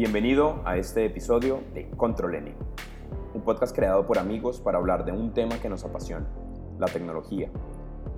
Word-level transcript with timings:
Bienvenido 0.00 0.62
a 0.64 0.78
este 0.78 1.04
episodio 1.04 1.62
de 1.74 1.90
Control 1.90 2.34
N, 2.34 2.54
un 3.34 3.42
podcast 3.42 3.76
creado 3.76 4.06
por 4.06 4.18
amigos 4.18 4.58
para 4.58 4.78
hablar 4.78 5.04
de 5.04 5.12
un 5.12 5.34
tema 5.34 5.60
que 5.60 5.68
nos 5.68 5.84
apasiona, 5.84 6.26
la 6.78 6.86
tecnología. 6.86 7.50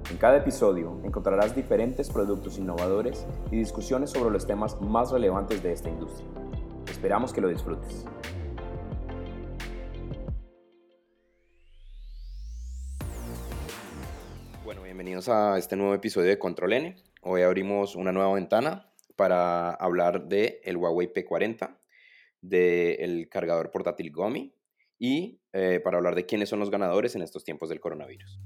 En 0.09 0.17
cada 0.17 0.37
episodio 0.37 1.01
encontrarás 1.03 1.57
diferentes 1.57 2.09
productos 2.09 2.57
innovadores 2.57 3.27
y 3.51 3.57
discusiones 3.57 4.11
sobre 4.11 4.31
los 4.31 4.47
temas 4.47 4.81
más 4.81 5.11
relevantes 5.11 5.61
de 5.61 5.73
esta 5.73 5.89
industria. 5.89 6.29
Esperamos 6.89 7.33
que 7.33 7.41
lo 7.41 7.49
disfrutes. 7.49 8.07
Bueno, 14.65 14.83
bienvenidos 14.85 15.29
a 15.29 15.59
este 15.59 15.75
nuevo 15.75 15.95
episodio 15.95 16.29
de 16.29 16.39
Control 16.39 16.75
N. 16.75 16.97
Hoy 17.23 17.43
abrimos 17.43 17.97
una 17.97 18.13
nueva 18.13 18.33
ventana 18.35 18.92
para 19.17 19.71
hablar 19.75 20.29
del 20.29 20.59
el 20.63 20.77
Huawei 20.77 21.13
P40, 21.13 21.79
del 22.41 23.29
cargador 23.29 23.71
portátil 23.71 24.11
Gomi 24.11 24.55
y 24.99 25.41
eh, 25.53 25.81
para 25.83 25.97
hablar 25.97 26.15
de 26.15 26.27
quiénes 26.27 26.49
son 26.49 26.61
los 26.61 26.71
ganadores 26.71 27.15
en 27.15 27.23
estos 27.23 27.45
tiempos 27.45 27.69
del 27.69 27.81
coronavirus. 27.81 28.41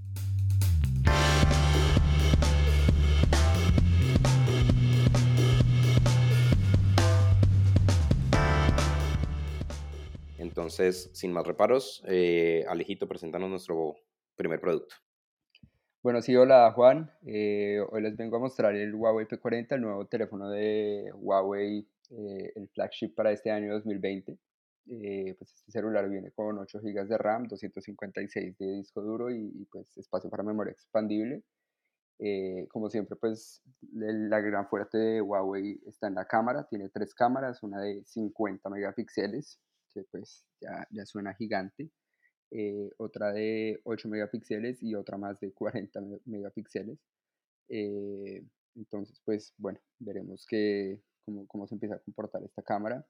Entonces, 10.38 11.10
sin 11.12 11.32
más 11.32 11.46
reparos, 11.46 12.02
eh, 12.06 12.64
Alejito, 12.68 13.06
preséntanos 13.06 13.50
nuestro 13.50 13.94
primer 14.36 14.60
producto. 14.60 14.96
Bueno, 16.06 16.22
sí, 16.22 16.36
hola 16.36 16.70
Juan. 16.70 17.10
Eh, 17.26 17.80
hoy 17.90 18.00
les 18.00 18.16
vengo 18.16 18.36
a 18.36 18.38
mostrar 18.38 18.76
el 18.76 18.94
Huawei 18.94 19.26
P40, 19.26 19.74
el 19.74 19.80
nuevo 19.80 20.06
teléfono 20.06 20.48
de 20.48 21.10
Huawei, 21.12 21.84
eh, 22.10 22.52
el 22.54 22.68
flagship 22.68 23.08
para 23.16 23.32
este 23.32 23.50
año 23.50 23.72
2020. 23.72 24.38
Eh, 24.88 25.34
pues 25.36 25.52
este 25.52 25.72
celular 25.72 26.08
viene 26.08 26.30
con 26.30 26.60
8 26.60 26.78
GB 26.78 27.08
de 27.08 27.18
RAM, 27.18 27.48
256 27.48 28.56
de 28.56 28.66
disco 28.74 29.02
duro 29.02 29.32
y, 29.32 29.66
pues 29.72 29.90
espacio 29.96 30.30
para 30.30 30.44
memoria 30.44 30.70
expandible. 30.70 31.42
como 32.70 32.88
siempre, 32.88 33.16
pues 33.16 33.60
la 33.92 34.38
gran 34.38 34.68
fuerte 34.68 34.98
de 34.98 35.20
Huawei 35.20 35.80
está 35.88 36.06
en 36.06 36.14
la 36.14 36.26
cámara. 36.26 36.68
Tiene 36.70 36.88
tres 36.88 37.14
cámaras, 37.16 37.64
una 37.64 37.80
de 37.80 38.04
50 38.04 38.70
megapíxeles, 38.70 39.58
que 39.92 40.04
pues 40.12 40.44
ya, 40.60 40.86
ya 40.92 41.04
suena 41.04 41.34
gigante. 41.34 41.90
Eh, 42.50 42.90
otra 42.98 43.32
de 43.32 43.80
8 43.84 44.08
megapíxeles 44.08 44.82
y 44.82 44.94
otra 44.94 45.16
más 45.18 45.38
de 45.40 45.52
40 45.52 46.00
megapíxeles. 46.26 46.98
Eh, 47.68 48.44
entonces, 48.76 49.20
pues 49.24 49.52
bueno, 49.58 49.80
veremos 49.98 50.46
que, 50.46 51.00
cómo, 51.24 51.46
cómo, 51.46 51.66
se 51.66 51.74
empieza 51.74 51.96
a 51.96 51.98
comportar 52.00 52.42
esta 52.44 52.62
cámara. 52.62 53.04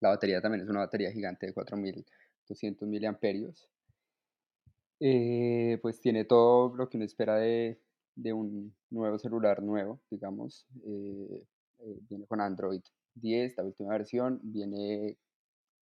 La 0.00 0.10
batería 0.10 0.40
también 0.40 0.62
es 0.62 0.70
una 0.70 0.80
batería 0.80 1.10
gigante 1.10 1.46
de 1.46 1.52
4200 1.52 2.88
miliamperios. 2.88 3.68
Eh, 5.00 5.78
pues 5.82 6.00
tiene 6.00 6.24
todo 6.24 6.76
lo 6.76 6.88
que 6.88 6.96
uno 6.96 7.06
espera 7.06 7.36
de, 7.36 7.80
de 8.14 8.32
un 8.32 8.74
nuevo 8.90 9.18
celular 9.18 9.62
nuevo, 9.62 10.00
digamos. 10.10 10.66
viene 12.08 12.26
con 12.26 12.40
Android 12.40 12.82
10, 13.14 13.56
la 13.56 13.64
última 13.64 13.90
versión. 13.90 14.40
Viene 14.42 15.18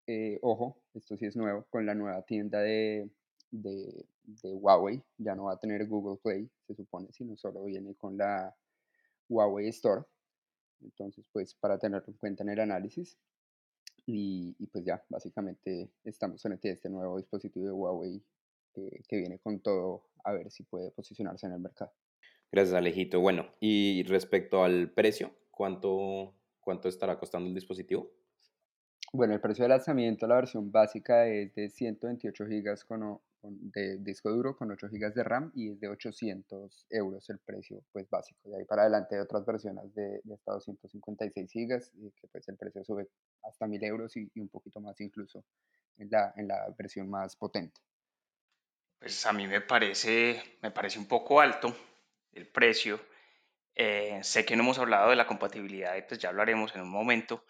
eh, 0.08 0.40
ojo, 0.42 0.82
esto 0.94 1.18
sí 1.18 1.26
es 1.26 1.36
nuevo, 1.36 1.66
con 1.70 1.86
la 1.86 1.94
nueva 1.94 2.22
tienda 2.24 2.62
de, 2.62 3.10
de, 3.52 4.06
Huawei, 4.44 5.02
ya 5.18 5.36
no 5.36 5.46
va 5.46 5.54
a 5.54 5.60
tener 5.60 5.86
Google 5.88 6.20
Play, 6.24 6.50
se 6.66 6.76
supone, 6.76 7.12
sino 7.12 7.36
solo 7.38 7.64
viene 7.66 7.96
con 7.96 8.18
la 8.18 8.56
Huawei 9.30 9.68
Store. 9.70 10.04
Entonces, 10.82 11.28
pues 11.32 11.54
para 11.56 11.78
tenerlo 11.78 12.08
en 12.08 12.18
cuenta 12.18 12.44
en 12.44 12.50
el 12.50 12.60
análisis. 12.60 13.18
Y, 14.06 14.54
pues 14.68 14.86
ya, 14.86 15.04
básicamente 15.10 15.92
estamos 16.06 16.44
en 16.46 16.58
este 16.62 16.90
nuevo 16.90 17.18
dispositivo 17.18 17.66
de 17.66 17.72
Huawei 17.74 18.24
que 18.74 19.18
viene 19.18 19.40
con 19.40 19.60
todo 19.60 20.04
a 20.24 20.32
ver 20.32 20.52
si 20.52 20.64
puede 20.64 20.92
posicionarse 20.92 21.48
en 21.48 21.54
el 21.54 21.60
mercado. 21.60 21.92
Gracias, 22.52 22.76
Alejito. 22.76 23.20
Bueno, 23.20 23.48
y 23.60 24.04
respecto 24.04 24.64
al 24.64 24.92
precio, 24.92 25.36
¿cuánto, 25.52 26.36
cuánto 26.60 26.88
estará 26.88 27.20
costando 27.20 27.50
el 27.50 27.56
dispositivo? 27.56 28.12
Bueno, 29.14 29.34
el 29.34 29.40
precio 29.40 29.64
de 29.64 29.70
lanzamiento, 29.70 30.28
la 30.28 30.36
versión 30.36 30.72
básica 30.72 31.26
es 31.28 31.56
de 31.56 31.70
128 31.70 32.46
GB 32.46 32.86
con, 32.86 33.22
de 33.42 33.98
disco 34.00 34.30
duro 34.30 34.58
con 34.58 34.70
8 34.70 34.88
GB 34.92 35.14
de 35.14 35.24
RAM 35.24 35.52
y 35.56 35.72
es 35.72 35.80
de 35.80 35.88
800 35.88 36.88
euros 36.90 37.30
el 37.30 37.40
precio 37.40 37.84
pues 37.94 38.10
básico. 38.10 38.50
Y 38.50 38.56
ahí 38.56 38.66
para 38.66 38.82
adelante 38.82 39.16
hay 39.16 39.22
otras 39.22 39.46
versiones 39.46 39.94
de, 39.94 40.20
de 40.24 40.34
hasta 40.34 40.52
256 40.52 41.52
GB 41.54 41.82
y 42.06 42.12
que 42.12 42.28
pues 42.28 42.48
el 42.50 42.58
precio 42.58 42.84
sube 42.84 43.08
hasta 43.44 43.66
1000 43.66 43.84
euros 43.86 44.18
y, 44.18 44.30
un 44.36 44.50
poquito 44.50 44.82
más 44.82 45.00
incluso 45.00 45.46
en 45.98 46.10
la, 46.12 46.34
en 46.36 46.50
la 46.50 46.68
versión 46.78 47.10
más 47.10 47.38
potente. 47.38 47.80
Pues 49.00 49.26
a 49.26 49.32
mí 49.32 49.48
me 49.48 49.62
parece, 49.62 50.42
me 50.62 50.72
parece 50.72 51.00
un 51.00 51.08
poco 51.08 51.40
alto 51.40 51.74
el 52.34 52.48
precio. 52.48 53.00
Eh, 53.74 54.20
sé 54.24 54.44
que 54.44 54.56
no 54.56 54.64
hemos 54.64 54.80
hablado 54.80 55.12
de 55.12 55.16
la 55.16 55.28
compatibilidad 55.28 55.96
y 55.96 56.02
pues 56.02 56.20
ya 56.20 56.30
hablaremos 56.30 56.76
en 56.76 56.82
un 56.82 56.90
momento 56.90 57.46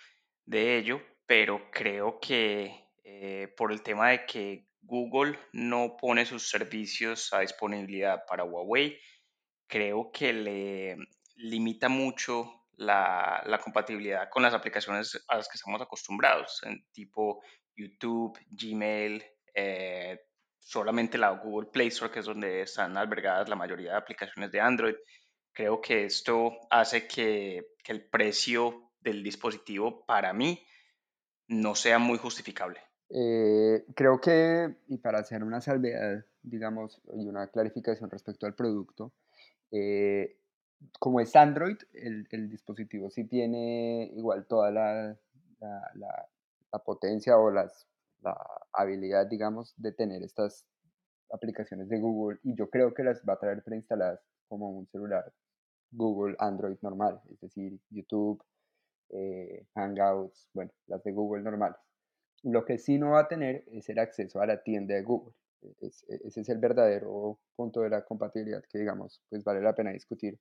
de 0.45 0.77
ello, 0.77 1.01
pero 1.27 1.69
creo 1.69 2.19
que 2.19 2.87
eh, 3.03 3.53
por 3.55 3.71
el 3.71 3.83
tema 3.83 4.09
de 4.09 4.25
que 4.25 4.69
Google 4.81 5.37
no 5.51 5.97
pone 5.97 6.25
sus 6.25 6.49
servicios 6.49 7.33
a 7.33 7.41
disponibilidad 7.41 8.25
para 8.25 8.45
Huawei, 8.45 8.97
creo 9.67 10.09
que 10.11 10.31
le 10.31 10.97
limita 11.35 11.89
mucho 11.89 12.67
la, 12.77 13.43
compatibilidad 13.61 14.29
con 14.29 14.43
las 14.43 14.53
aplicaciones 14.53 15.21
a 15.27 15.35
las 15.35 15.49
que 15.49 15.57
estamos 15.57 15.81
acostumbrados, 15.81 16.61
en 16.63 16.85
tipo 16.93 17.43
YouTube, 17.75 18.39
Gmail, 18.49 19.23
eh, 19.53 20.19
solamente 20.59 21.17
la 21.17 21.31
Google 21.31 21.69
Play 21.71 21.87
Store, 21.87 22.11
que 22.11 22.19
es 22.19 22.25
donde 22.25 22.61
están 22.61 22.95
albergadas 22.95 23.49
la 23.49 23.55
mayoría 23.55 23.91
de 23.91 23.97
aplicaciones 23.97 24.51
de 24.51 24.61
Android. 24.61 24.95
Creo 25.51 25.81
que 25.81 26.05
esto 26.05 26.57
hace 26.69 27.07
que, 27.07 27.73
que 27.83 27.91
el 27.91 28.07
precio 28.09 28.93
del 29.01 29.23
dispositivo 29.23 30.05
para 30.05 30.31
mí 30.31 30.63
no 31.47 31.75
sea 31.75 31.99
muy 31.99 32.17
justificable. 32.17 32.79
Eh, 33.09 33.85
creo 33.95 34.19
que, 34.19 34.75
y 34.87 34.97
para 34.97 35.19
hacer 35.19 35.43
una 35.43 35.61
salvedad, 35.61 36.25
digamos, 36.41 37.01
y 37.13 37.27
una 37.27 37.47
clarificación 37.47 38.09
respecto 38.09 38.45
al 38.45 38.55
producto, 38.55 39.13
eh, 39.71 40.37
como 40.99 41.19
es 41.19 41.35
Android, 41.35 41.77
el, 41.93 42.27
el, 42.31 42.49
dispositivo 42.49 43.09
sí 43.09 43.25
tiene 43.25 44.11
igual 44.15 44.45
toda 44.45 44.71
la, 44.71 45.17
la, 45.59 46.29
la, 46.71 46.79
potencia 46.83 47.37
o 47.37 47.49
las, 47.49 47.87
la 48.21 48.37
habilidad, 48.73 49.25
digamos, 49.25 49.73
de 49.77 49.91
tener 49.93 50.21
estas 50.21 50.65
aplicaciones 51.31 51.89
de 51.89 51.99
Google 51.99 52.39
y 52.43 52.55
yo 52.55 52.69
creo 52.69 52.93
que 52.93 53.03
las 53.03 53.21
va 53.27 53.33
a 53.33 53.39
traer 53.39 53.63
preinstaladas 53.63 54.19
como 54.47 54.69
un 54.69 54.87
celular 54.87 55.33
Google 55.91 56.35
Android 56.39 56.77
normal, 56.81 57.21
es 57.31 57.39
decir, 57.39 57.79
YouTube, 57.89 58.43
eh, 59.09 59.65
Hangouts, 59.75 60.49
bueno, 60.53 60.71
las 60.87 61.03
de 61.03 61.11
Google 61.11 61.43
normales. 61.43 61.77
Lo 62.43 62.65
que 62.65 62.77
sí 62.77 62.97
no 62.97 63.11
va 63.11 63.21
a 63.21 63.27
tener 63.27 63.63
es 63.67 63.89
el 63.89 63.99
acceso 63.99 64.41
a 64.41 64.45
la 64.45 64.61
tienda 64.63 64.95
de 64.95 65.03
Google. 65.03 65.33
E, 65.61 65.91
ese 66.23 66.41
es 66.41 66.49
el 66.49 66.59
verdadero 66.59 67.39
punto 67.55 67.81
de 67.81 67.89
la 67.89 68.03
compatibilidad 68.05 68.63
que, 68.69 68.79
digamos, 68.79 69.21
pues 69.29 69.43
vale 69.43 69.61
la 69.61 69.75
pena 69.75 69.91
discutir. 69.91 70.39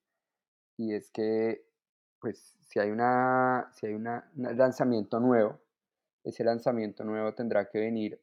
Y 0.77 0.95
es 0.95 1.11
que, 1.11 1.65
pues, 2.21 2.57
si 2.61 2.79
hay, 2.79 2.91
una, 2.91 3.71
si 3.73 3.87
hay 3.87 3.95
un 3.95 4.05
lanzamiento 4.35 5.21
nuevo, 5.21 5.61
ese 6.25 6.45
lanzamiento 6.45 7.05
nuevo 7.05 7.35
tendrá 7.35 7.69
que 7.69 7.79
venir 7.79 8.21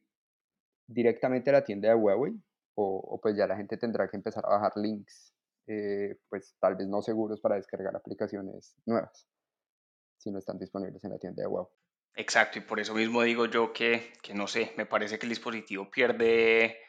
directamente 0.88 1.50
a 1.50 1.54
la 1.54 1.64
tienda 1.64 1.90
de 1.90 1.96
Huawei 1.96 2.34
o, 2.76 3.20
pues 3.22 3.36
ya 3.38 3.48
la 3.48 3.56
gente 3.56 3.78
tendrá 3.78 4.10
que 4.10 4.18
empezar 4.18 4.46
a 4.46 4.50
bajar 4.50 4.74
links, 4.76 5.34
eh, 5.68 6.18
pues 6.30 6.56
tal 6.60 6.76
vez 6.76 6.88
no 6.88 7.02
seguros 7.02 7.40
para 7.40 7.56
descargar 7.56 7.96
aplicaciones 7.96 8.76
nuevas 8.86 9.28
si 10.24 10.32
no 10.32 10.40
están 10.40 10.58
disponibles 10.58 11.04
en 11.04 11.12
la 11.12 11.20
tienda 11.20 11.42
de 11.42 11.48
Huawei. 11.48 11.72
Exacto, 12.16 12.60
y 12.60 12.62
por 12.62 12.80
eso 12.80 12.94
mismo 12.94 13.24
digo 13.24 13.48
yo 13.48 13.74
que, 13.74 14.14
que 14.22 14.34
no 14.34 14.48
sé, 14.48 14.74
me 14.78 14.86
parece 14.86 15.18
que 15.18 15.26
el 15.26 15.32
dispositivo 15.32 15.90
pierde, 15.90 16.80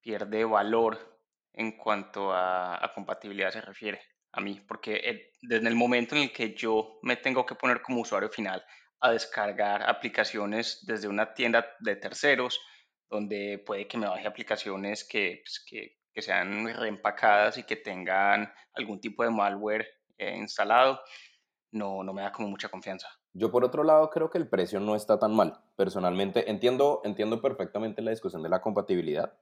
pierde 0.00 0.44
valor 0.44 0.98
en 1.52 1.76
cuanto 1.76 2.32
a, 2.32 2.90
compatibilidad 2.94 3.50
se 3.50 3.60
refiere 3.60 4.00
a 4.32 4.40
mí, 4.40 4.60
porque 4.66 5.30
desde 5.42 5.68
el 5.68 5.76
momento 5.76 6.16
en 6.16 6.22
el 6.22 6.32
que 6.32 6.54
yo 6.54 6.98
me 7.02 7.16
tengo 7.16 7.46
que 7.46 7.54
poner 7.54 7.82
como 7.82 8.00
usuario 8.00 8.28
final 8.28 8.64
a 9.00 9.12
descargar 9.12 9.88
aplicaciones 9.88 10.84
desde 10.84 11.06
una 11.06 11.34
tienda 11.34 11.64
de 11.78 11.94
terceros, 11.94 12.60
donde 13.08 13.62
puede 13.64 13.86
que 13.86 13.98
me 13.98 14.08
baje 14.08 14.26
aplicaciones 14.26 15.04
que, 15.04 15.42
pues, 15.44 15.64
que, 15.64 15.98
que 16.12 16.22
sean 16.22 16.66
reempacadas 16.66 17.58
y 17.58 17.62
que 17.62 17.76
tengan 17.76 18.52
algún 18.74 19.00
tipo 19.00 19.22
de 19.22 19.30
malware 19.30 19.86
eh, 20.18 20.36
instalado, 20.36 21.00
no, 21.74 22.02
no 22.02 22.12
me 22.12 22.22
da 22.22 22.32
como 22.32 22.48
mucha 22.48 22.68
confianza. 22.68 23.08
Yo 23.32 23.50
por 23.50 23.64
otro 23.64 23.82
lado 23.82 24.08
creo 24.10 24.30
que 24.30 24.38
el 24.38 24.48
precio 24.48 24.80
no 24.80 24.94
está 24.94 25.18
tan 25.18 25.34
mal. 25.34 25.60
Personalmente 25.76 26.50
entiendo, 26.50 27.00
entiendo 27.04 27.42
perfectamente 27.42 28.00
la 28.00 28.12
discusión 28.12 28.42
de 28.42 28.48
la 28.48 28.60
compatibilidad 28.60 29.36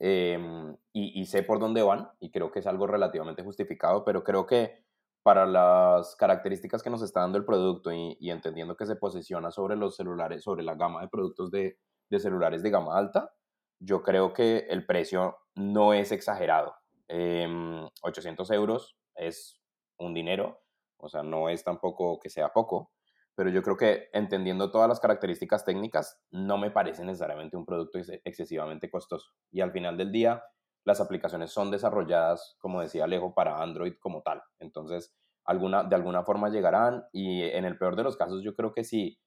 em, 0.00 0.76
y, 0.92 1.24
sé 1.26 1.42
por 1.44 1.60
dónde 1.60 1.82
van 1.82 2.10
y 2.18 2.30
creo 2.30 2.50
que 2.50 2.58
es 2.58 2.66
algo 2.66 2.86
relativamente 2.86 3.44
justificado, 3.44 4.04
pero 4.04 4.24
creo 4.24 4.44
que 4.46 4.84
para 5.22 5.46
las 5.46 6.16
características 6.16 6.82
que 6.82 6.90
nos 6.90 7.02
está 7.02 7.20
dando 7.20 7.38
el 7.38 7.44
producto 7.44 7.92
y, 7.92 8.16
entendiendo 8.30 8.76
que 8.76 8.86
se 8.86 8.96
posiciona 8.96 9.50
sobre 9.50 9.76
los 9.76 9.96
celulares, 9.96 10.42
sobre 10.42 10.64
la 10.64 10.74
gama 10.74 11.00
de 11.02 11.08
productos 11.08 11.50
de, 11.50 11.78
celulares 12.18 12.62
de 12.62 12.70
gama 12.70 12.98
alta, 12.98 13.32
yo 13.78 14.02
creo 14.02 14.32
que 14.32 14.66
el 14.70 14.84
precio 14.84 15.38
no 15.54 15.92
es 15.94 16.10
exagerado. 16.10 16.74
800 17.08 18.50
em, 18.50 18.56
euros 18.56 18.96
es 19.14 19.60
un 19.98 20.14
dinero, 20.14 20.60
o 20.98 21.08
sea, 21.08 21.22
no 21.22 21.48
es 21.48 21.64
tampoco 21.64 22.18
que 22.18 22.30
sea 22.30 22.52
poco, 22.52 22.92
pero 23.34 23.50
yo 23.50 23.62
creo 23.62 23.76
que 23.76 24.08
entendiendo 24.12 24.70
todas 24.70 24.88
las 24.88 25.00
características 25.00 25.64
técnicas, 25.64 26.20
no 26.30 26.58
me 26.58 26.70
parece 26.70 27.04
necesariamente 27.04 27.56
un 27.56 27.64
producto 27.64 27.98
excesivamente 28.24 28.90
costoso. 28.90 29.30
Y 29.52 29.60
al 29.60 29.70
final 29.70 29.96
del 29.96 30.10
día, 30.10 30.42
las 30.84 31.00
aplicaciones 31.00 31.52
son 31.52 31.70
desarrolladas, 31.70 32.56
como 32.58 32.80
decía 32.80 33.04
Alejo, 33.04 33.34
para 33.34 33.62
Android 33.62 33.94
como 34.00 34.22
tal. 34.22 34.42
Entonces, 34.58 35.14
alguna, 35.44 35.84
de 35.84 35.94
alguna 35.94 36.24
forma 36.24 36.48
llegarán 36.48 37.04
y 37.12 37.42
en 37.42 37.64
el 37.64 37.78
peor 37.78 37.94
de 37.94 38.02
los 38.02 38.16
casos, 38.16 38.42
yo 38.42 38.56
creo 38.56 38.72
que 38.72 38.84
si 38.84 39.20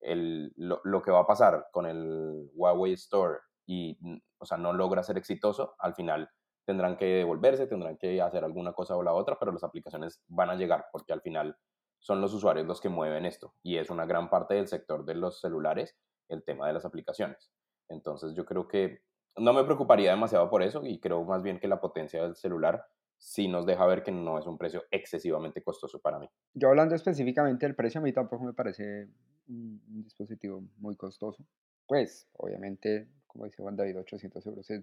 el, 0.00 0.52
lo, 0.56 0.80
lo, 0.84 1.02
que 1.02 1.10
va 1.10 1.20
a 1.20 1.26
pasar 1.26 1.66
con 1.72 1.86
el 1.86 2.48
Huawei 2.54 2.92
Store 2.92 3.38
y, 3.66 3.98
o 4.38 4.46
sea, 4.46 4.58
no 4.58 4.72
logra 4.72 5.02
ser 5.02 5.18
exitoso, 5.18 5.74
al 5.78 5.94
final 5.94 6.30
tendrán 6.66 6.96
que 6.96 7.06
devolverse, 7.06 7.66
tendrán 7.66 7.96
que 7.96 8.20
hacer 8.20 8.44
alguna 8.44 8.72
cosa 8.72 8.96
o 8.96 9.02
la 9.02 9.14
otra, 9.14 9.38
pero 9.38 9.52
las 9.52 9.64
aplicaciones 9.64 10.22
van 10.28 10.50
a 10.50 10.56
llegar 10.56 10.86
porque 10.92 11.12
al 11.12 11.22
final 11.22 11.56
son 11.98 12.20
los 12.20 12.34
usuarios 12.34 12.66
los 12.66 12.80
que 12.80 12.88
mueven 12.88 13.24
esto 13.24 13.54
y 13.62 13.78
es 13.78 13.88
una 13.88 14.04
gran 14.04 14.28
parte 14.28 14.54
del 14.54 14.68
sector 14.68 15.04
de 15.04 15.14
los 15.14 15.40
celulares 15.40 15.96
el 16.28 16.44
tema 16.44 16.66
de 16.66 16.74
las 16.74 16.84
aplicaciones. 16.84 17.50
Entonces 17.88 18.34
yo 18.34 18.44
creo 18.44 18.68
que 18.68 19.00
no 19.36 19.52
me 19.52 19.64
preocuparía 19.64 20.10
demasiado 20.10 20.50
por 20.50 20.62
eso 20.62 20.84
y 20.84 20.98
creo 20.98 21.24
más 21.24 21.42
bien 21.42 21.58
que 21.58 21.68
la 21.68 21.80
potencia 21.80 22.22
del 22.22 22.36
celular 22.36 22.84
sí 23.18 23.48
nos 23.48 23.66
deja 23.66 23.86
ver 23.86 24.02
que 24.02 24.12
no 24.12 24.38
es 24.38 24.46
un 24.46 24.58
precio 24.58 24.84
excesivamente 24.90 25.62
costoso 25.62 26.00
para 26.00 26.18
mí. 26.18 26.28
Yo 26.54 26.68
hablando 26.68 26.94
específicamente 26.94 27.66
del 27.66 27.74
precio, 27.74 28.00
a 28.00 28.04
mí 28.04 28.12
tampoco 28.12 28.44
me 28.44 28.52
parece 28.52 29.08
un, 29.48 29.80
dispositivo 30.02 30.62
muy 30.78 30.96
costoso. 30.96 31.44
Pues, 31.86 32.28
obviamente, 32.34 33.08
como 33.36 33.44
dice 33.44 33.62
Juan 33.62 33.76
David, 33.76 33.98
800 33.98 34.46
euros 34.46 34.70
es, 34.70 34.82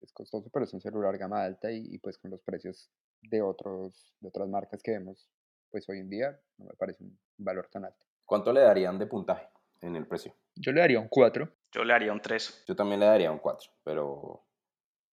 es, 0.00 0.12
costoso, 0.14 0.48
pero 0.50 0.64
es 0.64 0.72
un 0.72 0.80
celular 0.80 1.18
gama 1.18 1.42
alta 1.42 1.70
y, 1.70 1.98
pues 1.98 2.16
con 2.18 2.30
los 2.30 2.40
precios 2.40 2.90
de, 3.20 3.42
otros, 3.42 4.14
de 4.20 4.28
otras 4.28 4.48
marcas 4.48 4.82
que 4.82 4.92
vemos, 4.92 5.28
pues 5.70 5.86
hoy 5.90 5.98
en 5.98 6.08
día 6.08 6.40
no 6.56 6.64
me 6.64 6.74
parece 6.74 7.04
un 7.04 7.18
valor 7.36 7.68
tan 7.70 7.84
alto. 7.84 8.06
¿Cuánto 8.24 8.54
le 8.54 8.60
darían 8.60 8.98
de 8.98 9.06
puntaje 9.06 9.48
en 9.82 9.96
el 9.96 10.06
precio? 10.06 10.34
Yo 10.56 10.72
le 10.72 10.80
daría 10.80 10.98
un 10.98 11.08
4. 11.08 11.46
Yo 11.72 11.84
le 11.84 11.92
daría 11.92 12.12
un 12.12 12.22
3. 12.22 12.64
Yo 12.66 12.74
también 12.74 13.00
le 13.00 13.06
daría 13.06 13.30
un 13.30 13.38
4, 13.38 13.70
pero 13.84 14.44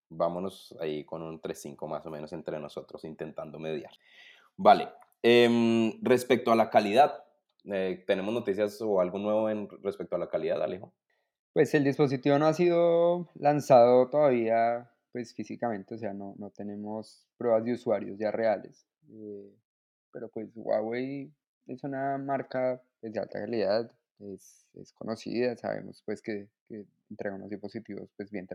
vámonos 0.10 0.74
ahí 0.80 1.04
con 1.04 1.22
un 1.24 1.42
3-5 1.42 1.88
más 1.88 2.06
o 2.06 2.10
menos 2.10 2.32
entre 2.32 2.58
nosotros 2.58 3.04
intentando 3.04 3.60
mediar. 3.60 3.92
Vale, 4.56 4.88
em, 5.22 6.00
respecto 6.02 6.54
a 6.54 6.56
la 6.56 6.70
calidad, 6.70 7.26
eh, 7.66 8.06
¿tenemos 8.08 8.34
noticias 8.34 8.82
o 8.82 9.02
algo 9.02 9.20
nuevo 9.20 9.50
en 9.50 9.68
respecto 9.84 10.16
a 10.16 10.20
la 10.20 10.30
calidad, 10.30 10.64
Alejo? 10.64 10.94
Pues 11.58 11.74
el 11.74 11.84
dispositivo 11.84 12.38
no 12.38 12.46
ha 12.46 12.54
sido 12.54 13.32
lanzado 13.34 14.12
todavía 14.12 14.92
pues 15.12 15.34
físicamente, 15.34 15.96
o 15.96 15.98
sea, 15.98 16.14
no, 16.14 16.36
no 16.38 16.52
tenemos 16.52 17.26
pruebas 17.36 17.66
de 17.66 17.74
usuarios 17.74 18.20
ya 18.20 18.30
reales. 18.30 18.86
Eh, 19.10 19.56
pero 20.12 20.30
pues 20.30 20.52
Huawei 20.54 21.34
es 21.66 21.84
una 21.84 22.20
marca 22.20 22.80
pues, 23.02 23.12
de 23.12 23.20
alta 23.20 23.40
calidad, 23.40 23.92
es, 24.20 24.68
es 24.76 24.94
conocida, 24.94 25.58
sabemos 25.58 26.04
pues 26.06 26.22
que, 26.22 26.48
que, 26.68 26.86
entrega 27.10 27.34
unos 27.34 27.50
dispositivos 27.50 28.08
pues 28.16 28.30
bien, 28.30 28.48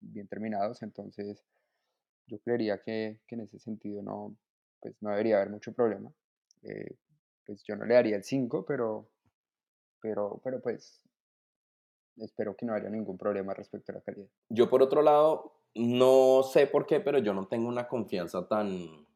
bien 0.00 0.26
terminados, 0.26 0.82
entonces 0.82 1.44
yo 2.26 2.38
creería 2.38 2.78
que, 2.78 3.20
que, 3.26 3.34
en 3.34 3.42
ese 3.42 3.58
sentido 3.58 4.00
no, 4.02 4.34
pues 4.80 4.94
no 5.02 5.10
debería 5.10 5.36
haber 5.36 5.50
mucho 5.50 5.74
problema. 5.74 6.10
Eh, 6.62 6.96
pues 7.44 7.62
yo 7.64 7.76
no 7.76 7.84
le 7.84 7.92
daría 7.92 8.16
el 8.16 8.24
5, 8.24 8.64
pero, 8.64 9.10
pero, 10.00 10.40
pero 10.42 10.62
pues 10.62 11.05
espero 12.18 12.56
que 12.56 12.66
no 12.66 12.74
haya 12.74 12.88
ningún 12.88 13.18
problema 13.18 13.54
respecto 13.54 13.92
a 13.92 13.96
la 13.96 14.00
calidad. 14.00 14.28
Yo 14.48 14.68
por 14.68 14.82
otro 14.82 15.02
lado, 15.02 15.52
no 15.74 16.42
sé 16.42 16.66
por 16.66 16.86
qué, 16.86 17.00
pero 17.00 17.18
yo 17.18 17.34
no 17.34 17.46
tengo 17.46 17.68
una 17.68 17.88
confianza 17.88 18.48
tan, 18.48 19.06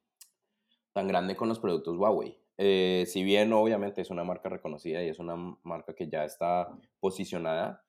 tan 0.93 1.09
grande 1.09 1.37
con 1.37 1.49
los 1.49 1.59
productos 1.59 1.97
Huawei. 1.97 2.37
Eh, 2.59 3.05
si 3.07 3.23
bien 3.23 3.53
obviamente 3.55 4.03
es 4.03 4.11
una 4.11 4.23
marca 4.23 4.51
reconocida 4.51 5.03
y 5.03 5.09
es 5.09 5.19
una 5.19 5.35
marca 5.63 5.95
que 5.95 6.09
ya 6.09 6.25
está 6.25 6.69
posicionada, 7.01 7.85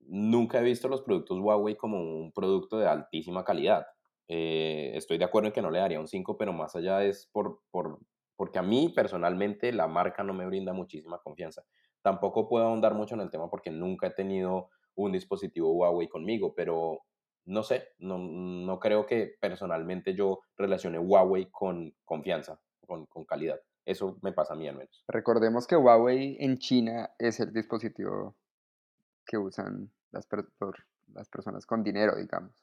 nunca 0.00 0.60
he 0.60 0.62
visto 0.62 0.88
los 0.88 1.02
productos 1.02 1.38
Huawei 1.38 1.76
como 1.76 1.98
un 2.00 2.32
producto 2.32 2.78
de 2.78 2.86
altísima 2.86 3.44
calidad. 3.44 3.86
Eh, 4.28 4.92
estoy 4.94 5.18
de 5.18 5.24
acuerdo 5.24 5.48
en 5.48 5.52
que 5.52 5.62
no 5.62 5.70
le 5.70 5.78
daría 5.78 6.00
un 6.00 6.08
5, 6.08 6.36
pero 6.36 6.52
más 6.52 6.74
allá 6.74 7.04
es 7.04 7.26
por, 7.26 7.60
por, 7.70 7.98
porque 8.36 8.58
a 8.58 8.62
mí 8.62 8.92
personalmente 8.94 9.72
la 9.72 9.86
marca 9.86 10.22
no 10.22 10.32
me 10.32 10.46
brinda 10.46 10.72
muchísima 10.72 11.18
confianza. 11.18 11.64
Tampoco 12.06 12.48
puedo 12.48 12.66
ahondar 12.66 12.94
mucho 12.94 13.16
en 13.16 13.20
el 13.20 13.32
tema 13.32 13.50
porque 13.50 13.72
nunca 13.72 14.06
he 14.06 14.10
tenido 14.10 14.70
un 14.94 15.10
dispositivo 15.10 15.72
Huawei 15.72 16.08
conmigo, 16.08 16.54
pero 16.54 17.00
no 17.46 17.64
sé, 17.64 17.88
no, 17.98 18.16
no 18.16 18.78
creo 18.78 19.06
que 19.06 19.36
personalmente 19.40 20.14
yo 20.14 20.38
relacione 20.56 21.00
Huawei 21.00 21.50
con 21.50 21.96
confianza, 22.04 22.60
con, 22.86 23.06
con 23.06 23.24
calidad. 23.24 23.60
Eso 23.84 24.20
me 24.22 24.32
pasa 24.32 24.54
a 24.54 24.56
mí 24.56 24.68
al 24.68 24.76
menos. 24.76 25.04
Recordemos 25.08 25.66
que 25.66 25.74
Huawei 25.74 26.36
en 26.38 26.58
China 26.58 27.10
es 27.18 27.40
el 27.40 27.52
dispositivo 27.52 28.36
que 29.26 29.36
usan 29.36 29.90
las, 30.12 30.28
las 31.12 31.28
personas 31.28 31.66
con 31.66 31.82
dinero, 31.82 32.14
digamos, 32.14 32.54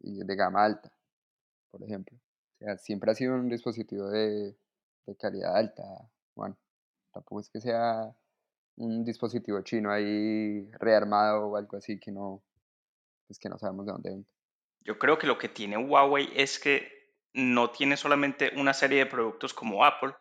y 0.00 0.22
de 0.22 0.36
gama 0.36 0.62
alta, 0.62 0.92
por 1.70 1.82
ejemplo. 1.82 2.18
O 2.18 2.64
sea, 2.66 2.76
siempre 2.76 3.12
ha 3.12 3.14
sido 3.14 3.34
un 3.34 3.48
dispositivo 3.48 4.10
de, 4.10 4.58
de 5.06 5.16
calidad 5.16 5.56
alta, 5.56 5.84
Juan. 6.34 6.54
Tampoco 7.14 7.40
es 7.40 7.48
que 7.48 7.62
sea 7.62 8.14
un 8.76 9.04
dispositivo 9.04 9.60
chino 9.62 9.90
ahí 9.90 10.70
rearmado 10.78 11.46
o 11.48 11.56
algo 11.56 11.76
así 11.76 11.98
que 11.98 12.10
no, 12.10 12.42
pues 13.26 13.38
que 13.38 13.48
no 13.48 13.58
sabemos 13.58 13.86
de 13.86 13.92
dónde. 13.92 14.24
Yo 14.80 14.98
creo 14.98 15.18
que 15.18 15.26
lo 15.26 15.38
que 15.38 15.48
tiene 15.48 15.76
Huawei 15.76 16.30
es 16.34 16.58
que 16.58 17.00
no 17.34 17.70
tiene 17.70 17.96
solamente 17.96 18.52
una 18.56 18.72
serie 18.72 18.98
de 19.00 19.06
productos 19.06 19.54
como 19.54 19.84
Apple, 19.84 20.14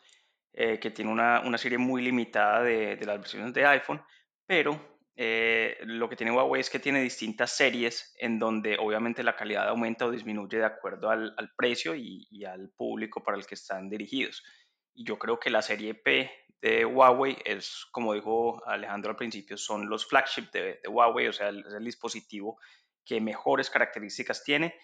eh, 0.53 0.79
que 0.79 0.91
tiene 0.91 1.11
una, 1.11 1.41
una, 1.41 1.57
serie 1.57 1.77
muy 1.77 2.01
limitada 2.01 2.63
de, 2.63 2.95
de, 2.95 3.05
las 3.05 3.19
versiones 3.19 3.53
de 3.53 3.65
iPhone, 3.65 4.01
pero 4.45 4.79
eh, 5.15 5.77
lo 5.81 6.07
que 6.09 6.15
tiene 6.15 6.31
Huawei 6.31 6.61
es 6.61 6.69
que 6.69 6.79
tiene 6.79 7.01
distintas 7.01 7.51
series 7.51 8.13
en 8.19 8.39
donde 8.39 8.77
obviamente 8.79 9.21
la 9.21 9.35
calidad 9.35 9.67
aumenta 9.67 10.05
o 10.05 10.11
disminuye 10.11 10.57
de 10.57 10.65
acuerdo 10.65 11.09
al, 11.09 11.33
al 11.37 11.53
precio 11.55 11.93
y, 11.93 12.27
y, 12.31 12.45
al 12.45 12.69
público 12.69 13.21
para 13.21 13.37
el 13.37 13.45
que 13.45 13.55
están 13.55 13.89
dirigidos. 13.89 14.43
Y 14.93 15.03
yo 15.03 15.19
creo 15.19 15.39
que 15.39 15.49
la 15.49 15.61
serie 15.61 15.93
P 15.93 16.31
de 16.61 16.85
Huawei 16.85 17.37
es, 17.45 17.85
como 17.91 18.13
dijo 18.13 18.61
Alejandro 18.65 19.11
al 19.11 19.17
principio, 19.17 19.57
son 19.57 19.89
los 19.89 20.05
flagship 20.05 20.51
de, 20.51 20.79
de 20.83 20.89
Huawei, 20.89 21.27
o 21.27 21.33
sea, 21.33 21.49
es 21.49 21.73
el 21.73 21.85
dispositivo 21.85 22.59
que 23.05 23.21
mejores 23.21 23.69
características 23.69 24.43
tiene 24.43 24.75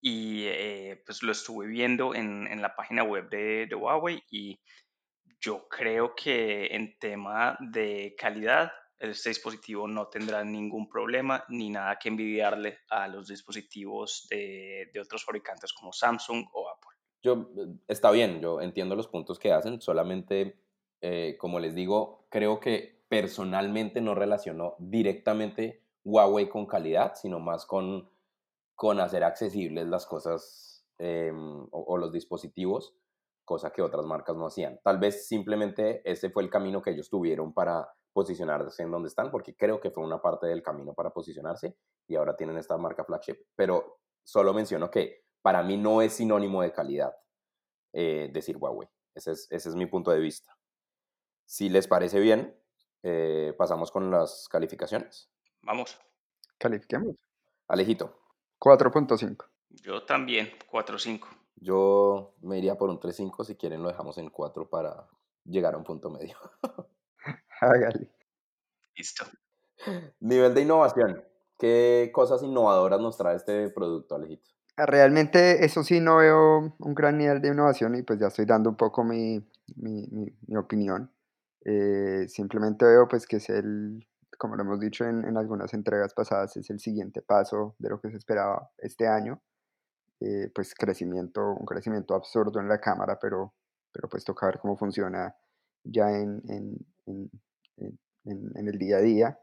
y 0.00 0.44
eh, 0.46 1.02
pues 1.06 1.22
lo 1.22 1.32
estuve 1.32 1.66
viendo 1.66 2.14
en, 2.14 2.46
en, 2.48 2.60
la 2.60 2.74
página 2.74 3.04
web 3.04 3.28
de, 3.30 3.66
de 3.66 3.74
Huawei 3.74 4.22
y 4.30 4.58
yo 5.40 5.68
creo 5.68 6.14
que 6.14 6.66
en 6.66 6.98
tema 6.98 7.56
de 7.60 8.14
calidad, 8.18 8.72
este 8.98 9.30
dispositivo 9.30 9.88
no 9.88 10.08
tendrá 10.08 10.44
ningún 10.44 10.88
problema 10.88 11.44
ni 11.48 11.70
nada 11.70 11.98
que 11.98 12.08
envidiarle 12.08 12.78
a 12.90 13.08
los 13.08 13.26
dispositivos 13.28 14.26
de, 14.30 14.90
de 14.92 15.00
otros 15.00 15.24
fabricantes 15.24 15.72
como 15.72 15.92
Samsung 15.92 16.44
o 16.52 16.68
Apple. 16.68 16.90
Yo, 17.22 17.48
está 17.88 18.10
bien, 18.10 18.40
yo 18.40 18.60
entiendo 18.60 18.96
los 18.96 19.08
puntos 19.08 19.38
que 19.38 19.52
hacen, 19.52 19.80
solamente, 19.80 20.56
eh, 21.02 21.36
como 21.38 21.60
les 21.60 21.74
digo, 21.74 22.24
creo 22.30 22.60
que 22.60 23.02
personalmente 23.08 24.00
no 24.00 24.14
relaciono 24.14 24.76
directamente 24.78 25.82
Huawei 26.04 26.48
con 26.48 26.66
calidad, 26.66 27.14
sino 27.14 27.38
más 27.38 27.66
con, 27.66 28.08
con 28.74 29.00
hacer 29.00 29.22
accesibles 29.24 29.86
las 29.86 30.06
cosas 30.06 30.86
eh, 30.98 31.30
o, 31.32 31.84
o, 31.86 31.98
los 31.98 32.12
dispositivos 32.12 32.96
cosa 33.44 33.70
que 33.70 33.82
otras 33.82 34.06
marcas 34.06 34.36
no 34.36 34.46
hacían. 34.46 34.80
Tal 34.82 34.98
vez 34.98 35.26
simplemente 35.26 36.00
ese 36.10 36.30
fue 36.30 36.42
el 36.42 36.50
camino 36.50 36.80
que 36.80 36.90
ellos 36.90 37.10
tuvieron 37.10 37.52
para 37.52 37.92
posicionarse 38.12 38.82
en 38.82 38.90
donde 38.90 39.08
están, 39.08 39.30
porque 39.30 39.56
creo 39.56 39.80
que 39.80 39.90
fue 39.90 40.04
una 40.04 40.20
parte 40.20 40.46
del 40.46 40.62
camino 40.62 40.94
para 40.94 41.10
posicionarse 41.10 41.76
y 42.06 42.16
ahora 42.16 42.36
tienen 42.36 42.58
esta 42.58 42.76
marca 42.76 43.04
flagship. 43.04 43.36
Pero 43.56 43.98
solo 44.22 44.52
menciono 44.52 44.90
que 44.90 45.24
para 45.42 45.62
mí 45.62 45.76
no 45.76 46.02
es 46.02 46.14
sinónimo 46.14 46.62
de 46.62 46.72
calidad 46.72 47.14
eh, 47.92 48.30
decir 48.32 48.56
Huawei. 48.56 48.88
Ese 49.14 49.32
es, 49.32 49.46
ese 49.50 49.68
es, 49.68 49.74
mi 49.74 49.86
punto 49.86 50.10
de 50.10 50.20
vista. 50.20 50.56
Si 51.46 51.68
les 51.68 51.86
parece 51.86 52.20
bien, 52.20 52.56
eh, 53.02 53.54
pasamos 53.56 53.90
con 53.90 54.10
las 54.10 54.48
calificaciones. 54.48 55.30
Vamos. 55.62 55.98
Califiquemos. 56.58 57.16
Alejito. 57.68 58.18
4.5. 58.58 59.46
Yo 59.70 60.04
también, 60.04 60.50
4.5. 60.70 61.26
Yo 61.56 62.34
me 62.42 62.58
iría 62.58 62.76
por 62.76 62.90
un 62.90 62.98
3-5, 62.98 63.44
si 63.44 63.56
quieren 63.56 63.82
lo 63.82 63.88
dejamos 63.88 64.18
en 64.18 64.30
4 64.30 64.68
para 64.68 65.08
llegar 65.44 65.74
a 65.74 65.78
un 65.78 65.84
punto 65.84 66.10
medio. 66.10 66.36
Hágale. 67.60 68.10
Listo. 68.96 69.24
Nivel 70.20 70.54
de 70.54 70.62
innovación. 70.62 71.24
¿Qué 71.58 72.10
cosas 72.12 72.42
innovadoras 72.42 73.00
nos 73.00 73.16
trae 73.16 73.36
este 73.36 73.68
producto, 73.70 74.14
Alejito? 74.14 74.50
realmente 74.74 75.64
eso 75.64 75.84
sí 75.84 76.00
no 76.00 76.16
veo 76.16 76.74
un 76.78 76.94
gran 76.94 77.18
nivel 77.18 77.40
de 77.40 77.48
innovación 77.48 77.94
y 77.94 78.02
pues 78.02 78.18
ya 78.18 78.28
estoy 78.28 78.46
dando 78.46 78.70
un 78.70 78.76
poco 78.76 79.04
mi, 79.04 79.38
mi, 79.76 80.08
mi, 80.46 80.56
opinión. 80.56 81.10
Eh, 81.64 82.26
simplemente 82.28 82.84
veo 82.84 83.06
pues 83.06 83.26
que 83.26 83.36
es 83.36 83.48
el, 83.48 84.06
como 84.38 84.56
lo 84.56 84.62
hemos 84.62 84.80
dicho 84.80 85.04
en, 85.04 85.24
en, 85.24 85.36
algunas 85.36 85.72
entregas 85.74 86.12
pasadas, 86.12 86.56
es 86.56 86.68
el 86.70 86.80
siguiente 86.80 87.22
paso 87.22 87.76
de 87.78 87.90
lo 87.90 88.00
que 88.00 88.10
se 88.10 88.16
esperaba 88.16 88.70
este 88.78 89.06
año. 89.06 89.40
Eh, 90.20 90.50
pues 90.54 90.74
crecimiento, 90.74 91.40
un 91.52 91.66
crecimiento 91.66 92.14
absurdo 92.14 92.60
en 92.60 92.68
la 92.68 92.80
cámara, 92.80 93.18
pero, 93.20 93.54
pero 93.92 94.08
pues 94.08 94.24
toca 94.24 94.46
ver 94.46 94.58
cómo 94.60 94.76
funciona 94.76 95.34
ya 95.84 96.10
en, 96.10 96.40
en, 96.48 97.30
en 98.26 98.68
el 98.68 98.78
día 98.78 98.98
a 98.98 99.00
día. 99.00 99.38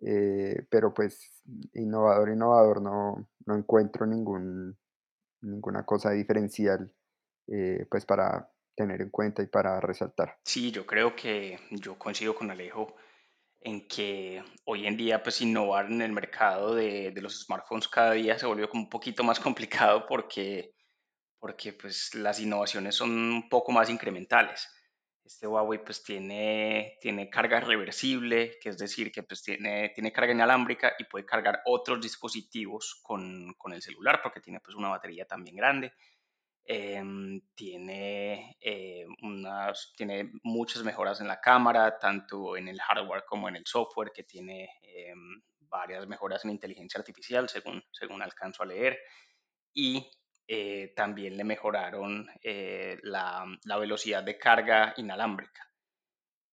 Eh, 0.00 0.66
pero 0.70 0.92
pues 0.94 1.42
innovador, 1.74 2.30
innovador, 2.30 2.82
no, 2.82 3.28
no 3.46 3.56
encuentro 3.56 4.06
ninguna 4.06 5.84
cosa 5.84 6.10
diferencial 6.10 6.92
pues 7.90 8.04
para 8.04 8.50
tener 8.78 9.02
en 9.02 9.10
cuenta 9.10 9.42
y 9.42 9.46
para 9.46 9.80
resaltar. 9.80 10.38
Sí, 10.44 10.70
yo 10.70 10.86
creo 10.86 11.16
que 11.16 11.58
yo 11.70 11.98
coincido 11.98 12.34
con 12.34 12.50
Alejo 12.50 12.94
en 13.60 13.88
que 13.88 14.42
hoy 14.64 14.86
en 14.86 14.96
día 14.96 15.22
pues 15.22 15.40
innovar 15.40 15.86
en 15.86 16.00
el 16.00 16.12
mercado 16.12 16.76
de, 16.76 17.10
de 17.10 17.20
los 17.20 17.44
smartphones 17.44 17.88
cada 17.88 18.12
día 18.12 18.38
se 18.38 18.46
volvió 18.46 18.68
como 18.68 18.84
un 18.84 18.88
poquito 18.88 19.24
más 19.24 19.40
complicado 19.40 20.06
porque, 20.06 20.74
porque 21.40 21.72
pues 21.72 22.14
las 22.14 22.38
innovaciones 22.40 22.94
son 22.94 23.10
un 23.10 23.48
poco 23.48 23.72
más 23.72 23.90
incrementales. 23.90 24.68
Este 25.24 25.46
Huawei 25.46 25.84
pues 25.84 26.02
tiene, 26.02 26.96
tiene 27.02 27.28
carga 27.28 27.60
reversible, 27.60 28.52
que 28.62 28.70
es 28.70 28.78
decir, 28.78 29.12
que 29.12 29.24
pues 29.24 29.42
tiene, 29.42 29.90
tiene 29.94 30.12
carga 30.12 30.32
inalámbrica 30.32 30.94
y 30.98 31.04
puede 31.04 31.26
cargar 31.26 31.60
otros 31.66 32.00
dispositivos 32.00 33.00
con, 33.02 33.52
con 33.58 33.74
el 33.74 33.82
celular 33.82 34.20
porque 34.22 34.40
tiene 34.40 34.60
pues 34.60 34.76
una 34.76 34.88
batería 34.88 35.26
también 35.26 35.56
grande. 35.56 35.92
Em, 36.70 37.40
tiene, 37.54 38.58
eh, 38.60 39.06
unas, 39.22 39.94
tiene 39.96 40.32
muchas 40.42 40.82
mejoras 40.84 41.18
en 41.22 41.26
la 41.26 41.40
cámara, 41.40 41.98
tanto 41.98 42.58
en 42.58 42.68
el 42.68 42.78
hardware 42.78 43.24
como 43.26 43.48
en 43.48 43.56
el 43.56 43.64
software, 43.64 44.12
que 44.14 44.24
tiene 44.24 44.68
em, 44.82 45.40
varias 45.60 46.06
mejoras 46.06 46.44
en 46.44 46.50
inteligencia 46.50 46.98
artificial, 46.98 47.48
según, 47.48 47.82
según 47.90 48.20
alcanzo 48.20 48.62
a 48.62 48.66
leer. 48.66 48.98
Y 49.72 50.10
eh, 50.46 50.92
también 50.94 51.36
le 51.38 51.44
mejoraron 51.44 52.26
eh, 52.42 52.98
la, 53.02 53.46
velocidad 53.78 54.22
de 54.22 54.38
carga 54.38 54.94
inalámbrica. 54.98 55.70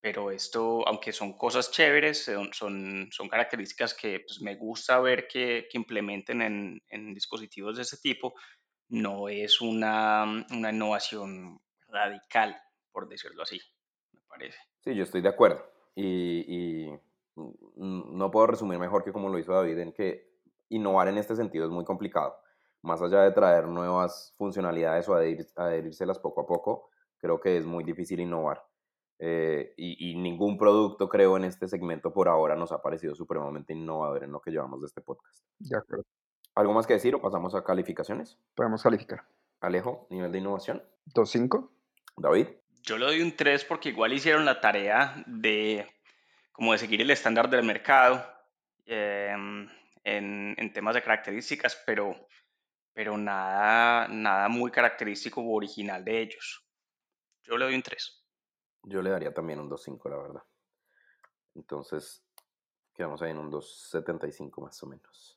Pero 0.01 0.31
esto, 0.31 0.87
aunque 0.87 1.11
son 1.11 1.37
cosas 1.37 1.71
chéveres, 1.71 2.25
son, 2.25 2.53
son, 3.11 3.29
características 3.29 3.93
que 3.93 4.19
pues, 4.19 4.39
me 4.41 4.55
gusta 4.55 4.99
ver 4.99 5.27
que, 5.27 5.67
implementen 5.73 6.41
en, 6.41 7.13
dispositivos 7.13 7.77
de 7.77 7.81
ese 7.81 7.97
tipo, 7.97 8.33
no 8.89 9.29
es 9.29 9.61
una, 9.61 10.45
innovación 10.49 11.59
radical, 11.87 12.55
por 12.91 13.07
decirlo 13.07 13.43
así, 13.43 13.59
me 14.11 14.21
parece. 14.27 14.57
Sí, 14.81 14.95
yo 14.95 15.03
estoy 15.03 15.21
de 15.21 15.29
acuerdo. 15.29 15.63
Y, 15.95 16.85
y, 16.87 16.99
no 17.75 18.31
puedo 18.31 18.47
resumir 18.47 18.79
mejor 18.79 19.03
que 19.03 19.11
como 19.11 19.27
lo 19.27 19.37
hizo 19.37 19.51
David 19.53 19.77
en 19.79 19.91
que 19.91 20.31
innovar 20.69 21.09
en 21.09 21.17
este 21.17 21.35
sentido 21.35 21.65
es 21.65 21.71
muy 21.71 21.83
complicado 21.83 22.37
más 22.85 23.01
allá 23.01 23.21
de 23.21 23.31
traer 23.31 23.67
nuevas 23.67 24.33
funcionalidades 24.37 25.09
o 25.09 25.15
adherírselas 25.15 26.19
poco 26.19 26.41
a 26.41 26.45
poco, 26.45 26.89
creo 27.17 27.39
que 27.39 27.57
es 27.57 27.65
muy 27.65 27.83
difícil 27.83 28.19
innovar. 28.19 28.63
Eh, 29.17 29.73
y, 29.77 30.15
ningún 30.15 30.57
producto, 30.57 31.09
creo, 31.09 31.35
en 31.35 31.45
este 31.45 31.67
segmento 31.67 32.13
por 32.13 32.27
ahora 32.27 32.55
nos 32.55 32.71
ha 32.71 32.81
parecido 32.81 33.15
supremamente 33.15 33.73
innovador 33.73 34.23
en 34.23 34.31
lo 34.31 34.39
que 34.39 34.51
llevamos 34.51 34.81
de 34.81 34.87
este 34.87 35.01
podcast. 35.01 35.43
De 35.57 35.77
acuerdo. 35.77 36.05
¿Algo 36.55 36.73
más 36.73 36.87
que 36.87 36.93
decir 36.93 37.13
o 37.15 37.21
pasamos 37.21 37.53
a 37.53 37.63
calificaciones? 37.63 38.39
Podemos 38.55 38.81
calificar. 38.81 39.25
Alejo, 39.59 40.07
nivel 40.09 40.31
de 40.31 40.39
innovación. 40.39 40.83
2.5. 41.13 41.69
David. 42.17 42.47
Yo 42.83 42.97
le 42.97 43.05
doy 43.05 43.21
un 43.21 43.35
3 43.35 43.65
porque 43.65 43.89
igual 43.89 44.13
hicieron 44.13 44.45
la 44.45 44.61
tarea 44.61 45.23
de 45.27 45.87
como 46.53 46.71
de 46.71 46.77
seguir 46.77 47.01
el 47.01 47.11
estándar 47.11 47.49
del 47.49 47.65
mercado 47.65 48.25
em, 48.85 49.67
en, 50.03 50.55
en 50.57 50.73
temas 50.73 50.95
de 50.95 51.01
características, 51.01 51.83
pero 51.85 52.15
pero 52.95 53.17
nada, 53.17 54.07
nada 54.07 54.47
muy 54.47 54.71
característico 54.71 55.41
u 55.41 55.53
original 55.53 56.05
de 56.05 56.21
ellos. 56.21 56.65
Yo 57.43 57.57
le 57.57 57.65
doy 57.65 57.75
un 57.75 57.83
3. 57.83 58.25
Yo 58.83 59.01
le 59.01 59.09
daría 59.09 59.33
también 59.33 59.59
un 59.59 59.69
2.5, 59.69 60.09
la 60.09 60.17
verdad. 60.17 60.43
Entonces, 61.55 62.25
quedamos 62.93 63.21
ahí 63.21 63.31
en 63.31 63.39
un 63.39 63.51
2.75 63.51 64.61
más 64.61 64.81
o 64.81 64.87
menos. 64.87 65.34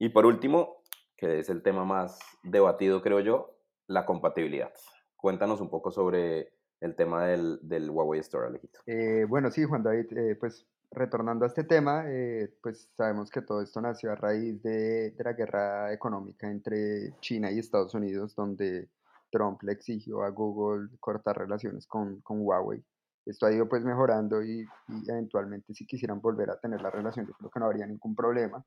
Y 0.00 0.08
por 0.08 0.24
último, 0.24 0.82
que 1.14 1.40
es 1.40 1.50
el 1.50 1.62
tema 1.62 1.84
más 1.84 2.18
debatido, 2.42 3.02
creo 3.02 3.20
yo, 3.20 3.54
la 3.86 4.06
compatibilidad. 4.06 4.72
Cuéntanos 5.14 5.60
un 5.60 5.68
poco 5.68 5.90
sobre 5.90 6.54
el 6.80 6.96
tema 6.96 7.26
del, 7.26 7.58
del 7.62 7.90
Huawei 7.90 8.20
Store, 8.20 8.46
Alejito. 8.46 8.80
Eh, 8.86 9.26
bueno, 9.28 9.50
sí, 9.50 9.62
Juan 9.62 9.82
David, 9.82 10.06
eh, 10.16 10.36
pues 10.36 10.66
retornando 10.90 11.44
a 11.44 11.48
este 11.48 11.64
tema, 11.64 12.04
eh, 12.06 12.50
pues 12.62 12.88
sabemos 12.96 13.30
que 13.30 13.42
todo 13.42 13.60
esto 13.60 13.82
nació 13.82 14.12
a 14.12 14.16
raíz 14.16 14.62
de, 14.62 15.14
la 15.18 15.34
guerra 15.34 15.92
económica 15.92 16.50
entre 16.50 17.14
China 17.20 17.52
y 17.52 17.58
Estados 17.58 17.92
Unidos, 17.92 18.34
donde 18.34 18.88
Trump 19.30 19.62
le 19.62 19.72
exigió 19.72 20.22
a 20.22 20.30
Google 20.30 20.88
cortar 20.98 21.36
relaciones 21.36 21.86
con, 21.86 22.22
con 22.22 22.40
Huawei. 22.40 22.82
Esto 23.26 23.44
ha 23.44 23.52
ido 23.52 23.68
pues 23.68 23.84
mejorando 23.84 24.42
y, 24.42 24.66
eventualmente 25.06 25.74
si 25.74 25.86
quisieran 25.86 26.22
volver 26.22 26.48
a 26.48 26.58
tener 26.58 26.80
la 26.80 26.90
relación, 26.90 27.26
yo 27.26 27.34
creo 27.34 27.50
que 27.50 27.60
no 27.60 27.66
habría 27.66 27.86
ningún 27.86 28.16
problema. 28.16 28.64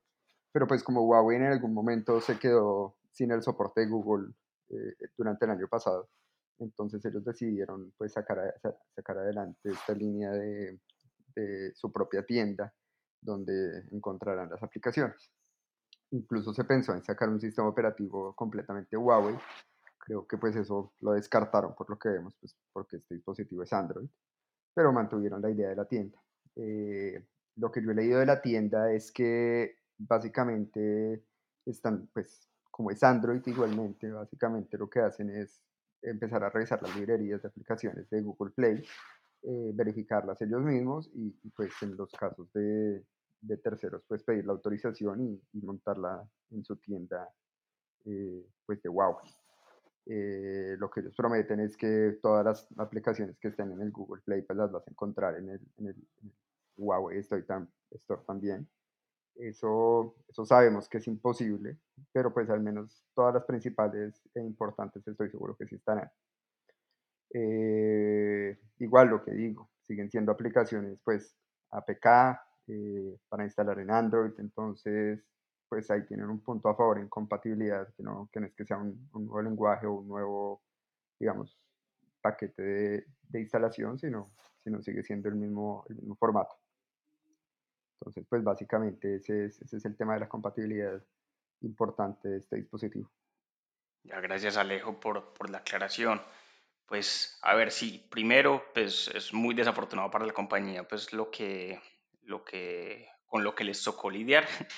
Pero 0.54 0.68
pues 0.68 0.84
como 0.84 1.02
Huawei 1.02 1.36
en 1.36 1.46
algún 1.46 1.74
momento 1.74 2.20
se 2.20 2.38
quedó 2.38 2.94
sin 3.10 3.32
el 3.32 3.42
soporte 3.42 3.80
de 3.80 3.88
Google 3.88 4.32
eh, 4.68 4.94
durante 5.16 5.46
el 5.46 5.50
año 5.50 5.66
pasado, 5.66 6.08
entonces 6.60 7.04
ellos 7.04 7.24
decidieron 7.24 7.92
pues 7.98 8.12
sacar, 8.12 8.54
sacar 8.94 9.18
adelante 9.18 9.70
esta 9.70 9.92
línea 9.94 10.30
de, 10.30 10.78
su 11.74 11.90
propia 11.90 12.24
tienda 12.24 12.72
donde 13.20 13.88
encontrarán 13.90 14.48
las 14.48 14.62
aplicaciones. 14.62 15.32
Incluso 16.12 16.54
se 16.54 16.62
pensó 16.62 16.94
en 16.94 17.02
sacar 17.02 17.28
un 17.28 17.40
sistema 17.40 17.66
operativo 17.66 18.32
completamente 18.36 18.96
Huawei. 18.96 19.36
Creo 19.98 20.24
que 20.28 20.38
pues 20.38 20.54
eso 20.54 20.92
lo 21.00 21.14
descartaron 21.14 21.74
por 21.74 21.90
lo 21.90 21.98
que 21.98 22.10
vemos, 22.10 22.36
pues 22.38 22.56
porque 22.72 22.98
este 22.98 23.16
dispositivo 23.16 23.64
es 23.64 23.72
Android, 23.72 24.08
pero 24.72 24.92
mantuvieron 24.92 25.42
la 25.42 25.50
idea 25.50 25.70
de 25.70 25.74
la 25.74 25.86
tienda. 25.86 26.22
Eh, 26.54 27.26
lo 27.56 27.72
que 27.72 27.82
yo 27.82 27.90
he 27.90 27.94
leído 27.94 28.20
de 28.20 28.26
la 28.26 28.40
tienda 28.40 28.92
es 28.92 29.10
que 29.10 29.82
básicamente 29.98 31.24
están, 31.64 32.08
pues 32.12 32.50
como 32.70 32.90
es 32.90 33.02
Android 33.02 33.42
igualmente, 33.46 34.10
básicamente 34.10 34.76
lo 34.76 34.88
que 34.88 35.00
hacen 35.00 35.30
es 35.30 35.62
empezar 36.02 36.42
a 36.44 36.50
revisar 36.50 36.82
las 36.82 36.94
librerías 36.96 37.42
de 37.42 37.48
aplicaciones 37.48 38.08
de 38.10 38.20
Google 38.20 38.52
Play 38.52 38.84
eh, 39.46 39.72
verificarlas 39.74 40.40
ellos 40.40 40.62
mismos 40.62 41.10
y, 41.12 41.30
pues 41.50 41.70
en 41.82 41.98
los 41.98 42.10
casos 42.12 42.50
de, 42.54 43.04
terceros 43.62 44.02
pues 44.08 44.22
pedir 44.22 44.46
la 44.46 44.52
autorización 44.52 45.38
y, 45.52 45.60
montarla 45.60 46.26
en 46.50 46.64
su 46.64 46.76
tienda 46.76 47.28
eh, 48.06 48.46
pues 48.64 48.82
de 48.82 48.88
Huawei. 48.88 49.30
Eh, 50.06 50.76
lo 50.78 50.90
que 50.90 51.00
ellos 51.00 51.14
prometen 51.14 51.60
es 51.60 51.76
que 51.76 52.18
todas 52.22 52.42
las 52.42 52.68
aplicaciones 52.78 53.38
que 53.38 53.48
estén 53.48 53.70
en 53.72 53.82
el 53.82 53.90
Google 53.90 54.22
Play 54.22 54.40
pues 54.42 54.56
las 54.56 54.72
vas 54.72 54.86
a 54.88 54.90
encontrar 54.90 55.36
en 55.36 55.50
el, 55.50 55.60
en 55.76 55.88
el, 55.88 55.96
Huawei 56.78 57.18
Store, 57.18 57.44
también. 58.26 58.66
Eso, 59.36 60.14
eso 60.28 60.44
sabemos 60.44 60.88
que 60.88 60.98
es 60.98 61.06
imposible, 61.08 61.78
pero 62.12 62.32
pues 62.32 62.48
al 62.50 62.60
menos 62.60 63.04
todas 63.14 63.34
las 63.34 63.44
principales 63.44 64.22
e 64.34 64.40
importantes 64.40 65.06
estoy 65.06 65.28
seguro 65.28 65.56
que 65.56 65.66
sí 65.66 65.74
estarán. 65.74 66.10
Eh, 67.32 68.56
igual 68.78 69.08
lo 69.08 69.24
que 69.24 69.32
digo, 69.32 69.70
siguen 69.82 70.08
siendo 70.08 70.30
aplicaciones 70.30 71.00
pues 71.02 71.36
APK 71.70 72.06
eh, 72.68 73.18
para 73.28 73.44
instalar 73.44 73.80
en 73.80 73.90
Android, 73.90 74.32
entonces 74.38 75.20
pues 75.68 75.90
ahí 75.90 76.06
tienen 76.06 76.30
un 76.30 76.40
punto 76.40 76.68
a 76.68 76.76
favor 76.76 76.98
en 76.98 77.08
compatibilidad, 77.08 77.92
que 77.94 78.04
no, 78.04 78.28
que 78.32 78.38
no 78.38 78.46
es 78.46 78.54
que 78.54 78.64
sea 78.64 78.78
un, 78.78 79.08
nuevo 79.12 79.42
lenguaje 79.42 79.86
o 79.86 79.94
un 79.94 80.06
nuevo, 80.06 80.62
digamos, 81.18 81.58
paquete 82.20 82.62
de, 82.62 83.40
instalación, 83.40 83.98
sino, 83.98 84.32
sino 84.62 84.80
sigue 84.80 85.02
siendo 85.02 85.28
el 85.28 85.34
mismo 85.34 85.84
formato. 86.20 86.54
Entonces, 88.04 88.26
pues 88.28 88.44
básicamente 88.44 89.16
ese 89.16 89.46
es, 89.46 89.62
ese 89.62 89.78
es 89.78 89.84
el 89.86 89.96
tema 89.96 90.12
de 90.12 90.20
la 90.20 90.28
compatibilidad 90.28 91.02
importante 91.62 92.28
de 92.28 92.38
este 92.38 92.56
dispositivo. 92.56 93.10
Ya, 94.02 94.20
gracias 94.20 94.58
Alejo 94.58 95.00
por, 95.00 95.32
por 95.32 95.48
la 95.48 95.58
aclaración. 95.58 96.20
Pues 96.84 97.38
a 97.40 97.54
ver, 97.54 97.70
sí, 97.70 98.06
primero, 98.10 98.62
pues 98.74 99.08
es 99.08 99.32
muy 99.32 99.54
desafortunado 99.54 100.10
para 100.10 100.26
la 100.26 100.34
compañía, 100.34 100.86
pues 100.86 101.14
lo 101.14 101.30
que, 101.30 101.80
lo 102.24 102.44
que, 102.44 103.08
con 103.24 103.42
lo 103.42 103.54
que 103.54 103.64
les 103.64 103.82
tocó 103.82 104.10
lidiar. 104.10 104.46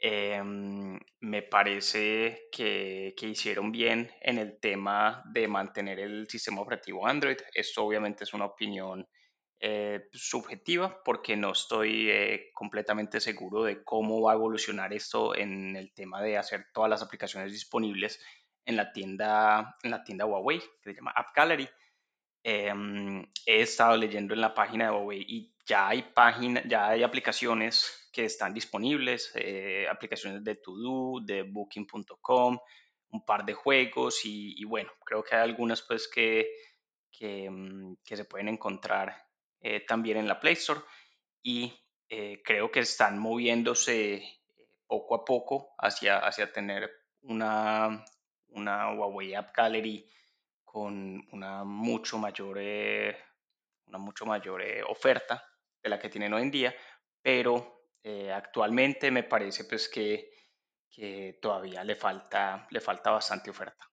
Em, 0.00 0.96
me 1.18 1.42
parece 1.42 2.48
que, 2.52 3.16
que, 3.16 3.26
hicieron 3.26 3.72
bien 3.72 4.08
en 4.20 4.38
el 4.38 4.60
tema 4.60 5.24
de 5.32 5.48
mantener 5.48 5.98
el 5.98 6.28
sistema 6.28 6.60
operativo 6.60 7.04
Android. 7.04 7.38
Esto 7.52 7.84
obviamente 7.84 8.22
es 8.22 8.32
una 8.32 8.44
opinión 8.44 9.08
eh, 9.60 10.08
subjetiva 10.12 11.02
porque 11.02 11.36
no 11.36 11.50
estoy 11.50 12.08
eh, 12.10 12.50
completamente 12.54 13.20
seguro 13.20 13.64
de 13.64 13.82
cómo 13.82 14.22
va 14.22 14.32
a 14.32 14.34
evolucionar 14.36 14.92
esto 14.92 15.34
en 15.34 15.74
el 15.74 15.92
tema 15.92 16.22
de 16.22 16.36
hacer 16.36 16.66
todas 16.72 16.88
las 16.88 17.02
aplicaciones 17.02 17.50
disponibles 17.50 18.20
en 18.64 18.76
la 18.76 18.92
tienda, 18.92 19.76
en 19.82 19.90
la 19.90 20.04
tienda 20.04 20.26
Huawei, 20.26 20.60
que 20.60 20.90
se 20.90 20.94
llama 20.94 21.10
App 21.10 21.34
Gallery. 21.34 21.68
Em, 22.44 23.26
he 23.46 23.62
estado 23.62 23.96
leyendo 23.96 24.32
en 24.32 24.40
la 24.40 24.54
página 24.54 24.84
de 24.84 24.90
Huawei 24.92 25.24
y 25.26 25.52
ya 25.66 25.88
hay 25.88 26.02
página, 26.02 26.62
ya 26.64 26.88
hay 26.88 27.02
aplicaciones 27.02 28.08
que 28.12 28.26
están 28.26 28.54
disponibles, 28.54 29.32
eh, 29.34 29.88
aplicaciones 29.90 30.44
de 30.44 30.54
To 30.54 31.20
de 31.20 31.42
Booking.com, 31.42 32.58
un 33.10 33.24
par 33.24 33.44
de 33.44 33.54
juegos 33.54 34.20
y, 34.24 34.64
bueno, 34.64 34.90
creo 35.04 35.24
que 35.24 35.34
hay 35.34 35.42
algunas 35.42 35.82
pues 35.82 36.06
que, 36.06 36.48
que, 37.10 37.50
mm, 37.50 37.96
que 38.04 38.16
se 38.16 38.24
pueden 38.24 38.48
encontrar 38.48 39.27
eh, 39.60 39.84
también 39.86 40.18
en 40.18 40.28
la 40.28 40.38
Play 40.38 40.54
Store 40.54 40.80
y 41.42 41.72
eh, 42.08 42.42
creo 42.44 42.70
que 42.70 42.80
están 42.80 43.18
moviéndose 43.18 44.14
eh, 44.14 44.40
poco 44.86 45.16
a 45.16 45.24
poco 45.24 45.74
hacia, 45.78 46.18
hacia 46.18 46.52
tener 46.52 46.90
una, 47.22 48.04
una 48.48 48.92
Huawei 48.92 49.34
App 49.34 49.54
Gallery 49.54 50.08
con 50.64 51.26
una 51.32 51.64
mucho 51.64 52.18
mayor, 52.18 52.58
una 53.86 53.98
mucho 53.98 54.26
mayor 54.26 54.62
oferta 54.88 55.44
de 55.82 55.88
la 55.88 55.98
que 55.98 56.08
tienen 56.08 56.32
hoy 56.34 56.42
en 56.42 56.50
día, 56.50 56.74
pero 57.22 57.86
actualmente 58.32 59.10
me 59.10 59.24
parece 59.24 59.64
pues 59.64 59.88
que, 59.88 60.30
que 60.90 61.38
todavía 61.40 61.84
le 61.84 61.94
falta, 61.94 62.66
le 62.70 62.80
falta 62.80 63.10
bastante 63.10 63.50
oferta. 63.50 63.88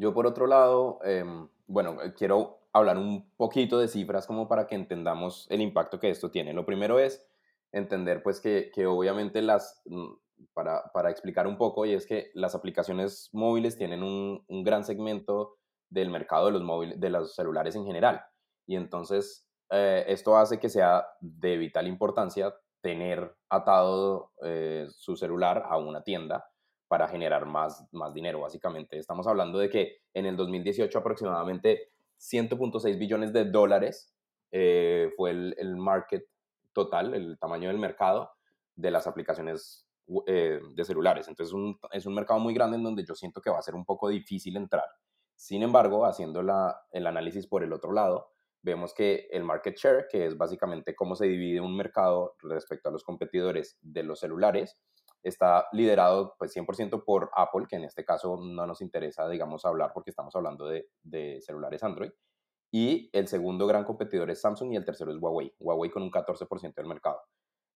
Yo 0.00 0.14
por 0.14 0.26
otro 0.26 0.46
lado, 0.46 0.98
em, 1.04 1.46
bueno, 1.66 1.98
quiero 2.16 2.60
hablar 2.72 2.96
un 2.96 3.30
poquito 3.36 3.78
de 3.78 3.86
cifras 3.86 4.26
como 4.26 4.48
para 4.48 4.66
que 4.66 4.74
entendamos 4.74 5.46
el 5.50 5.60
impacto 5.60 6.00
que 6.00 6.08
esto 6.08 6.30
tiene. 6.30 6.54
Lo 6.54 6.64
primero 6.64 6.98
es 6.98 7.28
entender 7.70 8.22
pues 8.22 8.40
que, 8.40 8.70
que 8.74 8.86
obviamente 8.86 9.42
las, 9.42 9.82
mm, 9.84 10.12
para, 10.54 10.90
para, 10.94 11.10
explicar 11.10 11.46
un 11.46 11.58
poco, 11.58 11.84
y 11.84 11.92
es 11.92 12.06
que 12.06 12.30
las 12.32 12.54
aplicaciones 12.54 13.28
móviles 13.34 13.76
tienen 13.76 14.02
un, 14.02 14.42
un 14.48 14.64
gran 14.64 14.84
segmento 14.84 15.58
del 15.90 16.08
mercado 16.08 16.46
de 16.46 16.52
los, 16.52 16.62
móviles, 16.62 16.98
de 16.98 17.10
los 17.10 17.34
celulares 17.34 17.76
en 17.76 17.84
general. 17.84 18.24
Y 18.66 18.76
entonces 18.76 19.46
eh, 19.70 20.04
esto 20.08 20.38
hace 20.38 20.58
que 20.58 20.70
sea 20.70 21.06
de 21.20 21.58
vital 21.58 21.86
importancia 21.86 22.54
tener 22.80 23.36
atado 23.50 24.32
eh, 24.42 24.86
su 24.88 25.14
celular 25.14 25.64
a 25.68 25.76
una 25.76 26.02
tienda 26.02 26.49
para 26.90 27.06
generar 27.06 27.46
más, 27.46 27.86
más 27.92 28.12
dinero, 28.12 28.40
básicamente. 28.40 28.98
Estamos 28.98 29.24
hablando 29.28 29.60
de 29.60 29.70
que 29.70 29.98
en 30.12 30.26
el 30.26 30.36
2018 30.36 30.98
aproximadamente 30.98 31.92
100.6 32.18 32.98
billones 32.98 33.32
de 33.32 33.44
dólares 33.44 34.12
eh, 34.50 35.12
fue 35.16 35.30
el, 35.30 35.54
el, 35.56 35.76
market 35.76 36.24
total, 36.72 37.14
el 37.14 37.38
tamaño 37.38 37.68
del 37.68 37.78
mercado 37.78 38.32
de 38.74 38.90
las 38.90 39.06
aplicaciones 39.06 39.86
eh, 40.26 40.58
de 40.74 40.84
celulares. 40.84 41.28
Entonces 41.28 41.52
un, 41.54 41.78
es 41.92 42.06
un 42.06 42.14
mercado 42.14 42.40
muy 42.40 42.54
grande 42.54 42.76
en 42.76 42.82
donde 42.82 43.04
yo 43.04 43.14
siento 43.14 43.40
que 43.40 43.50
va 43.50 43.60
a 43.60 43.62
ser 43.62 43.76
un 43.76 43.84
poco 43.84 44.08
difícil 44.08 44.56
entrar. 44.56 44.86
Sin 45.36 45.62
embargo, 45.62 46.06
haciendo 46.06 46.42
la, 46.42 46.76
el 46.90 47.06
análisis 47.06 47.46
por 47.46 47.62
el 47.62 47.72
otro 47.72 47.92
lado, 47.92 48.32
vemos 48.62 48.94
que 48.94 49.28
el 49.30 49.44
market 49.44 49.76
share, 49.76 50.06
que 50.10 50.26
es 50.26 50.36
básicamente 50.36 50.96
cómo 50.96 51.14
se 51.14 51.26
divide 51.26 51.60
un 51.60 51.76
mercado 51.76 52.34
respecto 52.40 52.88
a 52.88 52.92
los 52.92 53.04
competidores 53.04 53.78
de 53.80 54.02
los 54.02 54.18
celulares, 54.18 54.76
está 55.22 55.66
liderado 55.72 56.34
pues 56.38 56.54
100% 56.56 57.04
por 57.04 57.30
Apple, 57.34 57.66
que 57.68 57.76
en 57.76 57.84
este 57.84 58.04
caso 58.04 58.38
no 58.42 58.66
nos 58.66 58.80
interesa, 58.80 59.28
digamos, 59.28 59.64
hablar 59.64 59.92
porque 59.94 60.10
estamos 60.10 60.34
hablando 60.36 60.66
de, 60.66 60.88
de, 61.02 61.40
celulares 61.40 61.82
Android. 61.82 62.10
Y 62.72 63.10
el 63.12 63.26
segundo 63.28 63.66
gran 63.66 63.84
competidor 63.84 64.30
es 64.30 64.40
Samsung 64.40 64.72
y 64.72 64.76
el 64.76 64.84
tercero 64.84 65.10
es 65.10 65.18
Huawei. 65.20 65.52
Huawei 65.58 65.90
con 65.90 66.02
un 66.02 66.10
14% 66.10 66.74
del 66.74 66.86
mercado. 66.86 67.20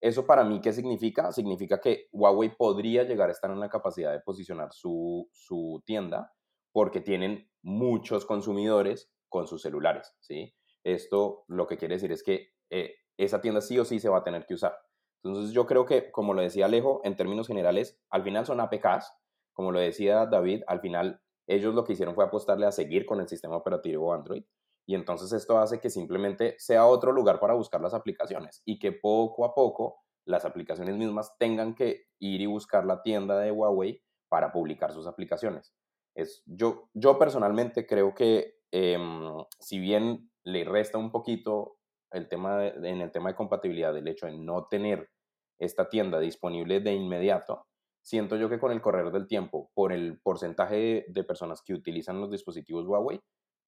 ¿Eso 0.01 0.27
para 0.27 0.45
mí 0.45 0.61
qué 0.61 0.73
significa? 0.73 1.33
Significa 1.33 1.81
que 1.81 2.09
Huawei 2.13 2.55
podría 2.57 3.05
llegar 3.05 3.29
a 3.29 3.33
estar 3.33 3.51
en 3.51 3.59
la 3.59 3.69
capacidad 3.69 4.13
de 4.13 4.21
posicionar 4.21 4.73
su, 4.73 5.29
su 5.33 5.83
tienda 5.87 6.33
porque 6.73 7.01
tienen 7.01 7.49
muchos 7.63 8.27
consumidores 8.27 9.11
con 9.29 9.47
sus 9.47 9.63
celulares, 9.63 10.15
¿sí? 10.21 10.55
Esto 10.85 11.45
lo 11.49 11.67
que 11.67 11.79
quiere 11.79 11.95
decir 11.95 12.13
es 12.13 12.23
que 12.23 12.51
eh, 12.71 12.95
esa 13.17 13.41
tienda 13.41 13.61
sí 13.61 13.79
o 13.79 13.85
sí 13.85 13.99
se 13.99 14.09
va 14.09 14.19
a 14.19 14.25
tener 14.25 14.45
que 14.45 14.55
usar. 14.55 14.77
Entonces 15.25 15.53
yo 15.53 15.67
creo 15.67 15.87
que, 15.87 16.11
como 16.13 16.35
lo 16.35 16.43
decía 16.43 16.67
Alejo, 16.67 17.01
en 17.03 17.17
términos 17.17 17.47
generales, 17.47 17.99
al 18.11 18.23
final 18.23 18.45
son 18.45 18.61
APKs, 18.61 19.13
como 19.55 19.73
lo 19.73 19.81
decía 19.81 20.27
David, 20.27 20.63
al 20.67 20.81
final 20.81 21.21
ellos 21.47 21.75
lo 21.75 21.85
que 21.85 21.95
hicieron 21.95 22.15
fue 22.15 22.25
apostarle 22.25 22.67
a 22.67 22.73
seguir 22.73 23.07
con 23.07 23.21
el 23.21 23.29
sistema 23.29 23.57
operativo 23.57 24.13
Android 24.13 24.45
y 24.87 24.95
entonces 24.95 25.33
esto 25.33 25.59
hace 25.59 25.81
que 25.81 25.91
simplemente 25.91 26.55
sea 26.59 26.87
otro 26.87 27.13
lugar 27.13 27.41
para 27.41 27.55
buscar 27.55 27.81
las 27.81 27.95
aplicaciones 27.95 28.63
y 28.65 28.79
que 28.79 28.93
poco 28.93 29.45
a 29.45 29.55
poco 29.55 30.03
las 30.27 30.45
aplicaciones 30.45 30.97
mismas 30.97 31.37
tengan 31.39 31.75
que 31.75 32.07
ir 32.19 32.41
y 32.41 32.47
buscar 32.47 32.85
la 32.85 33.03
tienda 33.03 33.39
de 33.39 33.51
Huawei 33.51 34.03
para 34.29 34.53
publicar 34.53 34.93
sus 34.93 35.07
aplicaciones. 35.07 35.75
Es, 36.15 36.43
yo, 36.47 36.89
yo 36.95 37.19
personalmente 37.19 37.87
creo 37.87 38.15
que 38.15 38.57
em, 38.73 39.45
si 39.59 39.79
bien 39.79 40.31
le 40.45 40.65
resta 40.65 40.99
un 40.99 41.11
poquito 41.11 41.77
el 42.11 42.29
tema 42.29 42.67
en 42.67 43.01
el 43.01 43.11
tema 43.11 43.31
de 43.31 43.37
compatibilidad, 43.37 43.97
el 43.97 44.07
hecho 44.07 44.27
de 44.27 44.39
no 44.39 44.67
tener 44.67 45.11
esta 45.59 45.89
tienda 45.89 46.19
disponible 46.19 46.81
de 46.81 46.95
inmediato, 46.95 47.67
siento 48.03 48.37
yo 48.37 48.49
que 48.49 48.59
con 48.59 48.71
el 48.71 48.83
correr 48.83 49.11
del 49.11 49.27
tiempo, 49.27 49.71
por 49.75 49.93
el 49.93 50.21
porcentaje 50.21 51.07
de, 51.09 51.25
personas 51.25 51.63
que 51.63 51.75
utilizan 51.75 52.21
los 52.21 52.31
dispositivos 52.31 52.87
Huawei, 52.87 53.21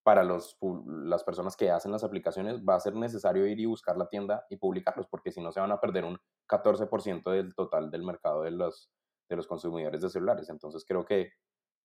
para 0.02 0.22
los, 0.22 0.56
las 0.86 1.24
personas 1.24 1.56
que 1.56 1.70
hacen 1.70 1.90
las 1.90 2.04
aplicaciones 2.04 2.62
va 2.62 2.76
a 2.76 2.80
ser 2.80 2.94
necesario 2.94 3.44
ir 3.46 3.58
y 3.58 3.66
buscar 3.66 3.96
la 3.96 4.08
tienda 4.08 4.46
y 4.50 4.56
publicarlos, 4.56 5.08
porque 5.08 5.32
si 5.32 5.40
no 5.40 5.50
se 5.50 5.58
van 5.58 5.72
a 5.72 5.80
perder 5.80 6.04
un 6.04 6.18
14% 6.48 7.28
del 7.32 7.54
total 7.56 7.90
del 7.90 8.04
mercado 8.04 8.42
de 8.42 8.52
los, 8.52 8.92
de 9.28 9.36
los 9.36 9.48
consumidores 9.48 10.00
de 10.00 10.10
celulares. 10.10 10.48
Entonces 10.48 10.84
creo 10.86 11.04
que, 11.04 11.32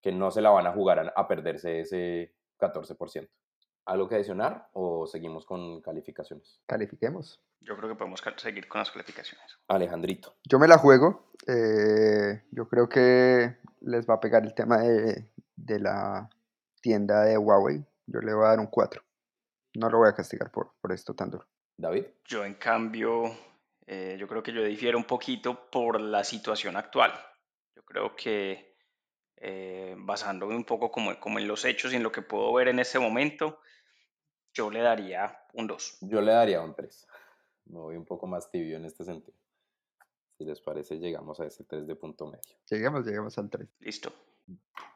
que 0.02 0.12
no 0.12 0.30
se 0.30 0.42
la 0.42 0.52
van 0.52 0.68
a 0.68 0.74
jugar 0.74 1.00
a, 1.00 1.14
a 1.16 1.28
perderse 1.28 1.80
ese 1.80 2.36
14%. 2.60 3.28
¿Algo 3.86 4.08
que 4.08 4.16
adicionar 4.16 4.70
o 4.74 5.08
seguimos 5.08 5.46
con 5.46 5.82
calificaciones? 5.82 6.62
Califiquemos. 6.68 7.42
Yo 7.62 7.78
creo 7.78 7.89
que 7.89 7.95
podemos 7.95 8.21
seguir 8.38 8.67
con 8.67 8.80
las 8.80 8.91
calificaciones. 8.91 9.58
Alejandrito. 9.67 10.36
Yo 10.43 10.58
me 10.58 10.67
la 10.67 10.78
juego. 10.78 11.32
Eh, 11.47 12.43
yo 12.52 12.67
creo 12.67 12.89
que 12.89 13.58
les 13.82 14.10
va 14.10 14.15
a 14.15 14.19
pegar 14.19 14.43
el 14.43 14.54
tema 14.54 14.80
de, 14.80 15.30
de, 15.56 15.80
la 15.80 16.30
tienda 16.82 17.24
de 17.24 17.38
Huawei. 17.38 17.86
Yo 18.08 18.19
le 18.19 18.34
voy 18.34 18.45
a 18.45 18.50
dar 18.50 18.60
un 18.60 18.67
4. 18.67 19.04
No 19.76 19.89
lo 19.89 20.00
voy 20.00 20.10
a 20.10 20.15
castigar 20.15 20.52
por, 20.52 20.74
por 20.82 20.91
esto 20.91 21.13
tan 21.13 21.30
duro. 21.30 21.47
David. 21.78 22.06
Yo 22.26 22.43
en 22.45 22.56
cambio, 22.56 23.26
eh, 23.86 24.17
yo 24.19 24.28
creo 24.28 24.43
que 24.43 24.54
yo 24.54 24.63
difiero 24.63 24.97
un 24.97 25.06
poquito 25.06 25.69
por 25.69 26.02
la 26.02 26.24
situación 26.24 26.76
actual. 26.76 27.13
Yo 27.76 27.84
creo 27.84 28.15
que 28.15 28.76
eh, 29.38 29.95
basándome 29.97 30.56
un 30.56 30.65
poco 30.65 30.91
como, 30.91 31.19
como 31.19 31.39
en 31.39 31.47
los 31.47 31.65
hechos 31.65 31.93
y 31.93 31.95
en 31.95 32.04
lo 32.04 32.12
que 32.12 32.21
puedo 32.21 32.54
ver 32.54 32.67
en 32.67 32.80
este 32.80 33.00
momento, 33.00 33.60
yo 34.54 34.69
le 34.69 34.82
daría 34.82 35.39
un 35.54 35.67
2. 35.67 35.97
Yo 36.02 36.21
le 36.21 36.32
daría 36.32 36.62
un 36.62 36.76
3. 36.76 37.08
Me 37.65 37.80
voy 37.80 37.95
un 37.95 38.06
poco 38.06 38.28
más 38.28 38.50
tibio 38.50 38.78
en 38.78 38.86
este 38.86 39.04
sentido. 39.04 39.38
Si 40.38 40.45
les 40.45 40.60
parece, 40.62 40.97
llegamos 40.97 41.39
a 41.39 41.45
ese 41.45 41.63
3 41.63 41.88
de 41.88 41.95
punto 41.95 42.26
medio. 42.26 42.58
Llegamos, 42.69 43.06
llegamos 43.06 43.38
al 43.38 43.50
3. 43.50 43.67
Listo. 43.80 44.12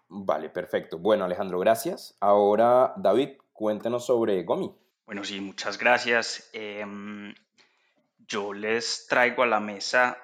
Vale, 0.07 0.49
perfecto. 0.49 0.97
Bueno, 0.97 1.25
Alejandro, 1.25 1.59
gracias. 1.59 2.17
Ahora, 2.19 2.93
David, 2.97 3.37
cuéntenos 3.53 4.05
sobre 4.05 4.43
Gomi. 4.43 4.73
Bueno, 5.05 5.23
sí, 5.23 5.39
muchas 5.39 5.77
gracias. 5.77 6.49
Em, 6.53 7.33
yo 8.27 8.53
les 8.53 9.07
traigo 9.07 9.43
a 9.43 9.47
la 9.47 9.59
mesa 9.59 10.17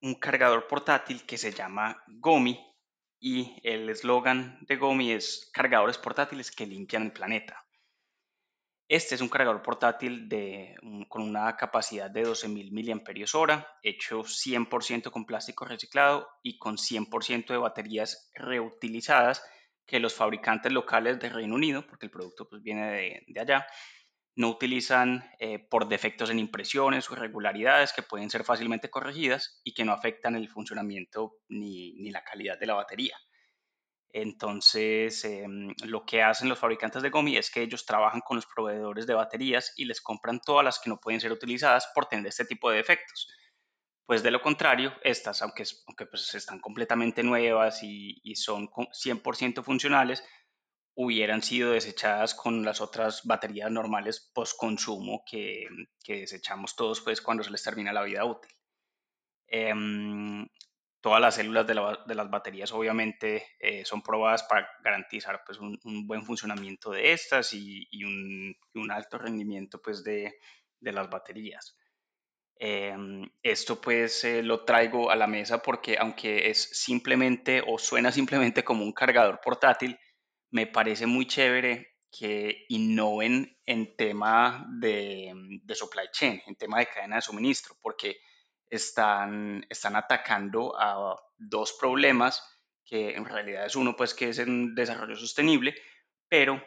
un 0.00 0.14
cargador 0.14 0.66
portátil 0.66 1.24
que 1.24 1.38
se 1.38 1.52
llama 1.52 2.02
Gomi 2.08 2.58
y 3.20 3.60
el 3.62 3.88
eslogan 3.88 4.58
de 4.62 4.76
Gomi 4.76 5.12
es 5.12 5.50
cargadores 5.52 5.96
portátiles 5.98 6.50
que 6.50 6.66
limpian 6.66 7.04
el 7.04 7.12
planeta. 7.12 7.64
Este 8.88 9.14
es 9.14 9.20
un 9.20 9.28
cargador 9.28 9.62
portátil 9.62 10.28
de, 10.28 10.74
con 11.08 11.22
una 11.22 11.56
capacidad 11.56 12.10
de 12.10 12.24
12.000 12.24 12.94
mAh, 12.94 13.66
hecho 13.82 14.22
100% 14.24 15.10
con 15.10 15.24
plástico 15.24 15.64
reciclado 15.64 16.28
y 16.42 16.58
con 16.58 16.76
100% 16.76 17.46
de 17.46 17.56
baterías 17.56 18.30
reutilizadas 18.34 19.42
que 19.86 20.00
los 20.00 20.14
fabricantes 20.14 20.72
locales 20.72 21.18
de 21.18 21.30
Reino 21.30 21.54
Unido, 21.54 21.86
porque 21.86 22.06
el 22.06 22.12
producto 22.12 22.48
pues, 22.48 22.62
viene 22.62 23.22
de, 23.26 23.40
allá, 23.40 23.66
no 24.34 24.48
utilizan 24.48 25.24
eh, 25.38 25.58
por 25.58 25.88
defectos 25.88 26.30
en 26.30 26.38
impresiones 26.38 27.10
o 27.10 27.14
irregularidades 27.14 27.92
que 27.92 28.02
pueden 28.02 28.30
ser 28.30 28.44
fácilmente 28.44 28.90
corregidas 28.90 29.60
y 29.64 29.74
que 29.74 29.84
no 29.84 29.92
afectan 29.92 30.36
el 30.36 30.48
funcionamiento 30.48 31.34
ni, 31.48 31.94
ni 31.94 32.10
la 32.10 32.24
calidad 32.24 32.58
de 32.58 32.66
la 32.66 32.74
batería. 32.74 33.16
Entonces, 34.12 35.24
em, 35.24 35.74
lo 35.84 36.04
que 36.04 36.22
hacen 36.22 36.48
los 36.48 36.58
fabricantes 36.58 37.02
de 37.02 37.10
Gomi 37.10 37.36
es 37.36 37.50
que 37.50 37.62
ellos 37.62 37.86
trabajan 37.86 38.20
con 38.20 38.36
los 38.36 38.46
proveedores 38.46 39.06
de 39.06 39.14
baterías 39.14 39.72
y 39.76 39.86
les 39.86 40.02
compran 40.02 40.40
todas 40.40 40.64
las 40.64 40.78
que 40.78 40.90
no 40.90 41.00
pueden 41.00 41.20
ser 41.20 41.32
utilizadas 41.32 41.88
por 41.94 42.06
tener 42.06 42.26
este 42.26 42.44
tipo 42.44 42.70
de 42.70 42.76
defectos. 42.78 43.28
Pues 44.06 44.22
de 44.22 44.30
lo 44.30 44.42
contrario, 44.42 44.92
estas, 45.02 45.40
aunque, 45.42 45.64
aunque 45.86 46.06
pues 46.06 46.34
están 46.34 46.60
completamente 46.60 47.22
nuevas 47.22 47.82
y, 47.82 48.20
y 48.22 48.36
son 48.36 48.68
100% 48.68 49.62
funcionales, 49.64 50.22
hubieran 50.94 51.42
sido 51.42 51.72
desechadas 51.72 52.34
con 52.34 52.64
las 52.64 52.80
otras 52.80 53.22
baterías 53.24 53.70
normales 53.70 54.30
post 54.34 54.58
consumo 54.58 55.22
que, 55.24 55.66
que 56.04 56.20
desechamos 56.20 56.76
todos 56.76 57.00
pues 57.00 57.22
cuando 57.22 57.42
se 57.42 57.50
les 57.50 57.62
termina 57.62 57.92
la 57.92 58.02
vida 58.02 58.24
útil. 58.24 58.52
Em, 59.48 60.46
todas 61.02 61.20
las 61.20 61.34
células 61.34 61.66
de, 61.66 61.74
las 61.74 62.30
baterías 62.30 62.72
obviamente 62.72 63.44
eh, 63.58 63.84
son 63.84 64.02
probadas 64.02 64.44
para 64.44 64.68
garantizar 64.82 65.42
pues, 65.44 65.58
un, 65.58 66.06
buen 66.06 66.22
funcionamiento 66.22 66.92
de 66.92 67.12
estas 67.12 67.52
y, 67.52 67.88
un, 68.04 68.90
alto 68.90 69.18
rendimiento 69.18 69.82
pues, 69.82 70.02
de, 70.04 70.38
las 70.80 71.10
baterías. 71.10 71.76
Em, 72.56 73.28
esto 73.42 73.80
pues 73.80 74.22
eh, 74.22 74.42
lo 74.42 74.64
traigo 74.64 75.10
a 75.10 75.16
la 75.16 75.26
mesa 75.26 75.60
porque 75.62 75.96
aunque 75.98 76.48
es 76.48 76.62
simplemente 76.78 77.60
o 77.66 77.76
suena 77.78 78.12
simplemente 78.12 78.62
como 78.62 78.84
un 78.84 78.92
cargador 78.92 79.40
portátil, 79.42 79.98
me 80.50 80.68
parece 80.68 81.06
muy 81.06 81.26
chévere 81.26 81.96
que 82.12 82.66
innoven 82.68 83.58
en 83.66 83.96
tema 83.96 84.64
de, 84.78 85.32
de 85.64 85.74
supply 85.74 86.08
chain, 86.12 86.40
en 86.46 86.54
tema 86.54 86.78
de 86.78 86.86
cadena 86.86 87.16
de 87.16 87.22
suministro, 87.22 87.74
porque 87.82 88.20
están, 88.72 89.66
están 89.68 89.96
atacando 89.96 90.74
a 90.80 91.14
dos 91.36 91.74
problemas, 91.74 92.42
que 92.82 93.14
en 93.14 93.26
realidad 93.26 93.66
es 93.66 93.76
uno, 93.76 93.94
pues 93.94 94.14
que 94.14 94.30
es 94.30 94.38
un 94.38 94.74
desarrollo 94.74 95.14
sostenible, 95.14 95.74
pero 96.26 96.62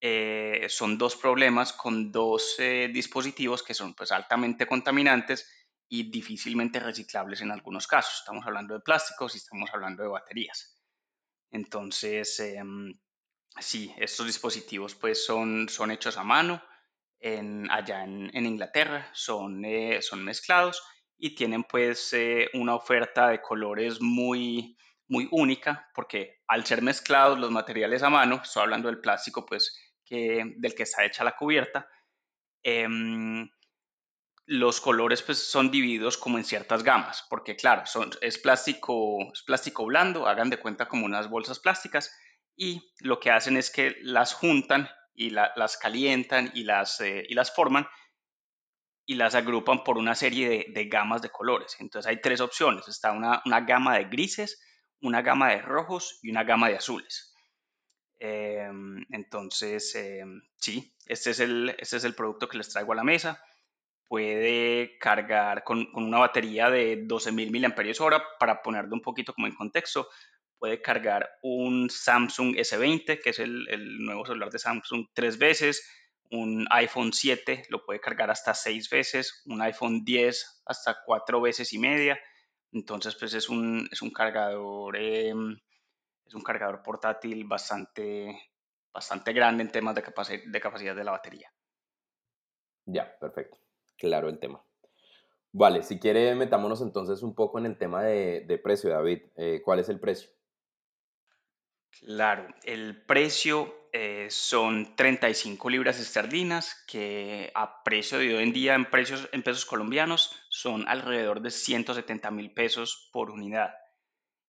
eh, 0.00 0.64
son 0.70 0.96
dos 0.96 1.16
problemas 1.16 1.74
con 1.74 2.10
dos 2.10 2.54
eh, 2.58 2.88
dispositivos 2.90 3.62
que 3.62 3.74
son 3.74 3.94
pues 3.94 4.10
altamente 4.10 4.66
contaminantes 4.66 5.46
y 5.86 6.10
difícilmente 6.10 6.80
reciclables 6.80 7.42
en 7.42 7.50
algunos 7.50 7.86
casos. 7.86 8.20
Estamos 8.20 8.46
hablando 8.46 8.72
de 8.72 8.80
plásticos 8.80 9.34
y 9.34 9.38
estamos 9.38 9.68
hablando 9.74 10.02
de 10.02 10.08
baterías. 10.08 10.80
Entonces, 11.50 12.40
em, 12.40 12.98
sí, 13.58 13.94
estos 13.98 14.26
dispositivos 14.26 14.94
pues 14.94 15.22
son, 15.22 15.68
son 15.68 15.90
hechos 15.90 16.16
a 16.16 16.24
mano 16.24 16.62
en, 17.18 17.70
allá 17.70 18.02
en, 18.04 18.46
Inglaterra, 18.46 19.10
son, 19.12 19.62
eh, 19.66 20.00
son 20.00 20.24
mezclados 20.24 20.82
y 21.20 21.34
tienen 21.34 21.64
pues 21.64 22.12
eh, 22.14 22.48
una 22.54 22.74
oferta 22.74 23.28
de 23.28 23.42
colores 23.42 24.00
muy, 24.00 24.76
muy 25.06 25.28
única 25.30 25.88
porque 25.94 26.40
al 26.48 26.64
ser 26.64 26.82
mezclados 26.82 27.38
los 27.38 27.50
materiales 27.50 28.02
a 28.02 28.10
mano, 28.10 28.40
estoy 28.42 28.62
hablando 28.62 28.88
del 28.88 29.00
plástico 29.00 29.44
pues 29.44 29.78
del 30.08 30.74
que 30.74 30.82
está 30.82 31.04
hecha 31.04 31.22
la 31.22 31.36
cubierta, 31.36 31.88
em, 32.64 33.48
los 34.46 34.80
colores 34.80 35.22
pues 35.22 35.38
son 35.38 35.70
divididos 35.70 36.18
como 36.18 36.36
en 36.36 36.44
ciertas 36.44 36.82
gamas, 36.82 37.24
porque 37.30 37.54
claro, 37.54 37.86
son, 37.86 38.10
es, 38.20 38.36
plástico, 38.38 39.18
es 39.32 39.42
plástico 39.42 39.86
blando, 39.86 40.26
hagan 40.26 40.50
de 40.50 40.58
cuenta 40.58 40.88
como 40.88 41.06
unas 41.06 41.30
bolsas 41.30 41.60
plásticas 41.60 42.12
y 42.56 42.92
lo 42.98 43.20
que 43.20 43.30
hacen 43.30 43.56
es 43.56 43.70
que 43.70 43.98
las 44.02 44.34
juntan 44.34 44.90
y 45.14 45.30
las 45.30 45.76
calientan 45.76 46.50
y 46.54 46.64
las, 46.64 47.00
eh, 47.00 47.24
y 47.28 47.34
las 47.34 47.54
forman 47.54 47.86
y 49.10 49.14
las 49.14 49.34
agrupan 49.34 49.82
por 49.82 49.98
una 49.98 50.14
serie 50.14 50.66
de, 50.68 50.84
gamas 50.84 51.20
de 51.20 51.30
colores. 51.30 51.76
Entonces 51.80 52.08
hay 52.08 52.20
tres 52.20 52.40
opciones. 52.40 52.86
Está 52.86 53.10
una, 53.10 53.42
gama 53.62 53.98
de 53.98 54.04
grises, 54.04 54.62
una 55.00 55.20
gama 55.20 55.48
de 55.48 55.60
rojos 55.60 56.20
y 56.22 56.30
una 56.30 56.44
gama 56.44 56.68
de 56.68 56.76
azules. 56.76 57.34
Em, 58.20 59.04
entonces, 59.10 59.92
em, 59.96 60.40
sí, 60.58 60.94
este 61.06 61.30
es, 61.30 61.40
el, 61.40 61.74
este 61.76 61.96
es 61.96 62.04
el 62.04 62.14
producto 62.14 62.48
que 62.48 62.58
les 62.58 62.68
traigo 62.68 62.92
a 62.92 62.94
la 62.94 63.02
mesa. 63.02 63.42
Puede 64.06 64.96
cargar 65.00 65.64
con, 65.64 65.88
una 65.94 66.20
batería 66.20 66.70
de 66.70 67.04
12.000 67.04 67.50
mAh 67.50 68.22
para 68.38 68.62
ponerlo 68.62 68.94
un 68.94 69.02
poquito 69.02 69.34
como 69.34 69.48
en 69.48 69.56
contexto. 69.56 70.08
Puede 70.56 70.80
cargar 70.80 71.28
un 71.42 71.90
Samsung 71.90 72.54
S20, 72.54 73.20
que 73.20 73.30
es 73.30 73.40
el, 73.40 73.66
el 73.70 74.04
nuevo 74.04 74.24
celular 74.24 74.50
de 74.50 74.60
Samsung, 74.60 75.08
tres 75.12 75.36
veces 75.36 75.82
un 76.30 76.66
iPhone 76.70 77.12
7 77.12 77.64
lo 77.68 77.84
puede 77.84 78.00
cargar 78.00 78.30
hasta 78.30 78.54
seis 78.54 78.88
veces, 78.88 79.42
un 79.46 79.60
iPhone 79.62 80.04
10 80.04 80.62
hasta 80.66 80.98
cuatro 81.04 81.40
veces 81.40 81.72
y 81.72 81.78
media. 81.78 82.18
Entonces, 82.72 83.16
pues 83.16 83.34
es 83.34 83.48
un, 83.48 83.88
es 83.90 84.00
un 84.02 84.10
cargador, 84.10 84.96
em, 84.96 85.58
es 86.24 86.34
un 86.34 86.42
cargador 86.42 86.82
portátil 86.82 87.44
bastante, 87.44 88.52
bastante 88.92 89.32
grande 89.32 89.64
en 89.64 89.70
temas 89.70 89.94
de, 89.94 90.02
de 90.46 90.60
capacidad 90.60 90.94
de 90.94 91.04
la 91.04 91.12
batería. 91.12 91.52
Ya, 92.86 93.18
perfecto. 93.18 93.58
Claro 93.96 94.28
el 94.28 94.38
tema. 94.38 94.64
Vale, 95.52 95.82
si 95.82 95.98
quiere, 95.98 96.34
metámonos 96.36 96.80
entonces 96.80 97.22
un 97.22 97.34
poco 97.34 97.58
en 97.58 97.66
el 97.66 97.76
tema 97.76 98.04
de, 98.04 98.60
precio, 98.62 98.90
David. 98.90 99.22
Eh, 99.36 99.60
¿Cuál 99.64 99.80
es 99.80 99.88
el 99.88 99.98
precio? 99.98 100.30
Claro, 101.98 102.46
el 102.64 103.04
precio 103.04 103.74
eh, 103.92 104.28
son 104.30 104.94
35 104.94 105.68
libras 105.68 105.98
esterlinas, 105.98 106.84
que 106.86 107.50
a 107.54 107.82
precio 107.82 108.18
de 108.18 108.36
hoy 108.36 108.42
en 108.42 108.52
día 108.52 108.74
en, 108.74 108.88
precios, 108.88 109.28
en 109.32 109.42
pesos 109.42 109.66
colombianos 109.66 110.36
son 110.48 110.86
alrededor 110.86 111.40
de 111.40 111.50
170 111.50 112.30
mil 112.30 112.54
pesos 112.54 113.10
por 113.12 113.30
unidad. 113.30 113.74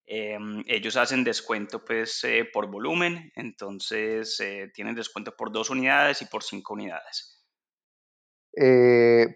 Em, 0.06 0.64
ellos 0.68 0.96
hacen 0.96 1.24
descuento 1.24 1.84
pues 1.84 2.24
eh, 2.24 2.48
por 2.52 2.70
volumen, 2.70 3.32
entonces 3.36 4.40
eh, 4.40 4.72
tienen 4.74 4.94
descuento 4.94 5.36
por 5.36 5.52
dos 5.52 5.70
unidades 5.70 6.22
y 6.22 6.26
por 6.26 6.44
cinco 6.44 6.74
unidades. 6.74 7.40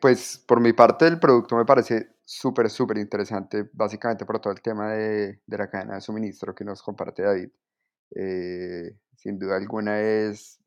pues 0.02 0.44
por 0.46 0.60
mi 0.60 0.74
parte 0.74 1.08
el 1.08 1.20
producto 1.20 1.56
me 1.56 1.66
parece 1.66 2.18
súper, 2.24 2.70
súper 2.70 2.98
interesante, 2.98 3.70
básicamente 3.74 4.26
por 4.26 4.40
todo 4.40 4.54
el 4.54 4.62
tema 4.62 4.92
de, 4.94 5.42
de 5.46 5.58
la 5.58 5.70
cadena 5.70 5.96
de 5.96 6.02
suministro 6.02 6.54
que 6.54 6.66
nos 6.66 6.84
comparte 6.84 7.24
David. 7.24 7.50
Eh, 8.12 8.96
sin 9.16 9.40
duda 9.40 9.58
alguna 9.58 10.00
es 10.00 10.60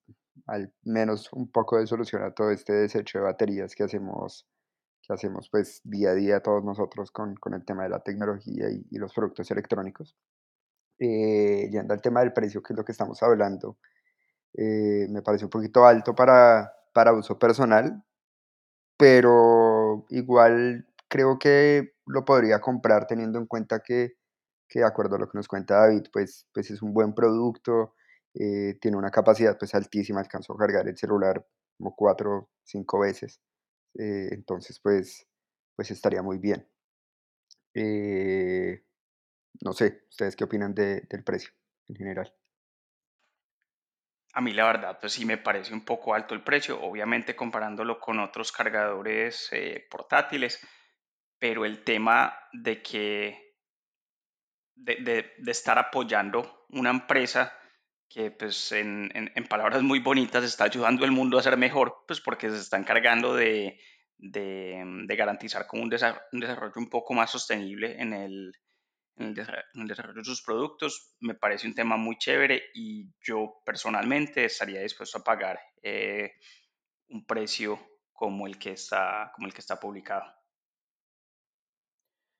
al 0.46 0.72
menos 0.82 1.32
un 1.32 1.50
poco 1.50 1.78
de 1.78 1.86
solución 1.86 2.22
a 2.22 2.32
todo 2.32 2.50
este 2.50 2.72
desecho 2.72 3.18
de 3.18 3.24
baterías 3.24 3.74
que 3.74 3.84
hacemos, 3.84 4.46
que 5.02 5.12
hacemos 5.12 5.48
pues 5.50 5.80
día 5.84 6.10
a 6.10 6.14
día 6.14 6.40
todos 6.40 6.64
nosotros 6.64 7.10
con, 7.10 7.34
con 7.36 7.54
el 7.54 7.64
tema 7.64 7.84
de 7.84 7.90
la 7.90 8.00
tecnología 8.00 8.68
y, 8.70 8.98
los 8.98 9.12
productos 9.12 9.50
electrónicos. 9.50 10.16
Eh, 10.98 11.68
yendo 11.70 11.94
al 11.94 12.00
tema 12.00 12.20
del 12.20 12.32
precio, 12.32 12.62
que 12.62 12.72
es 12.72 12.76
lo 12.76 12.84
que 12.84 12.92
estamos 12.92 13.22
hablando, 13.22 13.78
eh, 14.54 15.06
me 15.10 15.22
parece 15.22 15.44
un 15.44 15.50
poquito 15.50 15.86
alto 15.86 16.14
para, 16.14 16.72
para 16.92 17.12
uso 17.12 17.38
personal, 17.38 18.02
pero 18.96 20.06
igual 20.10 20.88
creo 21.08 21.38
que 21.38 21.94
lo 22.06 22.24
podría 22.24 22.60
comprar 22.60 23.06
teniendo 23.06 23.38
en 23.38 23.46
cuenta 23.46 23.80
que 23.80 24.17
que 24.68 24.80
de 24.80 24.86
acuerdo 24.86 25.16
a 25.16 25.18
lo 25.18 25.28
que 25.28 25.38
nos 25.38 25.48
cuenta 25.48 25.80
David, 25.80 26.08
pues, 26.12 26.46
pues 26.52 26.70
es 26.70 26.82
un 26.82 26.92
buen 26.92 27.14
producto, 27.14 27.94
eh, 28.34 28.78
tiene 28.80 28.96
una 28.96 29.10
capacidad 29.10 29.58
pues 29.58 29.74
altísima, 29.74 30.20
alcanzó 30.20 30.52
a 30.52 30.58
cargar 30.58 30.86
el 30.86 30.96
celular 30.96 31.44
como 31.76 31.94
cuatro 31.96 32.50
cinco 32.62 33.00
veces, 33.00 33.40
eh, 33.98 34.28
entonces 34.32 34.78
pues, 34.80 35.26
pues 35.74 35.90
estaría 35.90 36.22
muy 36.22 36.38
bien. 36.38 36.68
Eh, 37.74 38.84
no 39.62 39.72
sé, 39.72 40.04
¿ustedes 40.10 40.36
qué 40.36 40.44
opinan 40.44 40.74
del 40.74 41.24
precio 41.24 41.50
en 41.88 41.96
general? 41.96 42.34
A 44.34 44.40
mí 44.40 44.52
la 44.52 44.66
verdad, 44.66 44.98
pues 45.00 45.14
sí 45.14 45.24
me 45.24 45.38
parece 45.38 45.72
un 45.72 45.84
poco 45.84 46.14
alto 46.14 46.34
el 46.34 46.44
precio, 46.44 46.80
obviamente 46.80 47.34
comparándolo 47.34 47.98
con 47.98 48.20
otros 48.20 48.52
cargadores 48.52 49.50
portátiles, 49.90 50.60
pero 51.38 51.64
el 51.64 51.82
tema 51.82 52.38
de 52.52 52.82
que 52.82 53.47
de, 54.78 55.34
estar 55.46 55.78
apoyando 55.78 56.64
una 56.70 56.90
empresa 56.90 57.52
que 58.08 58.30
pues 58.30 58.72
en, 58.72 59.10
palabras 59.48 59.82
muy 59.82 60.00
bonitas 60.00 60.44
está 60.44 60.64
ayudando 60.64 61.04
al 61.04 61.10
mundo 61.10 61.38
a 61.38 61.42
ser 61.42 61.56
mejor, 61.56 62.04
pues 62.06 62.20
porque 62.20 62.48
se 62.50 62.56
está 62.56 62.78
encargando 62.78 63.34
de, 63.34 63.78
garantizar 64.18 65.66
como 65.66 65.82
un, 65.82 65.90
desarrollo 65.90 66.72
un 66.76 66.88
poco 66.88 67.14
más 67.14 67.30
sostenible 67.30 68.00
en 68.00 68.12
el, 68.12 68.52
desarrollo 69.16 70.14
de 70.14 70.24
sus 70.24 70.42
productos. 70.42 71.16
Me 71.20 71.34
parece 71.34 71.66
un 71.66 71.74
tema 71.74 71.96
muy 71.96 72.16
chévere 72.16 72.62
y 72.72 73.10
yo 73.20 73.60
personalmente 73.64 74.44
estaría 74.44 74.80
dispuesto 74.80 75.18
a 75.18 75.24
pagar 75.24 75.60
eh, 75.82 76.32
un 77.08 77.26
precio 77.26 77.78
como 78.12 78.46
el 78.46 78.58
que 78.58 78.72
está, 78.72 79.30
como 79.34 79.46
el 79.48 79.52
que 79.52 79.60
está 79.60 79.78
publicado. 79.78 80.37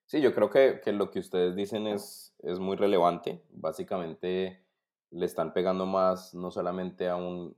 Sí, 0.09 0.23
yo 0.23 0.35
creo 0.35 0.49
que, 0.49 0.81
que, 0.83 0.92
lo 0.92 1.11
que 1.11 1.18
ustedes 1.18 1.55
dicen 1.55 1.87
es, 1.87 2.35
es 2.38 2.59
muy 2.59 2.77
relevante. 2.77 3.44
Básicamente 3.51 4.64
le 5.11 5.27
están 5.27 5.53
pegando 5.53 5.85
más 5.85 6.35
no 6.35 6.51
solamente 6.51 7.09
a 7.11 7.16
un, 7.16 7.55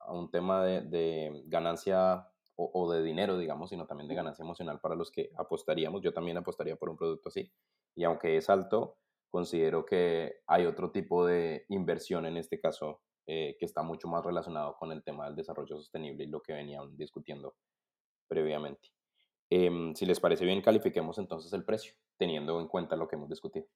a 0.00 0.12
un 0.12 0.28
tema 0.32 0.64
de, 0.64 0.80
de 0.80 1.44
ganancia 1.46 2.28
o, 2.56 2.70
o, 2.74 2.90
de 2.92 3.04
dinero, 3.04 3.38
digamos, 3.38 3.70
sino 3.70 3.86
también 3.86 4.08
de 4.08 4.16
ganancia 4.16 4.42
emocional 4.42 4.80
para 4.80 4.96
los 4.96 5.12
que 5.12 5.30
apostaríamos. 5.36 6.02
Yo 6.02 6.12
también 6.12 6.36
apostaría 6.38 6.74
por 6.74 6.90
un 6.90 6.96
producto 6.96 7.28
así. 7.28 7.52
Y 7.94 8.02
aunque 8.02 8.36
es 8.36 8.50
alto, 8.50 8.98
considero 9.30 9.86
que 9.86 10.40
hay 10.48 10.66
otro 10.66 10.90
tipo 10.90 11.24
de 11.24 11.66
inversión 11.68 12.26
en 12.26 12.36
este 12.36 12.58
caso 12.58 13.02
eh, 13.28 13.56
que 13.60 13.64
está 13.64 13.84
mucho 13.84 14.08
más 14.08 14.24
relacionado 14.26 14.74
con 14.76 14.90
el 14.90 15.04
tema 15.04 15.26
del 15.26 15.36
desarrollo 15.36 15.76
sostenible 15.76 16.24
y 16.24 16.28
lo 16.28 16.42
que 16.42 16.52
venían 16.52 16.96
discutiendo 16.96 17.54
previamente. 18.26 18.95
Em, 19.50 19.94
si 19.94 20.06
les 20.06 20.20
parece 20.20 20.44
bien, 20.44 20.62
califiquemos 20.62 21.18
entonces 21.18 21.52
el 21.52 21.64
precio, 21.64 21.94
teniendo 22.18 22.60
en 22.60 22.68
cuenta 22.68 22.96
lo 22.96 23.06
que 23.08 23.16
hemos 23.16 23.28
discutido. 23.28 23.66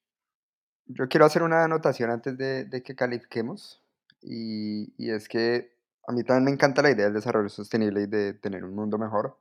Yo 0.86 1.08
quiero 1.08 1.26
hacer 1.26 1.42
una 1.42 1.64
anotación 1.64 2.10
antes 2.10 2.36
de, 2.36 2.82
que 2.84 2.94
califiquemos. 2.96 3.82
y, 4.22 4.92
y 4.98 5.10
es 5.10 5.28
que 5.28 5.72
a 6.06 6.12
mí 6.12 6.24
también 6.24 6.44
me 6.44 6.50
encanta 6.50 6.82
la 6.82 6.90
idea 6.90 7.04
del 7.06 7.14
desarrollo 7.14 7.48
sostenible 7.48 8.02
y 8.02 8.06
de 8.06 8.34
tener 8.34 8.64
un 8.64 8.74
mundo 8.74 8.98
mejor, 8.98 9.38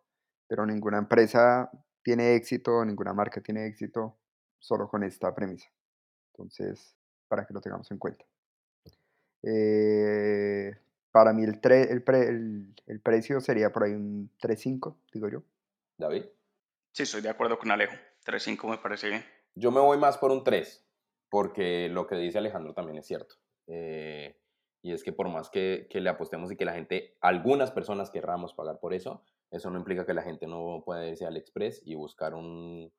pero 0.48 0.65
ninguna 0.65 1.00
empresa 1.00 1.72
tiene 2.04 2.36
éxito, 2.36 2.86
ninguna 2.86 3.13
marca 3.13 3.42
tiene 3.42 3.65
éxito 3.65 4.18
solo 4.60 4.88
con 4.88 5.04
esta 5.04 5.34
premisa. 5.34 5.70
Entonces, 6.34 6.96
para 7.28 7.46
que 7.46 7.54
lo 7.54 7.62
tengamos 7.62 7.89
en 7.92 7.98
cuenta. 7.98 8.26
Eh, 9.44 10.76
para 11.12 11.34
mí 11.34 11.44
el, 11.44 11.62
tre- 11.62 11.89
el, 11.89 12.04
pre- 12.04 12.28
el- 12.30 12.74
el 12.88 13.00
precio 13.02 13.39
sería 13.42 13.72
por 13.72 13.84
ahí 13.84 13.94
un 13.94 14.30
3.5, 14.39 14.98
digo 15.13 15.30
yo. 15.30 15.44
David. 15.99 16.25
Sí, 16.93 17.03
estoy 17.03 17.21
de 17.21 17.29
acuerdo 17.29 17.59
con 17.59 17.69
Alejo. 17.71 17.93
3.5 18.25 18.69
me 18.69 18.77
parece 18.77 19.09
bien. 19.09 19.25
Yo 19.53 19.71
me 19.71 19.81
voy 19.81 19.97
más 19.97 20.17
por 20.17 20.31
un 20.31 20.43
3, 20.43 20.88
porque 21.29 21.89
lo 21.89 22.07
que 22.07 22.15
dice 22.15 22.38
Alejandro 22.38 22.73
también 22.73 22.97
es 22.97 23.05
cierto. 23.05 23.35
Eh, 23.67 24.39
y 24.81 24.93
es 24.93 25.03
que 25.03 25.12
por 25.12 25.27
más 25.29 25.49
que, 25.49 25.88
que 25.89 25.99
le 25.99 26.09
apostemos 26.09 26.51
y 26.51 26.55
que 26.55 26.65
la 26.65 26.73
gente, 26.73 27.17
algunas 27.21 27.71
personas 27.71 28.09
querramos 28.09 28.53
pagar 28.53 28.79
por 28.79 28.93
eso, 28.93 29.23
eso 29.51 29.69
no 29.69 29.77
implica 29.77 30.05
que 30.05 30.13
la 30.13 30.23
gente 30.23 30.47
no 30.47 30.81
pueda 30.85 31.05
irse 31.05 31.25
al 31.25 31.35
Express 31.35 31.81
y 31.85 31.95
buscar 31.95 32.33
un, 32.33 32.93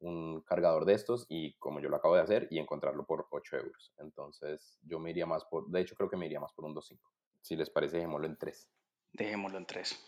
un 0.00 0.42
cargador 0.42 0.84
de 0.84 0.92
estos 0.92 1.24
y 1.28 1.54
como 1.58 1.80
yo 1.80 1.88
lo 1.88 1.96
acabo 1.96 2.16
de 2.16 2.22
hacer 2.22 2.48
y 2.50 2.58
encontrarlo 2.58 3.06
por 3.06 3.28
8 3.30 3.56
euros. 3.56 3.94
Entonces 3.98 4.78
yo 4.82 4.98
me 4.98 5.10
iría 5.10 5.26
más 5.26 5.44
por, 5.46 5.70
de 5.70 5.80
hecho 5.80 5.94
creo 5.94 6.10
que 6.10 6.16
me 6.16 6.26
iría 6.26 6.40
más 6.40 6.52
por 6.52 6.66
un 6.66 6.74
2.5. 6.74 6.98
Si 7.40 7.56
les 7.56 7.70
parece, 7.70 7.96
dejémoslo 7.96 8.26
en 8.26 8.36
3. 8.36 8.68
Dejémoslo 9.12 9.58
en 9.58 9.66
3. 9.66 9.98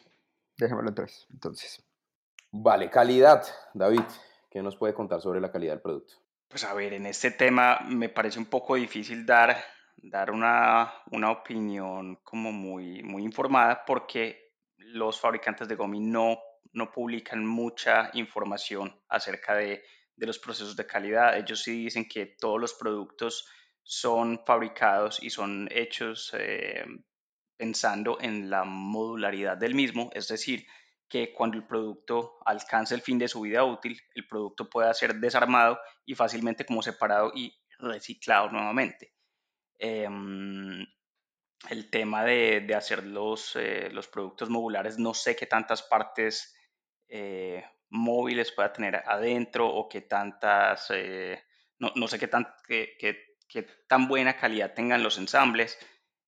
Dejémoslo 0.58 0.88
en 0.90 0.94
3, 0.94 1.26
entonces. 1.30 1.84
Vale, 2.56 2.88
calidad. 2.88 3.42
David, 3.72 4.04
¿qué 4.48 4.62
nos 4.62 4.76
puede 4.76 4.94
contar 4.94 5.20
sobre 5.20 5.40
la 5.40 5.50
calidad 5.50 5.72
del 5.72 5.82
producto? 5.82 6.14
Pues 6.46 6.62
a 6.62 6.72
ver, 6.72 6.92
en 6.92 7.04
este 7.04 7.32
tema 7.32 7.80
me 7.88 8.08
parece 8.08 8.38
un 8.38 8.46
poco 8.46 8.76
difícil 8.76 9.26
dar, 9.26 9.56
dar 9.96 10.30
una, 10.30 10.94
una 11.10 11.32
opinión 11.32 12.20
como 12.22 12.52
muy, 12.52 13.02
muy 13.02 13.24
informada 13.24 13.84
porque 13.84 14.52
los 14.76 15.18
fabricantes 15.18 15.66
de 15.66 15.74
gomi 15.74 15.98
no, 15.98 16.38
no 16.72 16.92
publican 16.92 17.44
mucha 17.44 18.10
información 18.12 19.02
acerca 19.08 19.56
de, 19.56 19.82
de 20.14 20.26
los 20.26 20.38
procesos 20.38 20.76
de 20.76 20.86
calidad. 20.86 21.36
Ellos 21.36 21.60
sí 21.60 21.82
dicen 21.82 22.06
que 22.08 22.36
todos 22.38 22.60
los 22.60 22.74
productos 22.74 23.48
son 23.82 24.44
fabricados 24.46 25.20
y 25.20 25.30
son 25.30 25.68
hechos 25.72 26.32
eh, 26.38 26.84
pensando 27.56 28.16
en 28.20 28.48
la 28.48 28.62
modularidad 28.62 29.56
del 29.56 29.74
mismo, 29.74 30.10
es 30.14 30.28
decir, 30.28 30.64
que 31.14 31.32
cuando 31.32 31.56
el 31.56 31.64
producto 31.64 32.38
alcance 32.44 32.92
el 32.92 33.00
fin 33.00 33.20
de 33.20 33.28
su 33.28 33.42
vida 33.42 33.62
útil, 33.62 33.96
el 34.16 34.26
producto 34.26 34.68
pueda 34.68 34.92
ser 34.92 35.14
desarmado 35.14 35.78
y 36.04 36.16
fácilmente 36.16 36.66
como 36.66 36.82
separado 36.82 37.30
y 37.36 37.56
reciclado 37.78 38.50
nuevamente. 38.50 39.14
Em, 39.78 40.84
el 41.70 41.88
tema 41.88 42.24
de, 42.24 42.62
de 42.62 42.74
hacer 42.74 43.04
los, 43.04 43.54
eh, 43.54 43.90
los 43.92 44.08
productos 44.08 44.50
modulares, 44.50 44.98
no 44.98 45.14
sé 45.14 45.36
qué 45.36 45.46
tantas 45.46 45.84
partes 45.84 46.52
eh, 47.06 47.64
móviles 47.90 48.50
pueda 48.50 48.72
tener 48.72 48.96
adentro 49.06 49.68
o 49.68 49.88
qué 49.88 50.00
tantas, 50.00 50.90
eh, 50.92 51.44
no, 51.78 51.92
no, 51.94 52.08
sé 52.08 52.18
qué 52.18 52.26
tan, 52.26 52.52
qué, 52.66 52.96
qué, 52.98 53.36
qué 53.46 53.62
tan 53.86 54.08
buena 54.08 54.36
calidad 54.36 54.74
tengan 54.74 55.04
los 55.04 55.16
ensambles. 55.18 55.78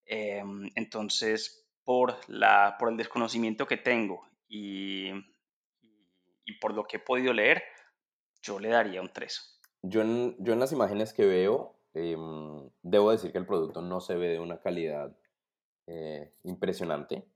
Em, 0.04 0.70
entonces, 0.76 1.68
por, 1.82 2.20
la, 2.28 2.76
por 2.78 2.90
el 2.90 2.96
desconocimiento 2.96 3.66
que 3.66 3.78
tengo 3.78 4.24
y, 4.48 5.10
y 6.44 6.58
por 6.60 6.72
lo 6.72 6.84
que 6.84 6.98
he 6.98 7.00
podido 7.00 7.32
leer, 7.32 7.62
yo 8.42 8.58
le 8.58 8.68
daría 8.68 9.00
un 9.00 9.12
3. 9.12 9.60
Yo 9.82 10.02
en, 10.02 10.36
yo 10.38 10.52
en 10.52 10.60
las 10.60 10.72
imágenes 10.72 11.12
que 11.12 11.26
veo, 11.26 11.78
eh, 11.94 12.16
debo 12.82 13.10
decir 13.10 13.32
que 13.32 13.38
el 13.38 13.46
producto 13.46 13.82
no 13.82 14.00
se 14.00 14.16
ve 14.16 14.28
de 14.28 14.40
una 14.40 14.60
calidad 14.60 15.16
eh, 15.86 16.34
impresionante. 16.44 17.28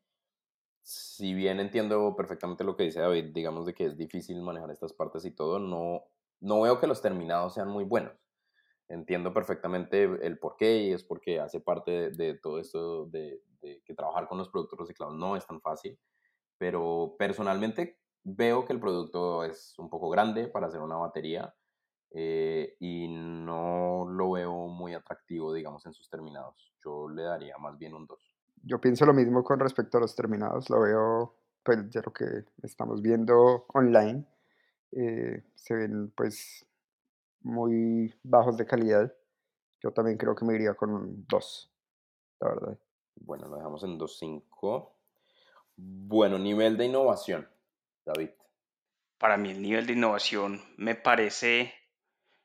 Si 0.83 1.35
bien 1.35 1.61
entiendo 1.61 2.15
perfectamente 2.17 2.65
lo 2.65 2.77
que 2.77 2.85
dice 2.85 3.01
David, 3.01 3.33
digamos 3.33 3.67
de 3.67 3.75
que 3.75 3.87
es 3.87 3.97
difícil 3.97 4.41
manejar 4.43 4.71
estas 4.71 4.93
partes 4.93 5.25
y 5.25 5.31
todo, 5.31 5.59
no, 5.59 6.05
no 6.41 6.61
veo 6.61 6.81
que 6.81 6.87
los 6.87 7.03
terminados 7.03 7.55
sean 7.55 7.69
muy 7.69 7.85
buenos. 7.85 8.15
Entiendo 8.89 9.33
perfectamente 9.33 10.03
el 10.03 10.39
por 10.39 10.57
qué 10.57 10.79
y 10.79 10.93
es 10.93 11.05
porque 11.05 11.39
hace 11.39 11.61
parte 11.61 11.91
de, 11.91 12.11
de 12.11 12.35
todo 12.35 12.59
esto 12.59 13.07
de, 13.07 13.41
de 13.61 13.83
que 13.85 13.95
trabajar 13.95 14.27
con 14.27 14.39
los 14.39 14.49
productos 14.49 14.79
reciclados 14.81 15.15
no 15.15 15.37
es 15.37 15.47
tan 15.47 15.61
fácil, 15.61 15.99
pero 16.61 17.17
personalmente 17.19 17.99
veo 18.23 18.67
que 18.67 18.75
el 18.75 18.81
producto 18.81 19.45
es 19.45 19.75
un 19.79 19.89
poco 19.89 20.11
grande 20.11 20.47
para 20.47 20.67
hacer 20.67 20.83
una 20.83 20.97
batería 20.97 21.55
eh, 22.11 22.77
y 22.79 23.09
no 23.09 24.05
lo 24.07 24.33
veo 24.33 24.67
muy 24.67 24.93
atractivo, 24.93 25.55
digamos, 25.55 25.87
en 25.87 25.95
sus 25.95 26.11
terminados. 26.11 26.75
Yo 26.85 27.09
le 27.09 27.23
daría 27.23 27.57
más 27.57 27.79
bien 27.79 27.95
un 27.95 28.07
2. 28.07 28.37
Yo 28.63 28.79
pienso 28.79 29.07
lo 29.07 29.15
mismo 29.15 29.43
con 29.43 29.59
respecto 29.59 29.97
a 29.97 30.03
los 30.03 30.15
terminados, 30.15 30.69
lo 30.69 30.83
veo, 30.83 31.35
pues 31.63 31.89
ya 31.89 32.03
lo 32.05 32.13
que 32.13 32.27
estamos 32.63 33.01
viendo 33.01 33.65
online, 33.73 34.27
eh, 34.93 35.43
se 35.55 35.75
ven 35.75 36.13
pues 36.15 36.67
muy 37.41 38.15
bajos 38.23 38.59
de 38.59 38.67
calidad. 38.67 39.11
Yo 39.83 39.93
también 39.93 40.19
creo 40.19 40.35
que 40.35 40.45
me 40.45 40.57
iría 40.57 40.75
con 40.75 40.91
un 40.91 41.25
2, 41.27 41.73
la 42.41 42.49
verdad. 42.49 42.79
Bueno, 43.17 43.49
lo 43.49 43.57
dejamos 43.57 43.83
en 43.83 43.99
2.5. 43.99 45.00
Bueno, 45.77 46.39
nivel 46.39 46.77
de 46.77 46.87
innovación, 46.87 47.49
David. 48.05 48.31
Para 49.19 49.37
mí 49.37 49.51
el 49.51 49.63
nivel 49.63 49.87
de 49.87 49.93
innovación 49.93 50.63
me 50.77 50.95
parece, 50.95 51.75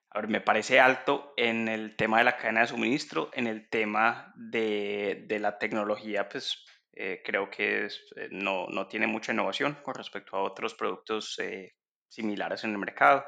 a 0.10 0.20
ver, 0.20 0.30
me 0.30 0.42
parece 0.42 0.80
alto 0.80 1.34
en 1.38 1.68
el 1.68 1.96
tema 1.96 2.20
de 2.20 2.26
la 2.26 2.38
cadena 2.38 2.62
de 2.62 2.68
suministro, 2.68 3.30
en 3.34 3.48
el 3.48 3.70
tema 3.70 4.34
de, 4.36 5.26
de 5.28 5.40
la 5.40 5.58
tecnología, 5.58 6.28
pues 6.30 6.66
eh, 6.98 7.22
creo 7.26 7.50
que 7.50 7.86
eh, 7.86 8.30
no, 8.32 8.68
no, 8.68 8.88
tiene 8.88 9.06
mucha 9.06 9.34
innovación 9.34 9.78
con 9.84 9.96
respecto 9.96 10.38
a 10.38 10.44
otros 10.44 10.76
productos 10.76 11.38
eh, 11.40 11.74
similares 12.08 12.64
en 12.64 12.72
el 12.72 12.78
mercado, 12.78 13.26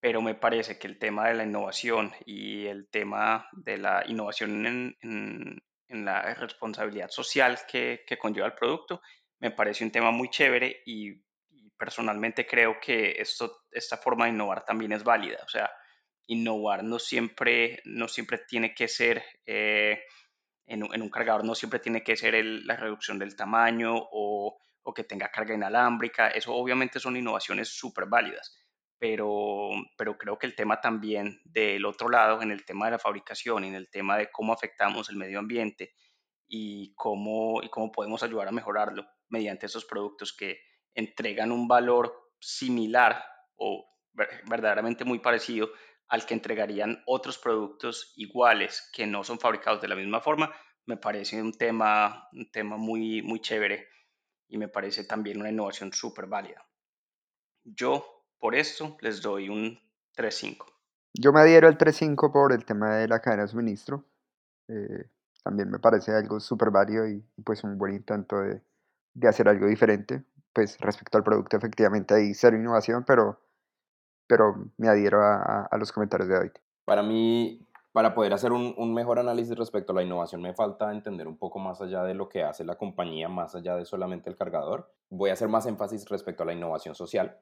pero 0.00 0.22
me 0.22 0.34
parece 0.34 0.78
que 0.78 0.86
el 0.86 0.98
tema 0.98 1.28
de 1.28 1.34
la 1.34 1.44
innovación 1.44 2.12
y 2.24 2.66
el 2.66 2.88
tema 2.88 3.46
de 3.52 3.76
la 3.76 4.04
innovación 4.06 4.66
en, 5.02 5.62
en 5.88 6.04
la 6.04 6.34
responsabilidad 6.34 7.10
social 7.10 7.58
que, 7.70 8.04
que 8.06 8.18
conlleva 8.18 8.46
el 8.46 8.54
producto 8.54 9.00
me 9.40 9.50
parece 9.50 9.84
un 9.84 9.90
tema 9.90 10.10
muy 10.10 10.30
chévere 10.30 10.82
y, 10.86 11.22
personalmente 11.78 12.44
creo 12.44 12.80
que 12.80 13.20
esto, 13.20 13.62
esta 13.70 13.96
forma 13.98 14.24
de 14.24 14.32
innovar 14.32 14.64
también 14.64 14.90
es 14.90 15.04
válida. 15.04 15.38
O 15.44 15.48
sea, 15.48 15.70
innovar 16.26 16.82
no 16.82 16.98
siempre, 16.98 17.80
no 17.84 18.08
siempre 18.08 18.38
tiene 18.48 18.74
que 18.74 18.88
ser, 18.88 19.22
eh, 19.46 20.02
en, 20.66 20.82
un, 20.82 21.08
cargador 21.08 21.44
no 21.44 21.54
siempre 21.54 21.78
tiene 21.78 22.02
que 22.02 22.16
ser 22.16 22.34
la 22.44 22.74
reducción 22.74 23.20
del 23.20 23.36
tamaño 23.36 23.94
o, 23.96 24.58
o, 24.82 24.92
que 24.92 25.04
tenga 25.04 25.30
carga 25.30 25.54
inalámbrica. 25.54 26.30
Eso 26.30 26.52
obviamente 26.52 26.98
son 26.98 27.16
innovaciones 27.16 27.68
súper 27.68 28.06
válidas. 28.06 28.58
Pero, 28.98 29.70
pero 29.96 30.18
creo 30.18 30.38
que 30.38 30.46
el 30.46 30.56
tema 30.56 30.80
también 30.80 31.40
del 31.44 31.84
otro 31.84 32.08
lado, 32.08 32.42
en 32.42 32.50
el 32.50 32.64
tema 32.64 32.86
de 32.86 32.92
la 32.92 32.98
fabricación 32.98 33.64
en 33.64 33.74
el 33.74 33.88
tema 33.90 34.18
de 34.18 34.30
cómo 34.30 34.52
afectamos 34.52 35.08
el 35.08 35.16
medio 35.16 35.38
ambiente 35.38 35.94
y 36.48 36.94
cómo, 36.94 37.62
y 37.62 37.68
cómo 37.68 37.92
podemos 37.92 38.22
ayudar 38.22 38.48
a 38.48 38.52
mejorarlo, 38.52 39.06
mediante 39.28 39.66
esos 39.66 39.84
productos 39.84 40.34
que 40.36 40.60
entregan 40.94 41.52
un 41.52 41.68
valor 41.68 42.32
similar 42.40 43.24
o 43.56 43.86
verdaderamente 44.46 45.04
muy 45.04 45.20
parecido 45.20 45.70
al 46.08 46.24
que 46.26 46.34
entregarían 46.34 47.02
otros 47.06 47.38
productos 47.38 48.12
iguales 48.16 48.90
que 48.92 49.06
no 49.06 49.22
son 49.22 49.38
fabricados 49.38 49.80
de 49.80 49.88
la 49.88 49.94
misma 49.94 50.20
forma, 50.20 50.52
me 50.86 50.96
parece 50.96 51.40
un 51.40 51.52
tema, 51.52 52.28
un 52.32 52.50
tema 52.50 52.78
muy, 52.78 53.20
muy 53.22 53.40
chévere 53.40 53.88
y 54.48 54.56
me 54.56 54.68
parece 54.68 55.04
también 55.04 55.38
una 55.38 55.50
innovación 55.50 55.92
súper 55.92 56.26
válida. 56.26 56.66
Yo 57.62 58.17
por 58.38 58.54
esto 58.54 58.96
les 59.00 59.22
doy 59.22 59.48
un 59.48 59.78
3.5. 60.16 60.64
Yo 61.14 61.32
me 61.32 61.40
adhiero 61.40 61.68
al 61.68 61.78
3.5 61.78 62.32
por 62.32 62.52
el 62.52 62.64
tema 62.64 62.96
de 62.96 63.08
la 63.08 63.20
cadena 63.20 63.42
de 63.42 63.48
suministro. 63.48 64.04
Eh, 64.68 65.08
también 65.42 65.70
me 65.70 65.78
parece 65.78 66.12
algo 66.12 66.40
súper 66.40 66.70
válido 66.70 67.08
y 67.08 67.24
pues 67.44 67.64
un 67.64 67.78
buen 67.78 67.94
intento 67.94 68.40
de, 68.40 68.60
de 69.14 69.28
hacer 69.28 69.48
algo 69.48 69.66
diferente. 69.66 70.24
Pues 70.52 70.78
respecto 70.80 71.18
al 71.18 71.24
producto, 71.24 71.56
efectivamente 71.56 72.14
hay 72.14 72.34
cero 72.34 72.56
innovación, 72.56 73.04
pero, 73.04 73.40
pero 74.26 74.70
me 74.76 74.88
adhiero 74.88 75.22
a, 75.22 75.36
a, 75.36 75.68
a 75.70 75.78
los 75.78 75.92
comentarios 75.92 76.28
de 76.28 76.34
David. 76.34 76.52
Para 76.84 77.02
mí, 77.02 77.66
para 77.92 78.14
poder 78.14 78.32
hacer 78.32 78.52
un, 78.52 78.74
un, 78.76 78.94
mejor 78.94 79.18
análisis 79.18 79.56
respecto 79.56 79.92
a 79.92 79.96
la 79.96 80.02
innovación, 80.02 80.42
me 80.42 80.54
falta 80.54 80.92
entender 80.92 81.26
un 81.28 81.36
poco 81.36 81.58
más 81.58 81.80
allá 81.80 82.02
de 82.02 82.14
lo 82.14 82.28
que 82.28 82.42
hace 82.42 82.64
la 82.64 82.76
compañía, 82.76 83.28
más 83.28 83.54
allá 83.54 83.76
de 83.76 83.84
solamente 83.84 84.30
el 84.30 84.36
cargador. 84.36 84.92
Voy 85.10 85.30
a 85.30 85.34
hacer 85.34 85.48
más 85.48 85.66
énfasis 85.66 86.08
respecto 86.08 86.42
a 86.42 86.46
la 86.46 86.52
innovación 86.52 86.94
social. 86.94 87.38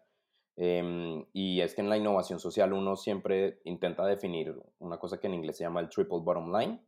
Eh, 0.56 1.26
y 1.32 1.60
es 1.60 1.74
que 1.74 1.82
en 1.82 1.90
la 1.90 1.96
innovación 1.96 2.40
social 2.40 2.72
uno 2.72 2.96
siempre 2.96 3.60
intenta 3.64 4.04
definir 4.06 4.54
una 4.78 4.98
cosa 4.98 5.18
que 5.18 5.26
en 5.26 5.34
inglés 5.34 5.58
se 5.58 5.64
llama 5.64 5.80
el 5.80 5.88
triple 5.88 6.18
bottom 6.20 6.56
line. 6.56 6.82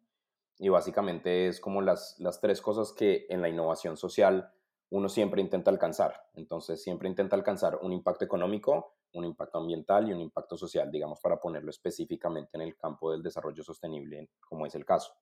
Y 0.58 0.70
básicamente 0.70 1.46
es 1.46 1.60
como 1.60 1.82
las, 1.82 2.16
las 2.18 2.40
tres 2.40 2.60
cosas 2.60 2.92
que 2.92 3.26
en 3.28 3.42
la 3.42 3.48
innovación 3.48 3.96
social 3.96 4.52
uno 4.90 5.08
siempre 5.08 5.40
intenta 5.40 5.70
alcanzar. 5.70 6.28
Entonces, 6.34 6.82
siempre 6.82 7.08
intenta 7.08 7.36
alcanzar 7.36 7.78
un 7.82 7.92
impacto 7.92 8.24
económico, 8.24 8.96
un 9.12 9.24
impacto 9.24 9.58
ambiental 9.58 10.08
y 10.08 10.12
un 10.12 10.20
impacto 10.20 10.56
social, 10.56 10.90
digamos, 10.90 11.20
para 11.20 11.40
ponerlo 11.40 11.70
específicamente 11.70 12.50
en 12.54 12.62
el 12.62 12.76
campo 12.76 13.12
del 13.12 13.22
desarrollo 13.22 13.62
sostenible, 13.62 14.30
como 14.40 14.66
es 14.66 14.74
el 14.74 14.84
caso. 14.84 15.12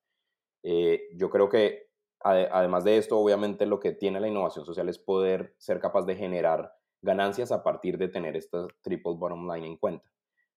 Eh, 0.62 1.08
yo 1.14 1.30
creo 1.30 1.48
que 1.48 1.90
además 2.20 2.84
de 2.84 2.96
esto, 2.96 3.18
obviamente 3.18 3.66
lo 3.66 3.78
que 3.78 3.92
tiene 3.92 4.20
la 4.20 4.28
innovación 4.28 4.64
social 4.64 4.88
es 4.88 4.98
poder 4.98 5.54
ser 5.58 5.80
capaz 5.80 6.06
de 6.06 6.16
generar 6.16 6.76
ganancias 7.06 7.50
a 7.50 7.62
partir 7.62 7.96
de 7.96 8.08
tener 8.08 8.36
esta 8.36 8.66
triple 8.82 9.14
bottom 9.16 9.50
line 9.50 9.66
en 9.66 9.76
cuenta. 9.78 10.12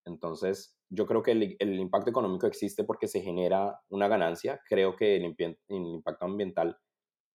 Entonces, 0.05 0.77
yo 0.89 1.05
creo 1.05 1.23
que 1.23 1.31
el, 1.31 1.79
impacto 1.79 2.09
económico 2.09 2.47
existe 2.47 2.83
porque 2.83 3.07
se 3.07 3.21
genera 3.21 3.79
una 3.89 4.07
ganancia. 4.07 4.59
Creo 4.67 4.95
que 4.95 5.15
el, 5.15 5.35
impacto 5.69 6.25
ambiental 6.25 6.77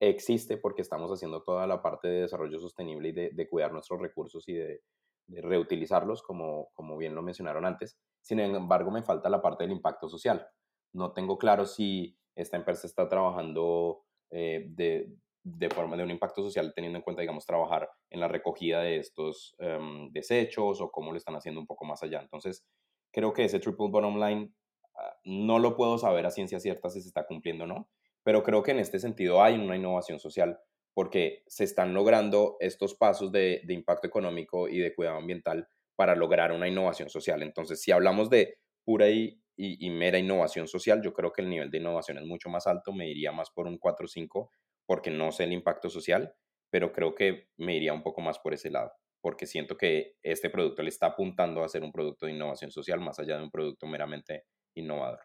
existe 0.01 0.59
porque 0.59 0.83
estamos 0.83 1.11
haciendo 1.11 1.43
toda 1.43 1.67
la 1.67 1.81
parte 1.81 2.09
de 2.09 2.23
desarrollo 2.23 2.61
sostenible 2.61 3.09
y 3.09 3.13
de, 3.13 3.49
cuidar 3.49 3.73
nuestros 3.73 4.01
recursos 4.01 4.47
y 4.49 4.55
de, 4.55 4.83
reutilizarlos, 5.29 6.23
como, 6.23 6.69
como 6.75 6.99
bien 6.99 7.15
lo 7.15 7.23
mencionaron 7.23 7.65
antes. 7.65 7.99
Sin 8.21 8.41
embargo, 8.41 8.91
me 8.91 9.03
falta 9.03 9.31
la 9.31 9.41
parte 9.41 9.65
del 9.65 9.73
impacto 9.73 10.09
social. 10.09 10.47
No 10.93 11.13
tengo 11.13 11.39
claro 11.39 11.65
si 11.65 12.19
esta 12.35 12.57
empresa 12.57 12.87
está 12.87 13.09
trabajando 13.09 14.05
eh, 14.31 14.67
de, 14.69 15.17
de 15.45 15.69
forma 15.69 15.97
de 15.97 16.03
un 16.03 16.11
impacto 16.11 16.43
social 16.43 16.73
teniendo 16.75 16.99
en 16.99 17.03
cuenta, 17.03 17.21
digamos, 17.21 17.45
trabajar 17.45 17.89
en 18.11 18.19
la 18.19 18.29
recogida 18.29 18.81
de 18.81 18.97
estos 18.97 19.55
em, 19.59 20.11
desechos 20.11 20.81
o 20.81 20.91
cómo 20.91 21.13
lo 21.13 21.19
están 21.19 21.37
haciendo 21.37 21.61
un 21.61 21.67
poco 21.67 21.85
más 21.85 22.03
allá. 22.03 22.21
Entonces, 22.21 22.67
creo 23.13 23.33
que 23.35 23.45
ese 23.45 23.61
triple 23.61 23.89
bottom 23.91 24.19
line 24.19 24.53
ah, 24.97 25.17
no 25.25 25.59
lo 25.59 25.77
puedo 25.77 25.99
saber 25.99 26.25
a 26.25 26.31
ciencia 26.31 26.59
cierta 26.59 26.89
si 26.89 27.03
se 27.03 27.09
está 27.09 27.27
cumpliendo 27.27 27.65
o 27.65 27.67
no, 27.67 27.91
pero 28.23 28.43
creo 28.43 28.63
que 28.63 28.71
en 28.71 28.79
este 28.79 28.99
sentido 28.99 29.43
hay 29.43 29.55
una 29.55 29.77
innovación 29.77 30.19
social 30.19 30.59
porque 30.95 31.43
se 31.47 31.65
están 31.65 31.93
logrando 31.93 32.57
estos 32.61 32.95
pasos 32.95 33.31
de, 33.31 33.61
de 33.65 33.75
impacto 33.75 34.07
económico 34.07 34.69
y 34.69 34.79
de 34.79 34.95
cuidado 34.95 35.19
ambiental 35.19 35.69
para 35.95 36.17
lograr 36.17 36.53
una 36.53 36.69
innovación 36.69 37.11
social. 37.11 37.43
Entonces, 37.43 37.83
si 37.83 37.93
hablamos 37.93 38.31
de 38.31 38.57
pura 38.85 39.11
y, 39.11 39.41
y, 39.57 39.91
mera 39.91 40.19
innovación 40.19 40.67
social, 40.69 41.03
yo 41.03 41.13
creo 41.13 41.33
que 41.33 41.43
el 41.43 41.49
nivel 41.49 41.71
de 41.71 41.79
innovación 41.79 42.19
es 42.19 42.25
mucho 42.25 42.49
más 42.49 42.67
alto, 42.67 42.93
me 42.93 43.09
iría 43.09 43.33
más 43.33 43.51
por 43.51 43.67
un 43.67 43.79
4 43.79 44.05
o 44.05 44.09
5 44.09 44.51
porque 44.87 45.11
no 45.11 45.33
sé 45.33 45.45
el 45.45 45.53
impacto 45.53 45.89
social, 45.89 46.35
pero 46.71 46.93
creo 46.93 47.15
que 47.15 47.49
me 47.57 47.77
iría 47.77 47.93
un 47.93 48.03
poco 48.03 48.21
más 48.21 48.39
por 48.39 48.55
ese 48.55 48.71
lado, 48.71 48.93
porque 49.21 49.47
siento 49.47 49.77
que 49.77 50.17
este 50.23 50.51
producto 50.51 50.83
le 50.83 50.89
está 50.89 51.07
apuntando 51.07 51.63
a 51.63 51.69
ser 51.69 51.83
un 51.83 51.93
producto 51.93 52.27
de 52.27 52.33
innovación 52.33 52.71
social 52.71 53.01
más 53.01 53.19
allá 53.19 53.37
de 53.37 53.45
un 53.45 53.51
producto 53.51 53.87
meramente 53.87 54.45
innovador. 54.75 55.21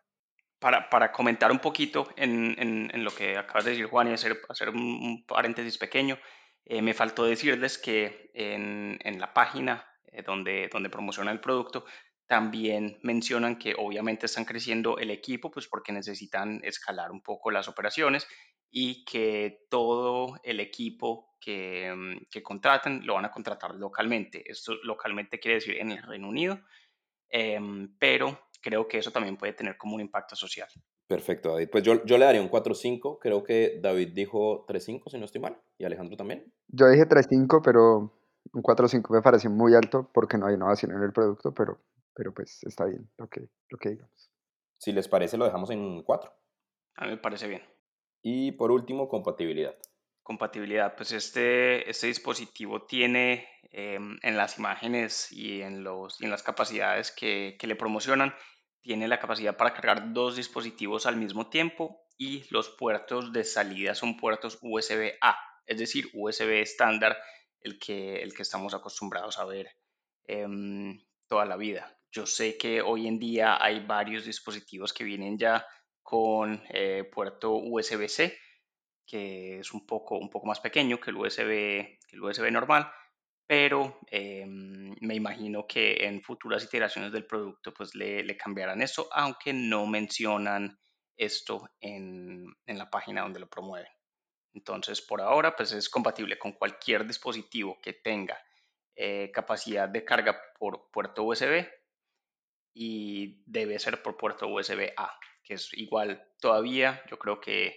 Para, 0.59 0.89
para 0.89 1.11
comentar 1.11 1.51
un 1.51 1.59
poquito 1.59 2.09
en, 2.17 2.55
en, 2.59 3.03
lo 3.03 3.11
que 3.11 3.37
acabas 3.37 3.63
de 3.63 3.71
decir, 3.71 3.85
Juan, 3.85 4.09
y 4.09 4.13
hacer, 4.13 4.37
hacer 4.49 4.69
un, 4.69 5.23
paréntesis 5.25 5.77
pequeño, 5.77 6.19
eh, 6.65 6.81
me 6.81 6.93
faltó 6.93 7.23
decirles 7.23 7.77
que 7.77 8.29
en, 8.33 8.99
en 9.01 9.19
la 9.19 9.33
página 9.33 9.89
eh, 10.11 10.21
donde, 10.21 10.69
donde 10.71 10.89
promociona 10.89 11.31
el 11.31 11.39
producto, 11.39 11.85
también 12.27 12.99
mencionan 13.01 13.57
que 13.57 13.73
obviamente 13.77 14.27
están 14.27 14.45
creciendo 14.45 14.97
el 14.97 15.09
equipo, 15.11 15.49
pues 15.49 15.67
porque 15.67 15.91
necesitan 15.91 16.59
escalar 16.63 17.11
un 17.11 17.21
poco 17.21 17.49
las 17.49 17.67
operaciones 17.67 18.27
y 18.71 19.03
que 19.05 19.65
todo 19.69 20.39
el 20.43 20.59
equipo 20.59 21.35
que, 21.39 21.93
mm, 21.95 22.27
que 22.29 22.43
contraten 22.43 23.05
lo 23.05 23.15
van 23.15 23.25
a 23.25 23.31
contratar 23.31 23.75
localmente. 23.75 24.43
Esto 24.49 24.75
localmente 24.83 25.39
quiere 25.39 25.55
decir 25.55 25.77
en 25.77 25.91
el 25.91 26.03
Reino 26.03 26.27
Unido, 26.27 26.59
em, 27.29 27.95
pero 27.97 28.39
creo 28.61 28.87
que 28.87 28.97
eso 28.97 29.11
también 29.11 29.37
puede 29.37 29.53
tener 29.53 29.77
como 29.77 29.95
un 29.95 30.01
impacto 30.01 30.35
social. 30.35 30.67
Perfecto, 31.07 31.49
David. 31.49 31.69
Pues 31.71 31.83
yo, 31.83 32.05
yo 32.05 32.17
le 32.19 32.25
daría 32.25 32.41
un 32.41 32.49
4-5. 32.49 33.17
Creo 33.19 33.43
que 33.43 33.79
David 33.81 34.09
dijo 34.13 34.65
3-5, 34.67 35.09
si 35.09 35.17
no 35.17 35.25
estoy 35.25 35.41
mal. 35.41 35.59
¿Y 35.79 35.85
Alejandro 35.85 36.15
también? 36.15 36.53
Yo 36.67 36.87
dije 36.87 37.07
3-5, 37.07 37.61
pero 37.63 38.13
un 38.53 38.61
4-5 38.61 39.11
me 39.11 39.21
pareció 39.21 39.49
muy 39.49 39.73
alto 39.73 40.11
porque 40.13 40.37
no 40.37 40.45
hay 40.45 40.53
innovación 40.53 40.91
en 40.91 41.01
el 41.01 41.11
producto, 41.11 41.51
pero, 41.51 41.79
pero 42.13 42.31
pues 42.31 42.63
está 42.63 42.85
bien 42.85 43.09
lo 43.17 43.27
que, 43.27 43.49
lo 43.69 43.77
que 43.79 43.89
digamos. 43.89 44.29
Si 44.77 44.91
les 44.91 45.07
parece, 45.07 45.37
lo 45.37 45.45
dejamos 45.45 45.71
en 45.71 46.03
4. 46.03 46.31
A 46.97 47.05
mí 47.05 47.11
me 47.11 47.17
parece 47.17 47.47
bien. 47.47 47.63
Y 48.21 48.51
por 48.53 48.71
último, 48.71 49.07
compatibilidad. 49.07 49.75
Compatibilidad, 50.23 50.95
pues 50.95 51.11
este, 51.11 51.89
este 51.89 52.07
dispositivo 52.07 52.85
tiene 52.85 53.47
em, 53.71 54.19
en 54.21 54.37
las 54.37 54.59
imágenes 54.59 55.31
y 55.31 55.61
en, 55.61 55.83
los, 55.83 56.21
en 56.21 56.29
las 56.29 56.43
capacidades 56.43 57.11
que, 57.11 57.57
que 57.59 57.67
le 57.67 57.75
promocionan, 57.75 58.33
tiene 58.81 59.07
la 59.07 59.19
capacidad 59.19 59.57
para 59.57 59.73
cargar 59.73 60.13
dos 60.13 60.35
dispositivos 60.35 61.05
al 61.05 61.15
mismo 61.15 61.49
tiempo 61.49 62.05
y 62.17 62.43
los 62.49 62.69
puertos 62.69 63.31
de 63.31 63.43
salida 63.43 63.95
son 63.95 64.17
puertos 64.17 64.59
USB-A, 64.61 65.37
es 65.65 65.79
decir, 65.79 66.09
USB 66.13 66.61
estándar, 66.61 67.17
el 67.61 67.79
que, 67.79 68.21
el 68.21 68.33
que 68.33 68.41
estamos 68.41 68.73
acostumbrados 68.73 69.39
a 69.39 69.45
ver 69.45 69.71
em, 70.25 70.99
toda 71.27 71.45
la 71.45 71.55
vida. 71.57 71.97
Yo 72.11 72.25
sé 72.25 72.57
que 72.57 72.81
hoy 72.81 73.07
en 73.07 73.19
día 73.19 73.63
hay 73.63 73.85
varios 73.85 74.25
dispositivos 74.25 74.93
que 74.93 75.03
vienen 75.03 75.37
ya 75.37 75.65
con 76.09 76.63
eh, 76.69 77.03
puerto 77.03 77.53
USB-C, 77.53 78.35
que 79.05 79.59
es 79.59 79.71
un 79.73 79.85
poco, 79.85 80.17
un 80.17 80.27
poco 80.27 80.47
más 80.47 80.59
pequeño 80.59 80.99
que 80.99 81.11
el 81.11 81.17
USB, 81.17 81.99
el 82.11 82.23
USB 82.23 82.51
normal, 82.51 82.91
pero 83.45 83.99
em, 84.07 84.95
me 85.01 85.13
imagino 85.13 85.67
que 85.67 86.07
en 86.07 86.23
futuras 86.23 86.63
iteraciones 86.63 87.11
del 87.11 87.27
producto 87.27 87.71
pues 87.75 87.93
le, 87.93 88.23
le 88.23 88.35
cambiarán 88.35 88.81
eso, 88.81 89.07
aunque 89.11 89.53
no 89.53 89.85
mencionan 89.85 90.79
esto 91.15 91.69
en, 91.79 92.47
en, 92.65 92.77
la 92.79 92.89
página 92.89 93.21
donde 93.21 93.41
lo 93.41 93.47
promueven. 93.47 93.91
Entonces, 94.55 95.01
por 95.01 95.21
ahora, 95.21 95.55
pues 95.55 95.73
es 95.73 95.89
compatible 95.89 96.39
con 96.39 96.53
cualquier 96.53 97.05
dispositivo 97.05 97.77
que 97.83 97.93
tenga 97.93 98.41
eh, 98.95 99.29
capacidad 99.31 99.87
de 99.87 100.03
carga 100.03 100.41
por 100.57 100.89
puerto 100.89 101.21
USB 101.21 101.67
y 102.73 103.43
debe 103.45 103.77
ser 103.77 104.01
por 104.01 104.17
puerto 104.17 104.47
USB-A 104.47 105.19
que 105.49 105.55
es 105.55 105.73
igual 105.73 106.23
todavía, 106.39 107.01
yo 107.09 107.17
creo 107.17 107.41
que 107.41 107.73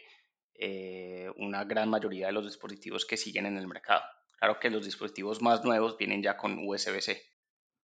eh, 0.55 1.33
una 1.39 1.65
gran 1.65 1.89
mayoría 1.89 2.27
de 2.27 2.33
los 2.35 2.45
dispositivos 2.45 3.07
que 3.07 3.17
siguen 3.17 3.47
en 3.47 3.57
el 3.57 3.67
mercado. 3.67 4.03
Claro 4.39 4.59
que 4.61 4.69
los 4.69 4.85
dispositivos 4.85 5.41
más 5.41 5.65
nuevos 5.65 5.97
vienen 5.97 6.23
ya 6.23 6.37
con 6.37 6.69
USB-C. 6.69 7.17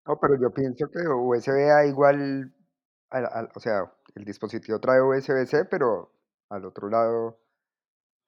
No, 0.07 0.19
pero 0.19 0.41
yo 0.41 0.51
pienso 0.55 0.91
que 0.91 1.01
USB-A 1.01 1.85
igual, 1.85 2.55
o 3.55 3.61
sea, 3.61 3.93
el 4.15 4.25
dispositivo 4.25 4.81
trae 4.81 5.03
USB-C, 5.03 5.67
pero 5.67 6.15
al 6.49 6.65
otro 6.65 6.89
lado 6.89 7.43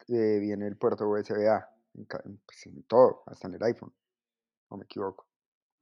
eh, 0.08 0.38
viene 0.38 0.66
el 0.66 0.76
puerto 0.76 1.08
USB-A, 1.08 1.70
pues, 2.44 2.66
en, 2.66 2.82
todo, 2.82 3.22
hasta 3.28 3.48
en 3.48 3.54
el 3.54 3.62
iPhone, 3.62 3.94
no 4.70 4.76
me 4.76 4.84
equivoco. 4.84 5.26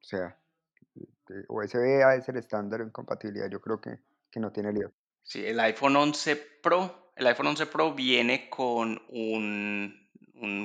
O 0.01 0.05
sea, 0.05 0.39
USB-A 1.49 2.15
es 2.15 2.29
el 2.29 2.37
estándar 2.37 2.81
en 2.81 2.91
compatibilidad, 2.91 3.51
yo 3.51 3.61
creo 3.61 3.81
que, 3.81 3.99
que 4.31 4.39
no 4.39 4.53
tiene 4.53 4.73
lío. 4.73 4.93
Sí, 5.25 5.45
el 5.45 5.59
iPhone 5.61 5.97
11 5.97 6.37
Pro, 6.63 7.11
el 7.17 7.27
iPhone 7.27 7.49
11 7.49 7.67
Pro 7.67 7.95
viene 7.95 8.51
con 8.51 9.03
un, 9.09 10.03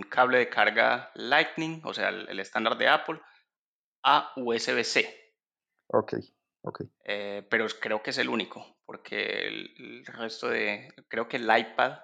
cable 0.09 0.39
de 0.39 0.49
carga 0.49 1.11
Lightning, 1.15 1.81
o 1.85 1.93
sea, 1.93 2.09
el, 2.09 2.39
estándar 2.39 2.77
de 2.77 2.89
Apple, 2.89 3.21
a 4.03 4.33
USB-C. 4.35 5.33
Ok, 5.87 6.13
ok. 6.61 6.81
Eh, 7.05 7.47
pero 7.49 7.65
creo 7.79 8.03
que 8.03 8.09
es 8.09 8.17
el 8.17 8.27
único, 8.27 8.65
porque 8.85 9.47
el, 9.47 10.05
resto 10.05 10.49
de, 10.49 10.93
creo 11.07 11.27
que 11.27 11.37
el 11.37 11.43
iPad 11.43 11.99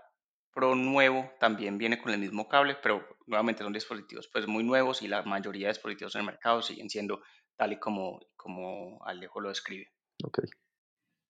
Pro 0.53 0.73
nuevo 0.73 1.29
también 1.37 1.77
viene 1.77 2.01
con 2.01 2.13
el 2.13 2.19
mismo 2.19 2.47
cable, 2.47 2.77
pero 2.81 3.05
nuevamente 3.27 3.63
son 3.63 3.73
dispositivos 3.73 4.29
pues 4.31 4.47
muy 4.47 4.63
nuevos 4.63 5.01
y 5.01 5.09
la 5.09 5.21
mayoría 5.23 5.67
de 5.67 5.73
dispositivos 5.73 6.15
en 6.15 6.21
el 6.21 6.27
mercado 6.27 6.61
siguen 6.61 6.89
siendo 6.89 7.21
tal 7.57 7.73
y 7.73 7.79
como, 7.79 8.21
como 8.37 9.03
Alejo 9.03 9.41
lo 9.41 9.49
describe. 9.49 9.91
Ok, 10.23 10.39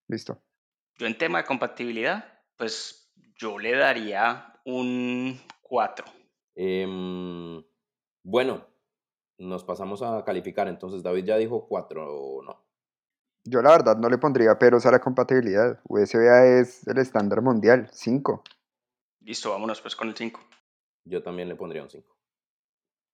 listo. 0.07 0.43
Yo 0.97 1.08
en 1.08 1.17
tema 1.17 1.39
de 1.39 1.45
compatibilidad, 1.45 2.25
pues 2.58 3.12
yo 3.38 3.60
le 3.60 3.73
daría 3.73 4.53
un 4.65 5.39
4. 5.62 6.05
Em, 6.55 7.63
bueno, 8.23 8.65
nos 9.38 9.63
pasamos 9.63 10.01
a 10.01 10.23
calificar. 10.23 10.67
Entonces, 10.67 11.03
David 11.03 11.25
ya 11.25 11.38
dijo 11.38 11.67
4, 11.67 12.41
¿no? 12.43 12.65
Yo 13.47 13.62
la 13.62 13.71
verdad 13.71 13.97
no 13.97 14.10
le 14.10 14.17
pondría 14.17 14.58
peros 14.58 14.86
a 14.86 14.91
la 14.91 14.99
compatibilidad. 14.99 15.79
USB-A 15.88 16.60
es 16.60 16.88
el 16.88 16.97
estándar 16.97 17.41
mundial, 17.41 17.88
5. 17.91 18.43
Listo, 19.21 19.51
vámonos 19.51 19.81
pues 19.81 19.95
con 19.95 20.08
el 20.08 20.15
5. 20.15 20.39
Yo 21.05 21.21
también 21.21 21.49
le 21.49 21.55
pondría 21.55 21.84
un 21.84 21.89
5. 21.89 22.15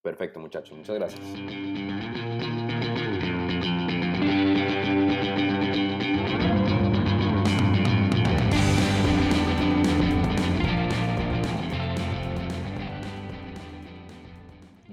Perfecto, 0.02 0.40
muchachos. 0.40 0.78
Muchas 0.78 0.96
gracias. 0.96 1.91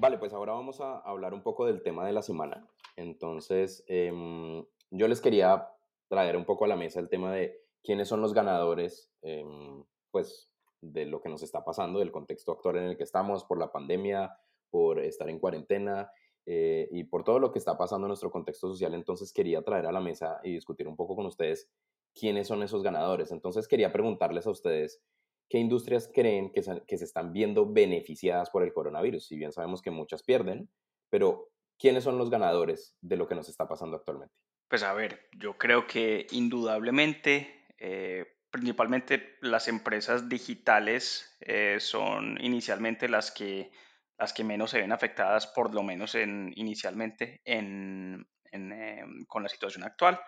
Vale, 0.08 0.16
pues 0.16 0.32
ahora 0.32 0.54
vamos 0.54 0.80
a 0.80 1.00
hablar 1.00 1.34
un 1.34 1.42
poco 1.42 1.66
del 1.66 1.82
tema 1.82 2.06
de 2.06 2.14
la 2.14 2.22
semana. 2.22 2.66
Entonces, 2.96 3.84
em, 3.88 4.64
yo 4.90 5.06
les 5.06 5.20
quería 5.20 5.68
traer 6.08 6.34
un 6.38 6.46
poco 6.46 6.64
a 6.64 6.68
la 6.68 6.76
mesa 6.76 6.98
el 6.98 7.10
tema 7.10 7.30
de 7.30 7.60
quiénes 7.84 8.08
son 8.08 8.22
los 8.22 8.32
ganadores, 8.32 9.12
em, 9.20 9.84
pues, 10.10 10.50
de 10.80 11.04
lo 11.04 11.20
que 11.20 11.28
nos 11.28 11.42
está 11.42 11.62
pasando, 11.62 11.98
del 11.98 12.10
contexto 12.10 12.52
actual 12.52 12.78
en 12.78 12.84
el 12.84 12.96
que 12.96 13.02
estamos, 13.02 13.44
por 13.44 13.58
la 13.58 13.70
pandemia, 13.70 14.34
por 14.70 14.98
estar 14.98 15.28
en 15.28 15.38
cuarentena 15.38 16.10
eh, 16.46 16.88
y 16.90 17.04
por 17.04 17.22
todo 17.22 17.38
lo 17.38 17.52
que 17.52 17.58
está 17.58 17.76
pasando 17.76 18.06
en 18.06 18.08
nuestro 18.08 18.30
contexto 18.30 18.66
social. 18.66 18.94
Entonces, 18.94 19.30
quería 19.30 19.60
traer 19.60 19.84
a 19.84 19.92
la 19.92 20.00
mesa 20.00 20.40
y 20.42 20.54
discutir 20.54 20.88
un 20.88 20.96
poco 20.96 21.16
con 21.16 21.26
ustedes 21.26 21.68
quiénes 22.14 22.48
son 22.48 22.62
esos 22.62 22.82
ganadores. 22.82 23.30
Entonces, 23.30 23.68
quería 23.68 23.92
preguntarles 23.92 24.46
a 24.46 24.52
ustedes, 24.52 25.02
¿qué 25.48 25.58
industrias 25.58 26.10
creen 26.12 26.52
que 26.52 26.62
se, 26.62 27.04
están 27.04 27.32
viendo 27.32 27.70
beneficiadas 27.70 28.50
por 28.50 28.62
el 28.62 28.72
coronavirus? 28.72 29.26
Si 29.26 29.36
bien 29.36 29.52
sabemos 29.52 29.82
que 29.82 29.90
muchas 29.90 30.22
pierden, 30.22 30.68
pero 31.10 31.50
¿quiénes 31.78 32.04
son 32.04 32.18
los 32.18 32.30
ganadores 32.30 32.96
de 33.00 33.16
lo 33.16 33.26
que 33.26 33.34
nos 33.34 33.48
está 33.48 33.66
pasando 33.66 33.96
actualmente? 33.96 34.34
Pues 34.68 34.82
a 34.82 34.92
ver, 34.92 35.28
yo 35.32 35.56
creo 35.56 35.86
que 35.86 36.26
indudablemente, 36.30 37.66
eh, 37.78 38.26
principalmente 38.50 39.36
las 39.40 39.68
empresas 39.68 40.28
digitales 40.28 41.36
eh, 41.40 41.78
son 41.80 42.38
inicialmente 42.42 43.08
las 43.08 43.30
que, 43.30 43.70
las 44.18 44.32
que 44.34 44.44
menos 44.44 44.70
se 44.70 44.80
ven 44.80 44.92
afectadas, 44.92 45.46
por 45.46 45.74
lo 45.74 45.82
menos 45.82 46.14
en, 46.14 46.52
inicialmente 46.56 47.40
en, 47.44 48.26
em, 48.52 49.24
con 49.26 49.42
la 49.42 49.48
situación 49.48 49.84
actual. 49.84 50.20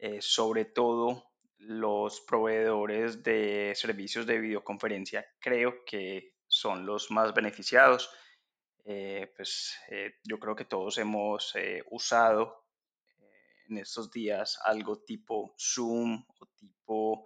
Eh, 0.00 0.18
sobre 0.20 0.64
todo 0.64 1.24
los 1.58 2.20
proveedores 2.22 3.22
de 3.22 3.72
servicios 3.74 4.26
de 4.26 4.38
videoconferencia 4.38 5.26
creo 5.40 5.84
que 5.84 6.34
son 6.46 6.86
los 6.86 7.10
más 7.10 7.34
beneficiados. 7.34 8.10
pues 8.84 9.76
yo 10.24 10.38
creo 10.38 10.56
que 10.56 10.64
todos 10.64 10.96
hemos 10.98 11.54
usado 11.90 12.68
en 13.68 13.78
estos 13.78 14.10
días 14.10 14.58
algo 14.64 15.02
tipo 15.02 15.54
Zoom 15.58 16.24
o 16.40 16.46
tipo 16.46 17.24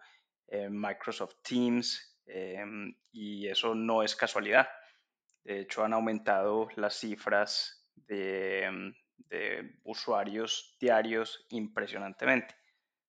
eh, 0.49 0.69
Microsoft 0.69 1.37
Teams 1.43 2.09
y 3.13 3.49
eso 3.49 3.75
no 3.75 4.03
es 4.03 4.17
casualidad. 4.17 4.69
De 5.45 5.61
hecho, 5.61 5.85
han 5.85 5.93
aumentado 5.93 6.69
las 6.77 6.95
cifras 6.95 7.85
de, 7.95 8.95
de 9.17 9.81
usuarios 9.85 10.77
diarios 10.81 11.45
impresionantemente. 11.51 12.55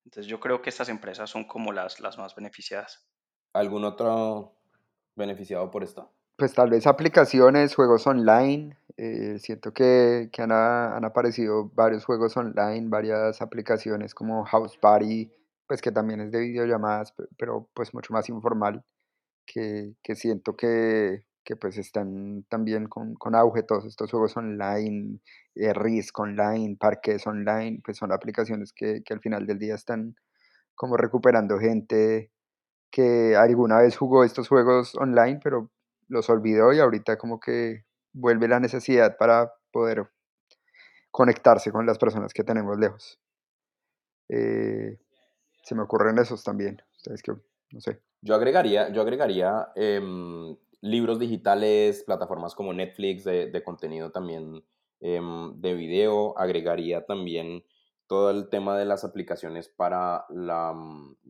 Entonces 0.06 0.30
yo 0.30 0.39
creo 0.39 0.62
que 0.62 0.70
estas 0.70 0.89
empresas 0.89 1.30
son 1.30 1.45
como 1.45 1.72
las, 1.72 1.99
las 1.99 2.18
más 2.18 2.36
beneficiadas. 2.36 3.06
¿Algún 3.54 3.86
otro 3.86 4.56
beneficiado 5.16 5.70
por 5.72 5.84
esto? 5.84 6.12
Pues 6.36 6.54
tal 6.54 6.70
vez 6.70 6.88
aplicaciones, 6.88 7.76
juegos 7.76 8.06
online. 8.08 8.78
Eh, 8.97 9.38
siento 9.39 9.74
que, 9.74 10.30
que 10.32 10.41
han, 10.41 10.51
han, 10.51 11.06
aparecido 11.06 11.70
varios 11.74 12.06
juegos 12.06 12.36
online, 12.38 12.89
varias 12.89 13.41
aplicaciones 13.41 14.14
como 14.14 14.43
House 14.45 14.78
Party, 14.78 15.32
pues 15.68 15.82
que 15.82 15.91
también 15.91 16.22
es 16.22 16.32
de 16.32 16.39
videollamadas, 16.39 17.14
pero 17.38 17.68
pues 17.74 17.93
mucho 17.93 18.14
más 18.14 18.30
informal, 18.30 18.84
que, 19.45 19.95
que 20.04 20.16
siento 20.16 20.56
que, 20.56 21.26
que, 21.44 21.56
pues 21.56 21.78
están 21.78 22.44
también 22.50 22.88
con, 22.88 23.16
con, 23.16 23.36
auge 23.36 23.64
todos 23.64 23.86
estos 23.86 24.10
juegos 24.12 24.36
online, 24.38 25.20
eh, 25.56 25.74
online, 26.16 26.78
Parques 26.80 27.28
online, 27.28 27.82
pues 27.84 27.98
son 27.98 28.12
aplicaciones 28.12 28.74
que, 28.74 29.04
que 29.04 29.14
al 29.14 29.20
final 29.20 29.46
del 29.46 29.60
día 29.60 29.76
están 29.76 30.16
como 30.76 30.98
recuperando 30.98 31.60
gente 31.60 32.32
que 32.91 33.36
alguna 33.36 33.80
vez 33.80 33.98
jugó 33.98 34.24
estos 34.24 34.48
juegos 34.48 34.96
online, 34.96 35.39
pero 35.44 35.72
los 36.08 36.30
olvidó 36.30 36.74
y 36.74 36.80
ahorita 36.80 37.18
como 37.18 37.39
que 37.39 37.86
vuelve 38.14 38.48
la 38.48 38.60
necesidad 38.60 39.18
para 39.18 39.52
poder 39.72 40.08
conectarse 41.12 41.72
con 41.72 41.86
las 41.86 41.98
personas 41.98 42.34
que 42.34 42.44
tenemos 42.44 42.78
lejos. 42.78 43.20
Eh, 44.30 45.00
se 45.64 45.76
me 45.76 45.82
ocurren 45.82 46.18
esos 46.20 46.44
también. 46.44 46.82
No 47.72 47.82
sé. 47.82 48.00
Yo 48.22 48.36
agregaría, 48.36 48.89
yo 48.89 49.02
agregaría 49.02 49.70
em, 49.76 50.56
libros 50.84 51.18
digitales, 51.18 52.04
plataformas 52.04 52.56
como 52.56 52.74
Netflix 52.74 53.24
de, 53.24 53.50
de 53.50 53.64
contenido 53.64 54.12
también 54.12 54.66
em, 55.00 55.60
de 55.62 55.74
video. 55.74 56.38
Agregaría 56.38 57.06
también 57.06 57.64
todo 58.06 58.30
el 58.30 58.50
tema 58.50 58.78
de 58.78 58.84
las 58.84 59.06
aplicaciones 59.06 59.70
para 59.70 60.26
la, 60.30 60.76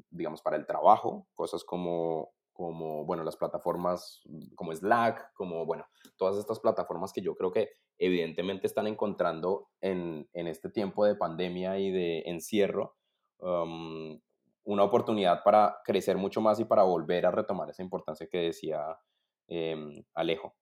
digamos, 0.10 0.41
para 0.41 0.58
el 0.58 0.66
trabajo, 0.66 1.28
cosas 1.36 1.64
como 1.64 2.34
como, 2.54 3.04
bueno, 3.04 3.24
las 3.24 3.36
plataformas 3.36 4.22
como 4.56 4.74
Slack, 4.74 5.34
como, 5.34 5.66
bueno, 5.66 5.88
todas 6.18 6.38
estas 6.38 6.60
plataformas 6.60 7.12
que 7.12 7.22
yo 7.22 7.36
creo 7.36 7.51
que 7.51 7.72
evidentemente 7.97 8.68
están 8.68 8.86
encontrando 8.86 9.70
en, 9.82 10.30
en 10.34 10.47
este 10.47 10.70
tiempo 10.70 11.04
de 11.04 11.16
pandemia 11.16 11.80
y 11.80 11.89
de 11.89 12.20
encierro 12.28 12.95
um, 13.39 14.20
una 14.66 14.84
oportunidad 14.84 15.43
para 15.43 15.80
crecer 15.84 16.16
mucho 16.18 16.41
más 16.41 16.60
y 16.60 16.66
para 16.66 16.84
volver 16.84 17.26
a 17.26 17.32
retomar 17.32 17.72
esa 17.72 17.82
importancia 17.82 18.28
que 18.28 18.38
decía 18.38 18.99
em, 19.48 20.04
Alejo. 20.14 20.56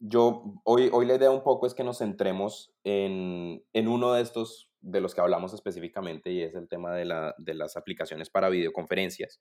Yo, 0.00 0.44
hoy, 0.64 0.90
hoy 0.92 1.06
la 1.06 1.16
idea 1.16 1.30
un 1.30 1.42
poco 1.42 1.66
es 1.66 1.74
que 1.74 1.82
nos 1.82 1.98
centremos 1.98 2.72
en, 2.84 3.64
en 3.72 3.88
uno 3.88 4.12
de 4.12 4.22
estos 4.22 4.70
de 4.80 5.00
los 5.00 5.14
que 5.14 5.20
hablamos 5.20 5.52
específicamente 5.54 6.30
y 6.30 6.42
es 6.42 6.54
el 6.54 6.68
tema 6.68 6.94
de, 6.94 7.04
la, 7.04 7.34
de 7.38 7.54
las 7.54 7.76
aplicaciones 7.76 8.30
para 8.30 8.48
videoconferencias. 8.48 9.40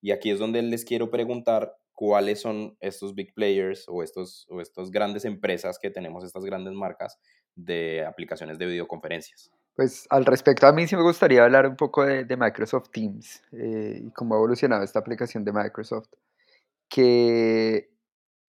Y 0.00 0.10
aquí 0.10 0.30
es 0.30 0.38
donde 0.38 0.60
les 0.62 0.84
quiero 0.84 1.10
preguntar 1.10 1.74
cuáles 1.94 2.40
son 2.40 2.76
estos 2.80 3.14
big 3.14 3.32
players 3.34 3.84
o 3.88 4.02
estos, 4.02 4.46
o 4.50 4.60
estas 4.60 4.90
grandes 4.90 5.24
empresas 5.24 5.78
que 5.78 5.90
tenemos, 5.90 6.24
estas 6.24 6.44
grandes 6.44 6.74
marcas 6.74 7.18
de 7.54 8.04
aplicaciones 8.04 8.58
de 8.58 8.66
videoconferencias. 8.66 9.50
Pues 9.76 10.06
al 10.10 10.24
respecto, 10.24 10.66
a 10.66 10.72
mí 10.72 10.86
sí 10.86 10.94
me 10.94 11.02
gustaría 11.02 11.44
hablar 11.44 11.66
un 11.66 11.76
poco 11.76 12.04
de, 12.04 12.36
Microsoft 12.36 12.90
Teams 12.90 13.42
eh, 13.52 14.02
y 14.04 14.10
cómo 14.10 14.34
ha 14.34 14.38
evolucionado 14.38 14.84
esta 14.84 15.00
aplicación 15.00 15.44
de 15.44 15.52
Microsoft, 15.52 16.10
que 16.88 17.93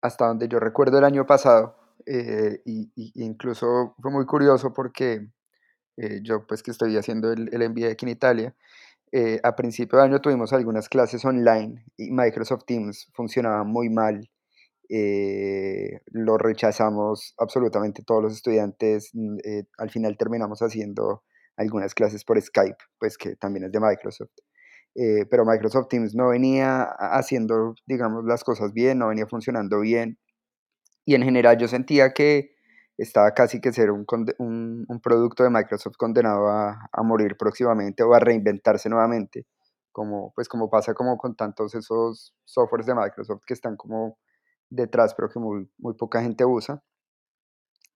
hasta 0.04 0.26
donde 0.26 0.48
yo 0.48 0.60
recuerdo 0.60 0.98
el 0.98 1.04
año 1.04 1.24
pasado, 1.24 1.76
eh, 2.04 2.60
y, 2.66 2.92
incluso 3.14 3.94
fue 4.02 4.10
muy 4.10 4.26
curioso 4.26 4.74
porque 4.74 5.28
eh, 5.96 6.20
yo 6.22 6.46
pues 6.46 6.62
que 6.62 6.72
estoy 6.72 6.94
haciendo 6.98 7.32
el, 7.32 7.48
MBA 7.70 7.92
aquí 7.92 8.04
en 8.04 8.10
Italia, 8.10 8.54
eh, 9.12 9.40
a 9.42 9.56
principio 9.56 9.98
de 9.98 10.04
año 10.04 10.20
tuvimos 10.20 10.52
algunas 10.52 10.90
clases 10.90 11.24
online 11.24 11.86
y 11.96 12.10
Microsoft 12.10 12.64
Teams 12.66 13.10
funcionaba 13.14 13.64
muy 13.64 13.88
mal. 13.88 14.28
Eh, 14.90 16.00
lo 16.08 16.36
rechazamos 16.36 17.34
absolutamente 17.38 18.02
todos 18.04 18.22
los 18.24 18.34
estudiantes. 18.34 19.08
Mm, 19.14 19.38
al 19.78 19.90
final 19.90 20.18
terminamos 20.18 20.60
haciendo 20.60 21.22
algunas 21.56 21.94
clases 21.94 22.24
por 22.24 22.38
Skype, 22.42 22.76
pues 22.98 23.16
que 23.16 23.36
también 23.36 23.64
es 23.64 23.72
de 23.72 23.80
Microsoft. 23.80 24.32
Pero 24.94 25.44
Microsoft 25.44 25.88
Teams 25.88 26.14
no 26.14 26.28
venía 26.28 26.84
haciendo, 26.84 27.74
digamos, 27.86 28.24
las 28.24 28.44
cosas 28.44 28.72
bien, 28.72 28.98
no 28.98 29.08
venía 29.08 29.26
funcionando 29.26 29.80
bien. 29.80 30.18
Y 31.04 31.14
en 31.14 31.22
general 31.22 31.58
yo 31.58 31.68
sentía 31.68 32.12
que 32.12 32.54
estaba 32.96 33.32
casi 33.32 33.60
que 33.60 33.72
ser 33.72 33.90
un, 33.90 34.06
un, 34.38 35.00
producto 35.02 35.42
de 35.42 35.50
Microsoft 35.50 35.96
condenado 35.96 36.48
a, 36.48 36.88
a, 36.92 37.02
morir 37.02 37.36
próximamente 37.36 38.04
o 38.04 38.14
a 38.14 38.20
reinventarse 38.20 38.88
nuevamente, 38.88 39.46
como, 39.92 40.32
pues 40.34 40.48
como 40.48 40.70
pasa 40.70 40.94
como 40.94 41.18
con 41.18 41.34
tantos 41.34 41.74
esos 41.74 42.34
softwares 42.44 42.86
de 42.86 42.94
Microsoft 42.94 43.42
que 43.46 43.54
están 43.54 43.76
como 43.76 44.18
detrás, 44.70 45.14
pero 45.14 45.28
que 45.28 45.40
muy, 45.40 45.68
muy 45.78 45.94
poca 45.94 46.22
gente 46.22 46.44
usa. 46.44 46.82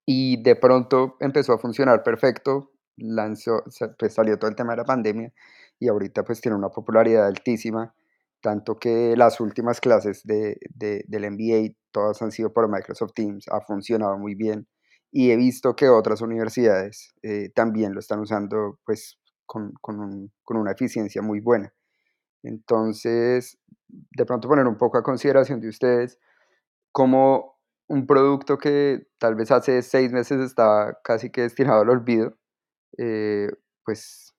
Y 0.05 0.43
de 0.43 0.57
pronto 0.57 1.17
empezó 1.21 1.53
a 1.53 1.59
funcionar 1.59 2.03
perfecto, 2.03 2.73
lanzó, 2.97 3.63
pues 3.99 4.15
salió 4.15 4.39
todo 4.39 4.51
el 4.51 4.57
tema 4.57 4.73
de 4.73 4.79
la 4.79 4.85
pandemia 4.85 5.33
y 5.79 5.89
ahorita 5.89 6.25
pues 6.25 6.41
tiene 6.41 6.57
una 6.57 6.71
popularidad 6.71 7.27
altísima, 7.27 7.95
tanto 8.41 8.77
que 8.77 9.17
las 9.17 9.41
últimas 9.41 9.81
clases 9.81 10.23
de, 10.25 10.59
de, 10.71 11.05
del 11.09 11.31
MBA 11.31 11.75
todas 11.91 12.21
han 12.23 12.31
sido 12.31 12.53
por 12.53 12.69
Microsoft 12.69 13.13
Teams, 13.15 13.49
ha 13.49 13.61
funcionado 13.61 14.19
muy 14.19 14.35
bien 14.35 14.67
y 15.11 15.31
he 15.31 15.37
visto 15.37 15.75
que 15.75 15.89
otras 15.89 16.21
universidades 16.21 17.15
eh, 17.23 17.51
también 17.55 17.95
lo 17.95 18.01
están 18.01 18.21
usando 18.21 18.79
pues 18.85 19.19
con, 19.47 19.73
con, 19.81 20.31
con, 20.45 20.57
una 20.59 20.73
eficiencia 20.73 21.23
muy 21.23 21.41
buena. 21.41 21.73
Entonces, 22.43 23.59
de 23.89 24.27
pronto 24.27 24.49
poner 24.49 24.67
un 24.67 24.77
poco 24.77 24.99
a 24.99 25.03
consideración 25.03 25.61
de 25.61 25.69
ustedes 25.69 26.19
como 26.93 27.59
un 27.89 28.07
producto 28.07 28.59
que 28.59 29.09
tal 29.19 29.35
vez 29.35 29.51
hace 29.51 29.83
seis 29.83 30.13
meses 30.13 30.41
estaba 30.41 30.99
casi 31.03 31.31
que 31.31 31.43
destinado 31.43 31.81
al 31.81 31.89
olvido, 31.89 32.37
eh, 32.99 33.49
pues 33.85 34.35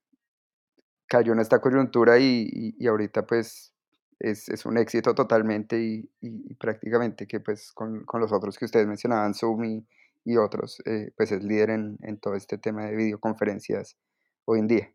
cayó 1.10 1.34
en 1.34 1.40
esta 1.40 1.60
coyuntura 1.60 2.18
y, 2.20 2.48
y, 2.50 2.76
y 2.80 2.88
ahorita 2.88 3.26
pues 3.26 3.74
es, 4.20 4.48
es, 4.48 4.66
un 4.66 4.78
éxito 4.78 5.16
totalmente 5.16 5.82
y, 5.82 6.10
y, 6.22 6.54
prácticamente 6.54 7.26
que 7.26 7.40
pues 7.40 7.72
con, 7.74 8.06
con, 8.06 8.22
los 8.22 8.32
otros 8.32 8.58
que 8.58 8.66
ustedes 8.66 8.86
mencionaban, 8.86 9.34
Zoom 9.34 9.84
y, 10.26 10.38
otros, 10.38 10.80
eh, 10.86 11.12
pues 11.18 11.32
es 11.32 11.44
líder 11.44 11.72
en, 11.72 11.98
en, 12.04 12.20
todo 12.20 12.36
este 12.36 12.60
tema 12.60 12.86
de 12.86 12.96
videoconferencias 12.96 13.98
hoy 14.46 14.60
en 14.60 14.68
día. 14.68 14.94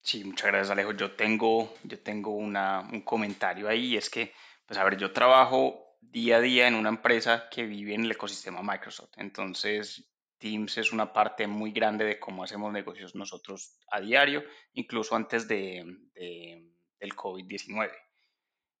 Sí, 0.00 0.22
muchas 0.22 0.46
gracias 0.46 0.70
Alejo. 0.70 0.92
Yo 0.92 1.16
tengo, 1.16 1.74
yo 1.82 1.98
tengo 1.98 2.30
una, 2.30 2.88
un 2.92 3.00
comentario 3.00 3.68
ahí, 3.68 3.96
es 3.96 4.08
que, 4.08 4.32
pues 4.64 4.78
a 4.78 4.84
ver, 4.84 4.96
yo 4.96 5.12
trabajo 5.12 5.96
día 6.00 6.36
a 6.36 6.40
día 6.40 6.68
en 6.68 6.76
una 6.76 6.90
empresa 6.90 7.48
que 7.50 7.64
vive 7.64 7.94
en 7.94 8.04
el 8.04 8.12
ecosistema 8.12 8.62
Microsoft, 8.62 9.14
entonces 9.16 10.04
Teams 10.46 10.78
es 10.78 10.92
una 10.92 11.12
parte 11.12 11.46
muy 11.46 11.72
grande 11.72 12.04
de 12.04 12.20
cómo 12.20 12.44
hacemos 12.44 12.72
negocios 12.72 13.14
nosotros 13.14 13.78
a 13.90 14.00
diario, 14.00 14.44
incluso 14.74 15.16
antes 15.16 15.48
de, 15.48 15.84
de 16.14 16.72
del 17.00 17.14
COVID-19. 17.14 17.90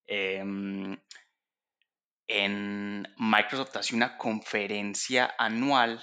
Eh, 0.06 0.36
em, 0.36 0.96
en 2.28 3.06
Microsoft 3.18 3.76
hace 3.76 3.94
una 3.94 4.16
conferencia 4.16 5.34
anual 5.38 6.00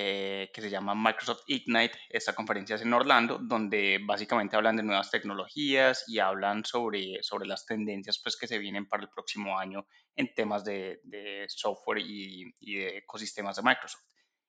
eh, 0.00 0.50
que 0.52 0.60
se 0.60 0.70
llama 0.70 0.94
Microsoft 0.94 1.42
Ignite. 1.48 1.98
Esta 2.08 2.34
conferencia 2.34 2.76
es 2.76 2.82
en 2.82 2.92
Orlando, 2.92 3.38
donde 3.40 3.98
básicamente 4.04 4.54
hablan 4.54 4.76
de 4.76 4.84
nuevas 4.84 5.10
tecnologías 5.10 6.04
y 6.06 6.20
hablan 6.20 6.64
sobre, 6.64 7.22
sobre 7.22 7.48
las 7.48 7.66
tendencias 7.66 8.20
pues, 8.22 8.36
que 8.36 8.46
se 8.46 8.58
vienen 8.58 8.86
para 8.86 9.02
el 9.02 9.08
próximo 9.08 9.58
año 9.58 9.86
en 10.14 10.32
temas 10.34 10.64
de, 10.64 11.00
de 11.02 11.46
software 11.48 11.98
y, 11.98 12.54
y, 12.60 12.76
de 12.76 12.98
ecosistemas 12.98 13.56
de 13.56 13.62
Microsoft. 13.62 14.04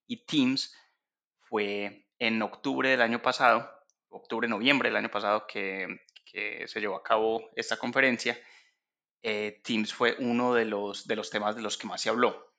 Y 0.09 0.25
Teams 0.25 0.75
fue 1.37 2.07
en 2.17 2.41
octubre 2.41 2.89
del 2.89 3.01
año 3.03 3.21
pasado, 3.21 3.69
octubre, 4.09 4.47
noviembre 4.47 4.89
del 4.89 4.97
año 4.97 5.11
pasado, 5.11 5.45
que, 5.47 5.87
se 6.25 6.79
llevó 6.79 6.95
a 6.95 7.03
cabo 7.03 7.49
esta 7.55 7.77
conferencia. 7.77 8.37
Eh, 9.21 9.61
Teams 9.63 9.93
fue 9.93 10.15
uno 10.19 10.53
de 10.55 10.65
los, 10.65 11.07
de 11.07 11.15
los 11.15 11.29
temas 11.29 11.55
de 11.55 11.61
los 11.61 11.77
que 11.77 11.87
más 11.87 12.01
se 12.01 12.09
habló. 12.09 12.55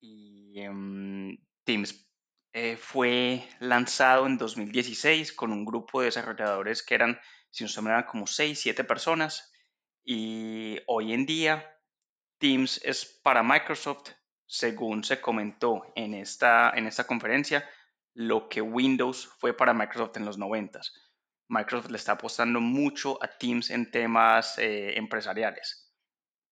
Y 0.00 0.66
um, 0.66 1.36
Teams 1.64 2.06
eh, 2.52 2.76
fue 2.76 3.48
lanzado 3.58 4.26
en 4.26 4.36
2016 4.36 5.32
con 5.32 5.52
un 5.52 5.64
grupo 5.64 6.00
de 6.00 6.06
desarrolladores 6.06 6.82
que 6.82 6.94
eran, 6.94 7.18
si 7.50 7.64
no 7.64 7.68
se 7.68 7.80
eran 7.80 8.04
como 8.04 8.26
6, 8.26 8.60
7 8.60 8.84
personas. 8.84 9.50
Y 10.04 10.78
hoy 10.86 11.14
en 11.14 11.24
día 11.24 11.74
Teams 12.38 12.82
es 12.84 13.06
para 13.22 13.42
Microsoft, 13.42 14.10
según 14.52 15.02
se 15.02 15.18
comentó 15.18 15.90
en 15.94 16.12
esta, 16.12 16.72
en 16.74 16.86
esta 16.86 17.04
conferencia, 17.04 17.66
lo 18.12 18.50
que 18.50 18.60
Windows 18.60 19.30
fue 19.38 19.56
para 19.56 19.72
Microsoft 19.72 20.18
en 20.18 20.26
los 20.26 20.36
90. 20.36 20.78
Microsoft 21.48 21.90
le 21.90 21.96
está 21.96 22.12
apostando 22.12 22.60
mucho 22.60 23.18
a 23.24 23.28
Teams 23.28 23.70
en 23.70 23.90
temas 23.90 24.58
eh, 24.58 24.98
empresariales. 24.98 25.90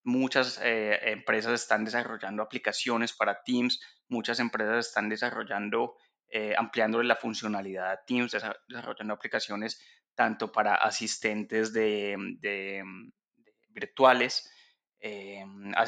Muchas 0.03 0.59
eh, 0.63 1.11
empresas 1.11 1.61
están 1.61 1.85
desarrollando 1.85 2.41
aplicaciones 2.41 3.13
para 3.13 3.43
Teams, 3.43 3.79
muchas 4.07 4.39
empresas 4.39 4.87
están 4.87 5.07
desarrollando, 5.07 5.95
eh, 6.27 6.55
ampliando 6.57 7.03
la 7.03 7.17
funcionalidad 7.17 7.91
a 7.91 8.03
Teams, 8.03 8.35
desarrollando 8.67 9.13
aplicaciones 9.13 9.79
tanto 10.15 10.51
para 10.51 10.73
asistentes 10.73 11.71
virtuales, 13.69 14.51
eh, 15.03 15.43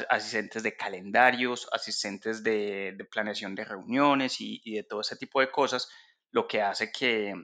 asistentes 0.08 0.64
de 0.64 0.76
calendarios, 0.76 1.68
asistentes 1.72 2.42
de, 2.42 2.96
planeación 3.10 3.54
de 3.54 3.64
reuniones 3.64 4.40
y, 4.40 4.60
de 4.74 4.82
todo 4.82 5.02
ese 5.02 5.16
tipo 5.16 5.40
de 5.40 5.50
cosas, 5.50 5.88
lo 6.30 6.48
que 6.48 6.60
hace 6.62 6.90
que, 6.90 7.34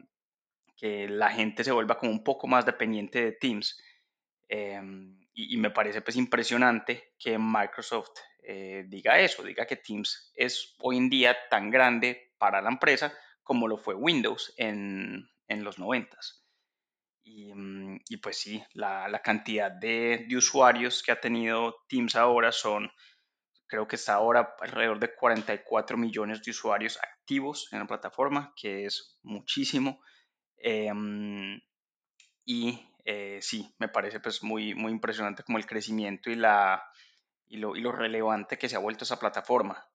la 0.82 1.30
gente 1.30 1.62
se 1.62 1.72
vuelva 1.72 1.98
como 1.98 2.10
un 2.10 2.24
poco 2.24 2.46
más 2.46 2.64
dependiente 2.66 3.22
de 3.22 3.32
Teams. 3.32 3.80
Eh, 4.48 4.80
y, 5.34 5.56
me 5.58 5.70
parece 5.70 6.00
pues 6.02 6.16
impresionante 6.16 7.12
que 7.18 7.38
Microsoft 7.38 8.18
eh, 8.42 8.84
diga 8.88 9.20
eso, 9.20 9.42
diga 9.42 9.66
que 9.66 9.76
Teams 9.76 10.32
es 10.34 10.74
hoy 10.80 10.96
en 10.96 11.08
día 11.08 11.36
tan 11.50 11.70
grande 11.70 12.32
para 12.38 12.60
la 12.60 12.70
empresa 12.70 13.12
como 13.42 13.68
lo 13.68 13.76
fue 13.76 13.94
Windows 13.94 14.52
en, 14.56 15.28
en 15.46 15.64
los 15.64 15.78
90. 15.78 16.16
Y, 17.22 17.52
y, 18.08 18.16
pues 18.16 18.38
sí, 18.38 18.62
la, 18.72 19.08
la 19.08 19.20
cantidad 19.20 19.70
de, 19.70 20.26
de, 20.28 20.36
usuarios 20.36 21.02
que 21.02 21.12
ha 21.12 21.20
tenido 21.20 21.76
Teams 21.88 22.16
ahora 22.16 22.50
son, 22.50 22.90
creo 23.66 23.86
que 23.86 23.96
está 23.96 24.14
ahora 24.14 24.54
alrededor 24.60 24.98
de 24.98 25.14
44 25.14 25.96
millones 25.98 26.42
de 26.42 26.50
usuarios 26.50 26.98
activos 26.98 27.68
en 27.72 27.80
la 27.80 27.86
plataforma, 27.86 28.52
que 28.56 28.86
es 28.86 29.18
muchísimo. 29.22 30.00
Eh, 30.56 30.90
y 32.44 32.90
eh, 33.04 33.38
sí, 33.40 33.74
me 33.78 33.88
parece 33.88 34.20
pues 34.20 34.42
muy, 34.42 34.74
muy 34.74 34.92
impresionante 34.92 35.42
como 35.42 35.58
el 35.58 35.66
crecimiento 35.66 36.30
y, 36.30 36.34
la, 36.34 36.82
y, 37.46 37.56
lo, 37.58 37.76
y 37.76 37.80
lo 37.80 37.92
relevante 37.92 38.58
que 38.58 38.68
se 38.68 38.76
ha 38.76 38.80
vuelto 38.80 39.04
esa 39.04 39.18
plataforma. 39.18 39.86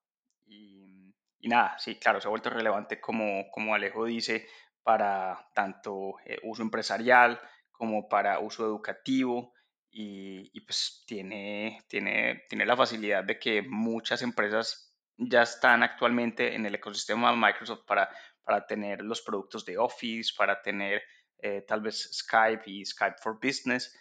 Y, 0.46 1.14
y, 1.40 1.48
nada, 1.48 1.78
sí, 1.80 1.96
claro, 1.96 2.22
se 2.22 2.28
ha 2.28 2.30
vuelto 2.30 2.50
relevante 2.50 3.00
como, 3.00 3.50
como 3.52 3.76
Alejo 3.76 4.06
dice, 4.06 4.48
para 4.86 5.50
tanto 5.56 6.14
eh, 6.26 6.38
uso 6.44 6.62
empresarial 6.62 7.42
como 7.72 8.08
para 8.08 8.40
uso 8.40 8.64
educativo. 8.64 9.52
Y, 9.98 10.60
pues 10.62 11.04
tiene, 11.08 11.82
tiene, 11.88 12.44
tiene 12.50 12.66
la 12.66 12.76
facilidad 12.76 13.24
de 13.24 13.40
que 13.40 13.62
muchas 13.62 14.22
empresas 14.22 14.94
ya 15.18 15.42
están 15.42 15.84
actualmente 15.84 16.54
en 16.54 16.66
el 16.66 16.76
ecosistema 16.76 17.32
de 17.32 17.38
Microsoft 17.38 17.86
para, 17.88 18.10
para 18.44 18.66
tener 18.68 19.02
los 19.02 19.22
productos 19.22 19.64
de 19.64 19.78
Office, 19.78 20.34
para 20.38 20.62
tener 20.62 21.02
eh, 21.40 21.64
tal 21.66 21.80
vez 21.82 22.10
Skype 22.12 22.64
y 22.66 22.86
Skype 22.86 23.16
for 23.24 23.40
Business. 23.42 23.98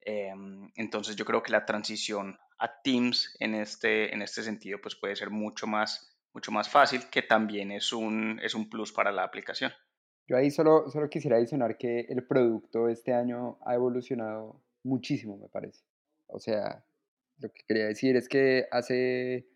Eh, 0.00 0.32
entonces 0.74 1.14
yo 1.14 1.24
creo 1.24 1.44
que 1.44 1.52
la 1.52 1.64
transición 1.64 2.36
a 2.58 2.82
Teams 2.82 3.36
en 3.38 3.54
este, 3.54 4.12
en 4.12 4.22
este 4.22 4.42
sentido 4.42 4.80
pues 4.82 4.96
puede 4.96 5.14
ser 5.14 5.30
mucho 5.30 5.68
más, 5.68 6.18
mucho 6.32 6.50
más 6.50 6.68
fácil, 6.68 7.08
que 7.08 7.22
también 7.22 7.70
es 7.70 7.92
un, 7.92 8.40
es 8.42 8.54
un 8.54 8.68
plus 8.68 8.92
para 8.92 9.12
la 9.12 9.22
aplicación. 9.22 9.72
Yo 10.28 10.36
ahí 10.36 10.50
solo, 10.50 10.90
solo 10.90 11.08
quisiera 11.08 11.36
adicionar 11.36 11.78
que 11.78 12.00
el 12.08 12.26
producto 12.26 12.88
este 12.88 13.12
año 13.12 13.58
ha 13.64 13.74
evolucionado 13.74 14.60
muchísimo, 14.82 15.36
me 15.36 15.48
parece. 15.48 15.84
O 16.26 16.40
sea, 16.40 16.84
lo 17.38 17.48
que 17.52 17.62
quería 17.66 17.86
decir 17.86 18.16
es 18.16 18.28
que 18.28 18.66
hace, 18.70 19.48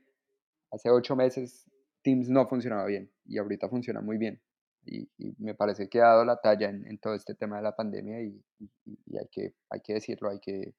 hace 0.70 0.90
ocho 0.90 1.16
meses 1.16 1.70
Teams 2.02 2.28
no 2.28 2.46
funcionaba 2.46 2.86
bien 2.86 3.10
y 3.24 3.38
ahorita 3.38 3.68
funciona 3.68 4.00
muy 4.00 4.16
bien. 4.16 4.40
Y, 4.86 5.08
me 5.38 5.54
parece 5.54 5.88
que 5.88 6.00
ha 6.00 6.06
dado 6.06 6.24
la 6.24 6.40
talla 6.40 6.70
en, 6.70 6.86
en 6.86 6.98
todo 6.98 7.14
este 7.14 7.34
tema 7.34 7.56
de 7.56 7.62
la 7.62 7.76
pandemia 7.76 8.22
y, 8.22 8.42
y, 8.58 8.70
y, 9.06 9.18
hay, 9.18 9.26
que, 9.30 9.54
hay 9.68 9.80
que 9.80 9.94
decirlo, 9.94 10.30
hay 10.30 10.40
que, 10.40 10.74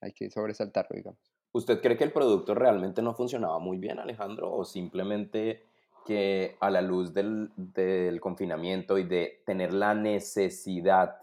hay 0.00 0.12
que 0.12 0.30
sobresaltarlo, 0.30 0.96
digamos. 0.96 1.20
¿Usted 1.52 1.80
cree 1.80 1.96
que 1.96 2.04
el 2.04 2.12
producto 2.12 2.54
realmente 2.54 3.00
no 3.00 3.14
funcionaba 3.14 3.60
muy 3.60 3.78
bien, 3.78 4.00
Alejandro, 4.00 4.52
o 4.52 4.64
simplemente 4.64 5.62
que 6.04 6.56
a 6.60 6.70
la 6.70 6.82
luz 6.82 7.12
del, 7.12 7.50
del 7.56 8.20
confinamiento 8.20 8.98
y 8.98 9.04
de 9.04 9.42
tener 9.46 9.72
la 9.72 9.94
necesidad 9.94 11.16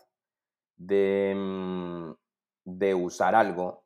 de, 0.77 1.33
mm, 1.35 2.11
de 2.65 2.93
usar 2.95 3.35
algo, 3.35 3.83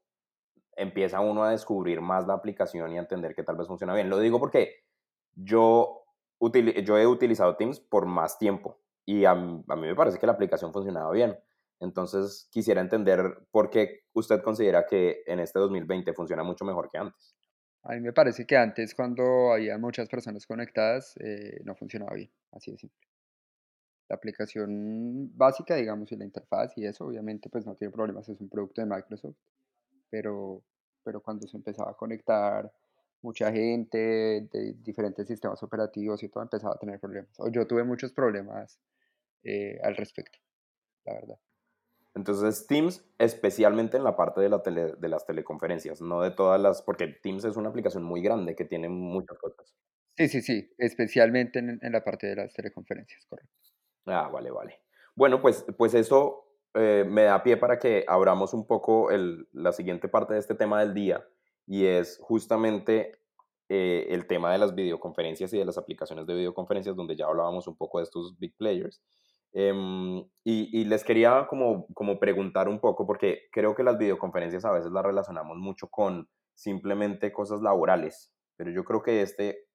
empieza 0.75 1.19
uno 1.19 1.43
a 1.43 1.51
descubrir 1.51 2.01
más 2.01 2.27
la 2.27 2.33
aplicación 2.33 2.91
y 2.91 2.97
a 2.97 3.01
entender 3.01 3.35
que 3.35 3.43
tal 3.43 3.55
vez 3.55 3.67
funciona 3.67 3.93
bien? 3.93 4.09
Lo 4.09 4.19
digo 4.19 4.39
porque 4.39 4.83
yo 5.35 6.05
yo 6.83 6.97
he 6.97 7.07
utilizado 7.07 7.55
Teams 7.55 7.79
por 7.79 8.05
más 8.05 8.37
tiempo 8.37 8.77
y 9.05 9.25
a, 9.25 9.31
a, 9.31 9.35
mí 9.35 9.87
me 9.87 9.95
parece 9.95 10.19
que 10.19 10.25
la 10.25 10.33
aplicación 10.33 10.73
funcionaba 10.73 11.11
bien. 11.11 11.37
Entonces 11.79 12.47
quisiera 12.51 12.81
entender 12.81 13.47
por 13.51 13.69
qué 13.69 14.03
usted 14.13 14.41
considera 14.41 14.85
que 14.85 15.23
en 15.25 15.39
este 15.39 15.59
2020 15.59 16.13
funciona 16.13 16.43
mucho 16.43 16.65
mejor 16.65 16.89
que 16.89 16.97
antes. 16.97 17.35
A 17.85 17.93
mí 17.93 18.01
me 18.01 18.13
parece 18.13 18.45
que 18.47 18.57
antes 18.57 18.95
cuando 18.95 19.53
había 19.53 19.77
muchas 19.77 20.09
personas 20.09 20.47
conectadas 20.47 21.15
eh, 21.17 21.61
no 21.63 21.75
funcionaba 21.75 22.15
bien, 22.15 22.31
así 22.51 22.71
de 22.71 22.77
simple. 22.79 23.07
La 24.09 24.15
aplicación 24.15 25.31
básica, 25.37 25.75
digamos, 25.75 26.11
y 26.11 26.15
la 26.15 26.25
interfaz 26.25 26.75
y 26.77 26.85
eso, 26.85 27.05
obviamente, 27.05 27.49
pues 27.49 27.65
no 27.65 27.75
tiene 27.75 27.91
problemas, 27.91 28.27
es 28.27 28.41
un 28.41 28.49
producto 28.49 28.81
de 28.81 28.87
Microsoft, 28.87 29.37
pero, 30.09 30.63
pero 31.03 31.21
cuando 31.21 31.47
se 31.47 31.57
empezaba 31.57 31.91
a 31.91 31.95
conectar 31.95 32.71
mucha 33.21 33.51
gente 33.51 33.97
de 34.51 34.73
diferentes 34.83 35.27
sistemas 35.27 35.61
operativos 35.63 36.23
y 36.23 36.29
todo 36.29 36.43
empezaba 36.43 36.73
a 36.75 36.79
tener 36.79 36.99
problemas. 36.99 37.39
O 37.39 37.49
yo 37.49 37.67
tuve 37.67 37.83
muchos 37.83 38.13
problemas 38.13 38.79
eh, 39.43 39.79
al 39.83 39.95
respecto, 39.95 40.39
la 41.05 41.13
verdad. 41.15 41.39
Entonces 42.15 42.65
Teams, 42.67 43.05
especialmente 43.19 43.97
en 43.97 44.03
la 44.03 44.15
parte 44.15 44.41
de, 44.41 44.49
la 44.49 44.63
tele, 44.63 44.93
de 44.97 45.09
las 45.09 45.25
teleconferencias, 45.25 46.01
no 46.01 46.21
de 46.21 46.31
todas 46.31 46.59
las, 46.59 46.81
porque 46.81 47.07
Teams 47.07 47.43
es 47.43 47.57
una 47.57 47.69
aplicación 47.69 48.03
muy 48.03 48.21
grande 48.21 48.55
que 48.55 48.65
tiene 48.65 48.89
muchas 48.89 49.37
cosas. 49.37 49.75
Sí, 50.17 50.29
sí, 50.29 50.41
sí, 50.41 50.73
especialmente 50.77 51.59
en, 51.59 51.77
en 51.81 51.91
la 51.91 52.03
parte 52.03 52.27
de 52.27 52.37
las 52.37 52.53
teleconferencias, 52.53 53.25
correcto. 53.25 53.53
Ah, 54.05 54.29
vale, 54.31 54.49
vale. 54.49 54.79
Bueno, 55.15 55.41
pues, 55.41 55.65
pues 55.77 55.93
eso 55.93 56.45
eh, 56.73 57.05
me 57.07 57.23
da 57.23 57.41
pie 57.41 57.57
para 57.57 57.79
que 57.79 58.05
abramos 58.07 58.53
un 58.53 58.67
poco 58.67 59.09
el, 59.11 59.47
la 59.53 59.71
siguiente 59.71 60.07
parte 60.07 60.33
de 60.33 60.39
este 60.39 60.55
tema 60.55 60.79
del 60.81 60.93
día, 60.93 61.25
y 61.65 61.85
es 61.85 62.19
justamente 62.21 63.13
eh, 63.69 64.07
el 64.09 64.27
tema 64.27 64.51
de 64.51 64.57
las 64.57 64.75
videoconferencias 64.75 65.53
y 65.53 65.57
de 65.57 65.65
las 65.65 65.77
aplicaciones 65.77 66.27
de 66.27 66.35
videoconferencias, 66.35 66.95
donde 66.95 67.15
ya 67.15 67.25
hablábamos 67.25 67.67
un 67.67 67.77
poco 67.77 67.99
de 67.99 68.03
estos 68.03 68.37
big 68.37 68.55
players. 68.57 69.01
Eh, 69.57 69.71
y, 70.43 70.81
y, 70.81 70.83
les 70.83 71.05
quería 71.05 71.47
como, 71.47 71.87
como 71.93 72.19
preguntar 72.19 72.67
un 72.67 72.81
poco, 72.81 73.07
porque 73.07 73.43
creo 73.53 73.73
que 73.73 73.83
las 73.83 73.97
videoconferencias 73.97 74.65
a 74.65 74.71
veces 74.71 74.91
las 74.91 75.05
relacionamos 75.05 75.57
mucho 75.57 75.87
con 75.87 76.27
simplemente 76.53 77.31
cosas 77.31 77.61
laborales, 77.61 78.33
pero 78.57 78.69
yo 78.71 78.83
creo 78.83 79.01
que 79.01 79.21
este, 79.21 79.65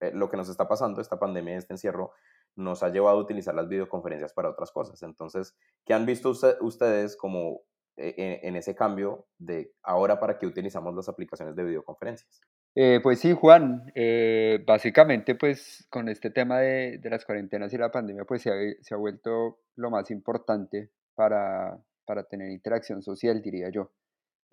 eh, 0.00 0.12
lo 0.14 0.30
que 0.30 0.36
nos 0.36 0.48
está 0.48 0.68
pasando, 0.68 1.00
esta 1.00 1.18
pandemia, 1.18 1.56
este 1.56 1.74
encierro, 1.74 2.12
nos 2.54 2.84
ha 2.84 2.88
llevado 2.88 3.18
a 3.18 3.20
utilizar 3.20 3.52
las 3.52 3.68
videoconferencias 3.68 4.32
para 4.32 4.50
otras 4.50 4.70
cosas. 4.70 5.02
Entonces, 5.02 5.56
¿qué 5.84 5.92
han 5.92 6.06
visto 6.06 6.30
usted, 6.30 6.56
ustedes 6.60 7.16
como 7.16 7.62
en, 7.96 8.38
en, 8.44 8.54
ese 8.54 8.76
cambio 8.76 9.26
de 9.38 9.74
ahora 9.82 10.20
para 10.20 10.38
qué 10.38 10.46
utilizamos 10.46 10.94
las 10.94 11.08
aplicaciones 11.08 11.56
de 11.56 11.64
videoconferencias? 11.64 12.40
Eh, 12.78 13.00
pues 13.02 13.20
sí, 13.20 13.32
Juan, 13.32 13.90
eh, 13.94 14.62
básicamente 14.66 15.34
pues 15.34 15.86
con 15.88 16.10
este 16.10 16.28
tema 16.28 16.58
de, 16.60 17.00
las 17.04 17.24
cuarentenas 17.24 17.72
y 17.72 17.78
la 17.78 17.90
pandemia 17.90 18.26
pues 18.26 18.42
se 18.42 18.50
ha, 18.50 18.96
vuelto 18.98 19.60
lo 19.76 19.90
más 19.90 20.10
importante 20.10 20.90
para, 21.14 21.82
para, 22.04 22.24
tener 22.24 22.50
interacción 22.50 23.02
social, 23.02 23.40
diría 23.40 23.70
yo. 23.70 23.92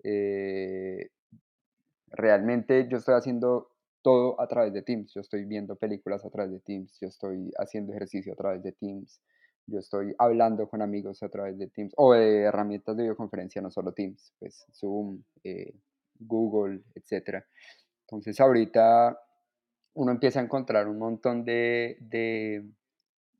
Eh, 0.02 1.10
realmente 2.12 2.88
yo 2.88 2.96
estoy 2.96 3.14
haciendo 3.14 3.72
todo 4.00 4.40
a 4.40 4.48
través 4.48 4.72
de 4.72 4.80
Teams. 4.80 5.12
Yo 5.14 5.20
estoy 5.20 5.44
viendo 5.44 5.76
películas 5.76 6.24
a 6.24 6.30
través 6.30 6.50
de 6.52 6.60
Teams, 6.60 6.98
yo 7.02 7.08
estoy 7.08 7.50
haciendo 7.58 7.92
ejercicio 7.92 8.32
a 8.32 8.36
través 8.36 8.62
de 8.62 8.72
Teams, 8.72 9.20
yo 9.66 9.80
estoy 9.80 10.14
hablando 10.16 10.66
con 10.66 10.80
amigos 10.80 11.22
a 11.22 11.28
través 11.28 11.58
de 11.58 11.68
Teams 11.68 11.92
o 11.96 12.14
de 12.14 12.44
herramientas 12.44 12.96
de 12.96 13.02
videoconferencia, 13.02 13.60
no 13.60 13.70
solo 13.70 13.92
Teams, 13.92 14.32
pues 14.38 14.66
Zoom, 14.72 15.22
eh, 15.42 15.74
Google, 16.20 16.80
etc. 16.94 17.44
Entonces 18.06 18.38
ahorita 18.40 19.18
uno 19.94 20.12
empieza 20.12 20.40
a 20.40 20.42
encontrar 20.42 20.88
un 20.88 20.98
montón 20.98 21.44
de, 21.44 21.96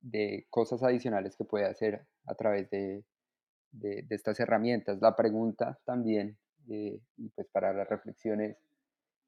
de, 0.00 0.46
cosas 0.50 0.82
adicionales 0.82 1.36
que 1.36 1.44
puede 1.44 1.66
hacer 1.66 2.06
a 2.26 2.34
través 2.34 2.70
de, 2.70 3.04
de 3.72 4.06
estas 4.10 4.38
herramientas. 4.40 5.00
La 5.00 5.16
pregunta 5.16 5.78
también, 5.84 6.38
eh, 6.70 7.00
pues 7.34 7.46
para 7.48 7.72
las 7.72 7.88
reflexiones, 7.88 8.56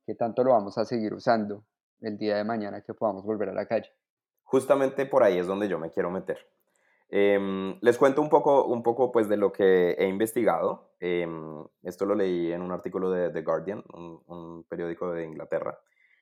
¿qué 0.07 0.15
tanto 0.15 0.43
lo 0.45 0.53
vamos 0.53 0.79
a 0.79 0.85
seguir 0.85 1.13
usando 1.13 1.65
el 2.01 2.17
día 2.17 2.37
de 2.37 2.45
mañana 2.45 2.81
que 2.81 2.95
podamos 2.95 3.25
volver 3.25 3.51
a 3.51 3.55
la 3.55 3.67
calle? 3.67 3.91
Justamente 4.45 5.07
por 5.07 5.23
ahí 5.23 5.39
es 5.39 5.47
donde 5.47 5.69
yo 5.69 5.79
me 5.79 5.91
quiero 5.91 6.11
meter. 6.11 6.39
Em, 7.09 7.79
les 7.83 7.99
cuento 7.99 8.21
un 8.21 8.29
poco, 8.29 8.65
un 8.65 8.83
poco 8.83 9.13
pues, 9.13 9.29
de 9.29 9.37
lo 9.37 9.53
que 9.53 9.93
he 9.93 10.09
investigado. 10.09 10.91
Em, 10.99 11.65
esto 11.83 12.05
lo 12.05 12.15
leí 12.15 12.53
en 12.53 12.63
un 12.63 12.73
artículo 12.73 13.11
de 13.11 13.31
The 13.31 13.43
Guardian, 13.43 13.85
un, 13.93 14.65
periódico 14.69 15.13
de 15.13 15.25
Inglaterra, 15.25 15.79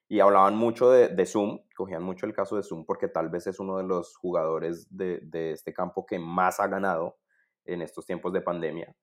y 0.08 0.20
hablaban 0.20 0.56
mucho 0.56 0.90
de, 0.90 1.26
Zoom, 1.26 1.60
cogían 1.76 2.02
mucho 2.02 2.26
el 2.26 2.34
caso 2.34 2.56
de 2.56 2.62
Zoom 2.62 2.84
porque 2.84 3.08
tal 3.08 3.30
vez 3.30 3.46
es 3.46 3.58
uno 3.58 3.78
de 3.78 3.84
los 3.84 4.16
jugadores 4.16 4.86
de, 4.94 5.52
este 5.52 5.72
campo 5.72 6.04
que 6.04 6.18
más 6.18 6.60
ha 6.60 6.66
ganado 6.68 7.16
en 7.64 7.80
estos 7.80 8.04
tiempos 8.04 8.32
de 8.32 8.42
pandemia. 8.42 8.94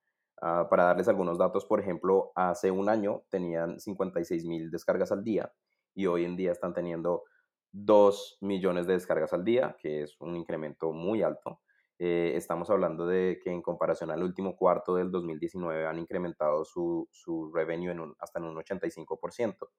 Ah, 0.42 0.68
para 0.70 0.86
darles 0.86 1.08
algunos 1.08 1.38
datos, 1.38 1.66
por 1.66 1.80
ejemplo, 1.80 2.32
hace 2.36 2.72
un 2.72 2.90
año 2.90 3.24
tenían 3.30 3.80
56 3.80 4.46
mil 4.46 4.72
descargas 4.72 5.12
al 5.12 5.24
día 5.24 5.52
y 5.94 6.08
hoy 6.08 6.26
en 6.26 6.36
día 6.36 6.52
están 6.52 6.74
teniendo 6.74 7.24
2 7.72 8.38
millones 8.42 8.88
de 8.88 8.94
descargas 8.94 9.34
al 9.34 9.44
día, 9.44 9.78
que 9.80 10.04
es 10.04 10.20
un 10.20 10.36
incremento 10.36 10.92
muy 10.92 11.24
alto. 11.24 11.60
Eh, 12.04 12.36
estamos 12.36 12.68
hablando 12.72 13.06
de 13.06 13.40
que 13.44 13.52
en 13.52 13.62
comparación 13.62 14.10
al 14.10 14.24
último 14.24 14.56
cuarto 14.56 14.96
del 14.96 15.12
2019 15.12 15.86
han 15.86 16.00
incrementado 16.00 16.66
su, 16.66 17.08
su 17.12 17.52
revenue 17.54 17.92
en 17.92 18.16
hasta 18.18 18.40
en 18.40 18.46
un 18.46 18.56
85%. 18.56 19.70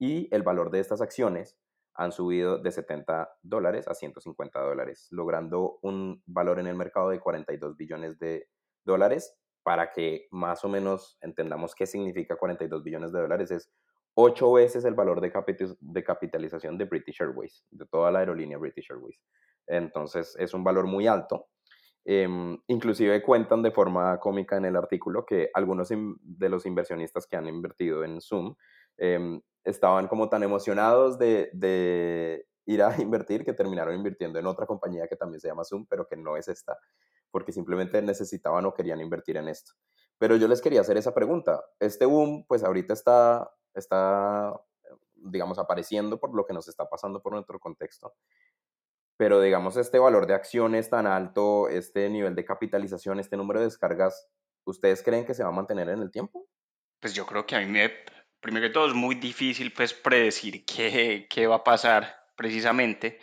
Y 0.00 0.26
el 0.34 0.42
valor 0.42 0.72
de 0.72 0.80
estas 0.80 1.00
acciones 1.00 1.56
han 1.94 2.10
subido 2.10 2.58
de 2.58 2.72
70 2.72 3.30
dólares 3.42 3.86
a 3.86 3.94
150 3.94 4.60
dólares, 4.60 5.06
logrando 5.12 5.78
un 5.82 6.20
valor 6.26 6.58
en 6.58 6.66
el 6.66 6.74
mercado 6.74 7.10
de 7.10 7.20
42 7.20 7.76
billones 7.76 8.18
de 8.18 8.48
dólares. 8.84 9.38
Para 9.62 9.92
que 9.92 10.26
más 10.32 10.64
o 10.64 10.68
menos 10.68 11.16
entendamos 11.20 11.76
qué 11.76 11.86
significa 11.86 12.34
42 12.34 12.82
billones 12.82 13.12
de 13.12 13.20
dólares, 13.20 13.52
es 13.52 13.70
ocho 14.14 14.52
veces 14.52 14.84
el 14.84 14.94
valor 14.94 15.20
de, 15.20 15.30
de 15.78 16.02
capitalización 16.02 16.76
de 16.76 16.86
British 16.86 17.22
Airways, 17.22 17.64
de 17.70 17.86
toda 17.86 18.10
la 18.10 18.18
aerolínea 18.18 18.58
British 18.58 18.90
Airways. 18.90 19.22
Entonces 19.68 20.34
es 20.40 20.54
un 20.54 20.64
valor 20.64 20.88
muy 20.88 21.06
alto 21.06 21.46
Em, 22.10 22.58
inclusive 22.68 23.22
cuentan 23.22 23.62
de 23.62 23.70
forma 23.70 24.18
cómica 24.18 24.56
en 24.56 24.64
el 24.64 24.76
artículo 24.76 25.26
que 25.26 25.50
algunos 25.52 25.90
de 25.90 26.48
los 26.48 26.64
inversionistas 26.64 27.26
que 27.26 27.36
han 27.36 27.46
invertido 27.46 28.02
en 28.02 28.22
Zoom 28.22 28.54
em, 28.96 29.42
estaban 29.62 30.08
como 30.08 30.30
tan 30.30 30.42
emocionados 30.42 31.18
de, 31.18 31.50
de, 31.52 32.46
ir 32.64 32.82
a 32.82 32.96
invertir 33.02 33.44
que 33.44 33.52
terminaron 33.52 33.94
invirtiendo 33.94 34.38
en 34.38 34.46
otra 34.46 34.64
compañía 34.64 35.06
que 35.06 35.16
también 35.16 35.38
se 35.38 35.48
llama 35.48 35.64
Zoom, 35.64 35.84
pero 35.84 36.06
que 36.06 36.16
no 36.16 36.38
es 36.38 36.48
esta, 36.48 36.78
porque 37.30 37.52
simplemente 37.52 38.00
necesitaban 38.00 38.64
o 38.64 38.72
querían 38.72 39.02
invertir 39.02 39.36
en 39.36 39.48
esto. 39.48 39.72
Pero 40.16 40.36
yo 40.36 40.48
les 40.48 40.62
quería 40.62 40.80
hacer 40.80 40.96
esa 40.96 41.12
pregunta. 41.12 41.62
Este 41.78 42.06
boom, 42.06 42.46
pues 42.48 42.64
ahorita 42.64 42.94
está, 42.94 43.50
está 43.74 44.58
digamos, 45.14 45.58
apareciendo 45.58 46.18
por 46.18 46.34
lo 46.34 46.46
que 46.46 46.54
nos 46.54 46.68
está 46.68 46.88
pasando 46.88 47.20
por 47.20 47.34
nuestro 47.34 47.60
contexto 47.60 48.14
pero 49.18 49.40
digamos 49.40 49.76
este 49.76 49.98
valor 49.98 50.26
de 50.26 50.34
acciones 50.34 50.88
tan 50.88 51.06
alto, 51.06 51.68
este 51.68 52.08
nivel 52.08 52.36
de 52.36 52.44
capitalización, 52.44 53.18
este 53.18 53.36
número 53.36 53.58
de 53.58 53.66
descargas, 53.66 54.30
¿ustedes 54.64 55.02
creen 55.02 55.26
que 55.26 55.34
se 55.34 55.42
va 55.42 55.48
a 55.48 55.52
mantener 55.52 55.88
en 55.88 56.00
el 56.00 56.12
tiempo? 56.12 56.46
Pues 57.00 57.14
yo 57.14 57.26
creo 57.26 57.44
que 57.44 57.56
a 57.56 57.58
mí 57.58 57.66
me, 57.66 57.92
primero 58.40 58.68
que 58.68 58.72
todo 58.72 58.86
es 58.86 58.94
muy 58.94 59.16
difícil 59.16 59.72
pues 59.72 59.92
predecir 59.92 60.64
qué, 60.64 61.26
qué 61.28 61.48
va 61.48 61.56
a 61.56 61.64
pasar 61.64 62.26
precisamente, 62.36 63.18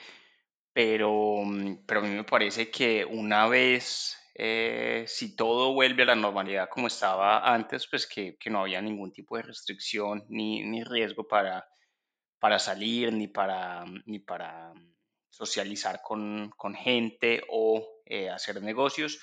pero, 0.73 1.43
mm, 1.45 1.85
pero 1.87 2.01
a 2.01 2.03
mí 2.03 2.09
me 2.09 2.25
parece 2.25 2.69
que 2.69 3.05
una 3.05 3.47
vez, 3.47 4.17
eh, 4.33 5.05
si 5.07 5.33
todo 5.37 5.73
vuelve 5.73 6.03
a 6.03 6.07
la 6.07 6.15
normalidad 6.15 6.67
como 6.69 6.87
estaba 6.87 7.53
antes, 7.53 7.87
pues 7.89 8.05
que, 8.05 8.35
que 8.37 8.49
no 8.49 8.59
había 8.59 8.81
ningún 8.81 9.13
tipo 9.13 9.37
de 9.37 9.43
restricción 9.43 10.25
ni, 10.27 10.61
ni 10.65 10.83
riesgo 10.83 11.25
para, 11.25 11.65
para 12.37 12.59
salir, 12.59 13.13
ni 13.13 13.29
para, 13.29 13.85
ni 14.05 14.19
para 14.19 14.73
socializar 15.35 16.01
con, 16.01 16.53
gente 16.75 17.43
o 17.49 17.85
eh, 18.05 18.29
hacer 18.29 18.61
negocios, 18.61 19.19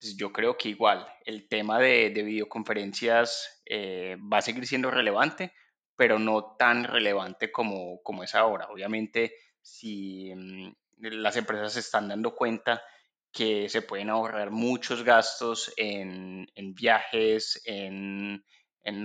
pues 0.00 0.16
yo 0.16 0.32
creo 0.32 0.56
que 0.56 0.70
igual 0.70 1.06
el 1.26 1.46
tema 1.46 1.78
de, 1.78 2.08
videoconferencias 2.08 3.62
eh, 3.66 4.16
va 4.32 4.38
a 4.38 4.42
seguir 4.42 4.66
siendo 4.66 4.90
relevante, 4.90 5.52
pero 5.94 6.18
no 6.18 6.56
tan 6.58 6.84
relevante 6.84 7.52
como, 7.52 8.02
como 8.02 8.24
es 8.24 8.34
ahora. 8.34 8.68
Obviamente, 8.70 9.34
si 9.60 10.34
mm, 10.34 10.72
las 10.96 11.36
empresas 11.36 11.74
se 11.74 11.80
están 11.80 12.08
dando 12.08 12.34
cuenta 12.34 12.82
que 13.30 13.68
se 13.68 13.82
pueden 13.82 14.08
ahorrar 14.08 14.50
muchos 14.50 15.04
gastos 15.04 15.70
en, 15.76 16.46
viajes, 16.74 17.60
en, 17.66 18.42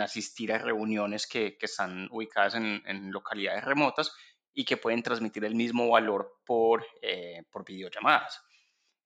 asistir 0.02 0.54
a 0.54 0.60
reuniones 0.60 1.28
que, 1.28 1.58
están 1.60 2.08
ubicadas 2.10 2.56
en, 2.56 2.82
en, 2.86 3.12
localidades 3.12 3.66
remotas, 3.66 4.14
y 4.58 4.66
que 4.66 4.76
pueden 4.76 5.04
transmitir 5.04 5.46
el 5.46 5.54
mismo 5.54 5.88
valor 5.88 6.40
por, 6.44 6.84
eh, 7.04 7.44
por 7.52 7.64
videollamadas. 7.64 8.42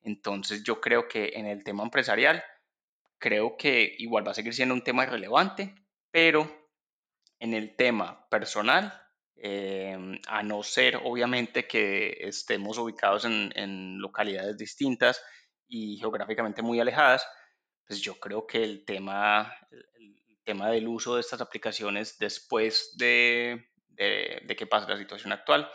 Entonces 0.02 0.64
yo 0.64 0.80
creo 0.80 1.10
que 1.10 1.34
en 1.34 1.46
el 1.46 1.66
tema 1.66 1.84
empresarial, 1.84 2.42
creo 3.18 3.58
que 3.58 3.94
igual 3.98 4.26
va 4.26 4.32
a 4.32 4.34
seguir 4.34 4.54
siendo 4.54 4.74
un 4.74 4.82
tema 4.82 5.06
relevante, 5.06 5.76
pero 6.10 6.70
en 7.38 7.54
el 7.54 7.76
tema 7.76 8.30
personal, 8.30 8.94
em, 9.36 10.22
a 10.30 10.42
no 10.42 10.64
ser 10.64 11.02
obviamente 11.04 11.68
que 11.68 12.16
estemos 12.22 12.78
ubicados 12.78 13.26
en, 13.26 13.52
en, 13.54 14.00
localidades 14.00 14.58
distintas 14.58 15.22
y 15.68 15.98
geográficamente 15.98 16.62
muy 16.62 16.80
alejadas, 16.80 17.28
pues 17.86 18.00
yo 18.00 18.18
creo 18.22 18.48
que 18.48 18.64
el 18.64 18.86
tema, 18.86 19.54
el 19.70 20.40
tema 20.46 20.70
del 20.70 20.88
uso 20.88 21.16
de 21.16 21.22
estas 21.22 21.42
aplicaciones 21.42 22.18
después 22.20 22.96
de, 22.98 23.71
de, 23.96 24.56
qué 24.58 24.68
pasa 24.68 24.90
la 24.90 24.98
situación 24.98 25.32
actual, 25.34 25.70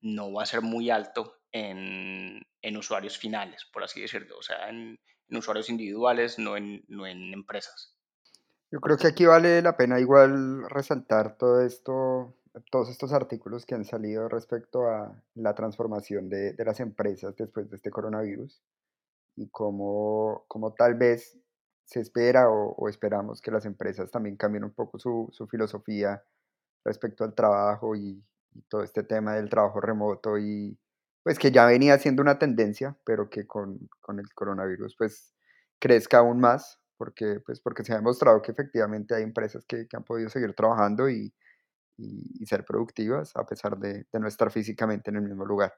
no 0.00 0.32
va 0.32 0.42
a 0.42 0.46
ser 0.46 0.62
muy 0.62 0.90
alto 0.90 1.34
en, 1.52 2.44
usuarios 2.76 3.18
finales, 3.18 3.66
por 3.72 3.82
así 3.82 4.00
decirlo, 4.00 4.38
o 4.38 4.42
sea, 4.42 4.68
en, 4.68 4.98
usuarios 5.30 5.68
individuales, 5.68 6.38
no 6.38 6.56
en, 6.56 6.84
no 6.88 7.06
en 7.06 7.32
empresas. 7.32 7.94
Yo 8.70 8.80
creo 8.80 8.96
que 8.96 9.06
aquí 9.06 9.24
vale 9.24 9.62
la 9.62 9.76
pena 9.76 9.98
igual 9.98 10.68
resaltar 10.68 11.36
todo 11.36 11.62
esto, 11.62 12.34
todos 12.70 12.90
estos 12.90 13.12
artículos 13.12 13.64
que 13.64 13.74
han 13.74 13.84
salido 13.84 14.28
respecto 14.28 14.86
a 14.86 15.22
la 15.34 15.54
transformación 15.54 16.28
de, 16.28 16.54
las 16.58 16.80
empresas 16.80 17.34
después 17.36 17.70
de 17.70 17.76
este 17.76 17.90
coronavirus 17.90 18.62
y 19.36 19.48
cómo, 19.48 20.44
cómo 20.48 20.74
tal 20.74 20.94
vez 20.94 21.38
se 21.84 22.00
espera 22.00 22.50
o, 22.50 22.88
esperamos 22.88 23.40
que 23.40 23.50
las 23.50 23.64
empresas 23.64 24.10
también 24.10 24.36
cambien 24.36 24.64
un 24.64 24.72
poco 24.72 24.98
su, 24.98 25.28
su 25.32 25.46
filosofía 25.46 26.22
respecto 26.88 27.24
al 27.24 27.34
trabajo 27.34 27.94
y, 27.94 28.24
todo 28.68 28.82
este 28.82 29.04
tema 29.04 29.34
del 29.34 29.48
trabajo 29.48 29.80
remoto 29.80 30.36
y 30.36 30.76
pues 31.22 31.38
que 31.38 31.52
ya 31.52 31.66
venía 31.66 31.98
siendo 31.98 32.22
una 32.22 32.38
tendencia, 32.38 32.96
pero 33.04 33.30
que 33.30 33.46
con, 33.46 33.88
con, 34.00 34.18
el 34.18 34.32
coronavirus 34.34 34.96
pues 34.96 35.34
crezca 35.78 36.18
aún 36.18 36.40
más, 36.40 36.80
porque, 36.96 37.40
pues, 37.44 37.60
porque 37.60 37.84
se 37.84 37.92
ha 37.92 37.96
demostrado 37.96 38.42
que 38.42 38.52
efectivamente 38.52 39.14
hay 39.14 39.22
empresas 39.22 39.64
que, 39.66 39.86
que 39.86 39.96
han 39.96 40.04
podido 40.04 40.28
seguir 40.30 40.54
trabajando 40.54 41.08
y, 41.08 41.32
y, 41.98 42.46
ser 42.46 42.64
productivas 42.64 43.36
a 43.36 43.46
pesar 43.46 43.78
de, 43.78 44.06
no 44.12 44.26
estar 44.26 44.50
físicamente 44.50 45.10
en 45.10 45.16
el 45.16 45.22
mismo 45.22 45.44
lugar. 45.44 45.74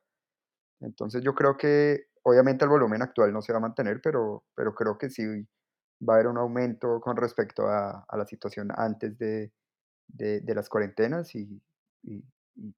Entonces 0.81 1.23
yo 1.23 1.35
creo 1.35 1.57
que 1.57 2.07
obviamente 2.23 2.65
el 2.65 2.71
volumen 2.71 3.03
actual 3.03 3.33
no 3.33 3.43
se 3.43 3.53
va 3.53 3.59
a 3.59 3.63
mantener, 3.63 4.01
pero, 4.03 4.45
pero 4.55 4.75
creo 4.75 4.97
que 4.97 5.11
sí 5.11 5.25
va 6.09 6.15
a 6.15 6.17
haber 6.17 6.29
un 6.29 6.39
aumento 6.39 7.01
con 7.01 7.17
respecto 7.17 7.69
a 7.69 8.07
la 8.17 8.27
situación 8.27 8.71
antes 8.75 9.19
de, 9.19 9.53
de, 10.13 10.55
las 10.55 10.69
cuarentenas 10.69 11.35
y, 11.35 11.61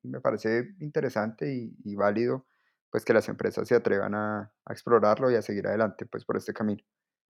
me 0.02 0.20
parece 0.20 0.74
interesante 0.80 1.52
y, 1.84 1.94
válido 1.94 2.46
pues 2.90 3.04
que 3.04 3.14
las 3.14 3.28
empresas 3.28 3.66
se 3.66 3.74
atrevan 3.74 4.14
a, 4.14 4.52
explorarlo 4.70 5.30
y 5.30 5.34
a 5.34 5.42
seguir 5.42 5.66
adelante 5.66 6.06
pues 6.06 6.24
por 6.24 6.36
este 6.36 6.52
camino, 6.52 6.82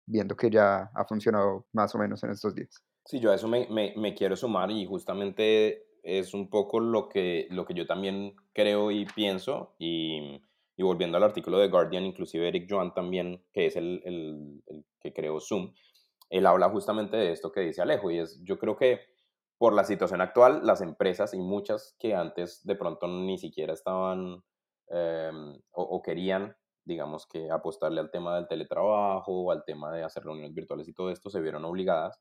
viendo 0.05 0.37
que 0.37 0.51
ya 0.51 0.91
ha 0.95 1.05
funcionado 1.07 1.67
más 1.73 1.95
o 1.95 1.99
menos 1.99 2.23
en 2.25 2.31
estos 2.31 2.55
días. 2.55 2.85
Sí, 3.05 3.21
yo 3.21 3.31
a 3.31 3.37
eso 3.37 3.49
me, 3.49 3.67
me, 3.71 3.95
me 3.97 4.15
quiero 4.15 4.37
sumar 4.37 4.71
y 4.71 4.85
justamente 4.85 5.87
es 6.03 6.35
un 6.35 6.51
poco 6.51 6.79
lo 6.79 7.09
que, 7.09 7.49
lo 7.51 7.65
que 7.65 7.75
yo 7.75 7.87
también 7.87 8.35
creo 8.53 8.91
y 8.91 9.07
pienso 9.07 9.75
y, 9.79 10.41
y 10.77 10.83
volviendo 10.83 11.17
al 11.17 11.25
artículo 11.25 11.59
de 11.59 11.69
Guardian, 11.69 12.05
inclusive 12.05 12.49
Eric 12.49 12.67
Joan 12.69 12.93
también, 12.95 13.43
que 13.53 13.67
es 13.67 13.77
el, 13.77 14.03
el, 14.05 14.63
el 14.67 14.85
que 15.01 15.13
creó 15.13 15.41
Zoom, 15.41 15.73
él 16.31 16.47
habla 16.47 16.69
justamente 16.69 17.17
de 17.17 17.33
esto 17.33 17.51
que 17.53 17.61
dice 17.61 17.83
Alejo 17.83 18.11
y 18.11 18.19
es, 18.19 18.41
yo 18.45 18.59
creo 18.59 18.77
que 18.77 19.01
por 19.59 19.73
la 19.73 19.85
situación 19.85 20.21
actual, 20.21 20.61
las 20.65 20.81
empresas 20.81 21.35
y 21.35 21.39
muchas 21.39 21.97
que 21.99 22.15
antes 22.15 22.65
de 22.65 22.77
pronto 22.77 23.09
ni 23.09 23.39
siquiera 23.39 23.73
estaban 23.73 24.43
em, 24.89 25.59
o, 25.73 26.03
querían, 26.03 26.57
digamos 26.85 27.27
que 27.27 27.51
apostarle 27.51 28.01
al 28.01 28.11
tema 28.11 28.37
del 28.37 28.49
teletrabajo 28.49 29.33
o 29.33 29.51
al 29.51 29.65
tema 29.65 29.93
de 29.93 30.05
hacer 30.05 30.25
reuniones 30.25 30.55
virtuales 30.55 30.89
y 30.89 30.95
todo 30.95 31.11
esto, 31.11 31.31
se 31.31 31.41
vieron 31.41 31.65
obligadas. 31.65 32.21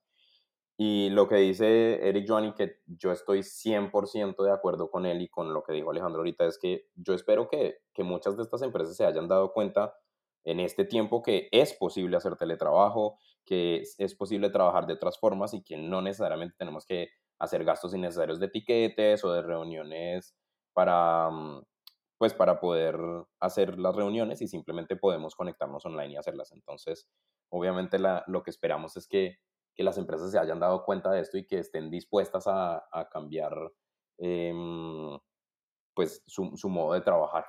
Y 0.77 1.09
lo 1.11 1.27
que 1.27 1.35
dice 1.35 2.07
Eric 2.07 2.25
Johnny, 2.27 2.53
que 2.53 2.79
yo 2.85 3.11
estoy 3.11 3.39
100% 3.39 4.43
de 4.43 4.51
acuerdo 4.51 4.89
con 4.89 5.05
él 5.05 5.21
y 5.21 5.29
con 5.29 5.53
lo 5.53 5.63
que 5.63 5.73
dijo 5.73 5.91
Alejandro 5.91 6.19
ahorita, 6.19 6.45
es 6.45 6.57
que 6.57 6.87
yo 6.95 7.13
espero 7.13 7.47
que, 7.47 7.77
que 7.93 8.03
muchas 8.03 8.35
de 8.35 8.43
estas 8.43 8.61
empresas 8.61 8.95
se 8.95 9.05
hayan 9.05 9.27
dado 9.27 9.53
cuenta 9.53 9.93
en 10.45 10.59
este 10.59 10.85
tiempo 10.85 11.21
que 11.23 11.49
es 11.51 11.73
posible 11.73 12.17
hacer 12.17 12.37
teletrabajo, 12.37 13.17
que 13.45 13.83
es, 13.97 14.15
posible 14.15 14.49
trabajar 14.49 14.87
de 14.87 14.93
otras 14.93 15.19
formas 15.19 15.53
y 15.53 15.63
que 15.63 15.77
no 15.77 16.01
necesariamente 16.01 16.55
tenemos 16.57 16.85
que 16.85 17.09
hacer 17.39 17.63
gastos 17.63 17.93
innecesarios 17.93 18.39
de 18.39 18.47
etiquetes 18.47 19.23
o 19.23 19.31
de 19.31 19.41
reuniones 19.41 20.35
para, 20.73 21.29
mm, 21.29 21.63
pues 22.17 22.33
para 22.33 22.59
poder 22.59 22.97
hacer 23.39 23.77
las 23.79 23.95
reuniones 23.95 24.41
y 24.41 24.47
simplemente 24.47 24.95
podemos 24.95 25.35
conectarnos 25.35 25.85
online 25.85 26.13
y 26.13 26.17
hacerlas. 26.17 26.51
Entonces, 26.51 27.07
obviamente 27.49 27.97
lo 28.27 28.43
que 28.43 28.51
esperamos 28.51 28.97
es 28.97 29.07
que, 29.07 29.37
las 29.77 29.97
empresas 29.97 30.31
se 30.31 30.39
hayan 30.39 30.61
dado 30.61 30.85
cuenta 30.85 31.11
de 31.11 31.19
esto 31.19 31.37
y 31.37 31.45
que 31.45 31.59
estén 31.59 31.91
dispuestas 31.91 32.45
a, 32.47 32.81
cambiar 33.11 33.53
em, 34.17 35.19
pues 35.93 36.23
su, 36.25 36.69
modo 36.69 36.93
de 36.93 37.01
trabajar. 37.01 37.45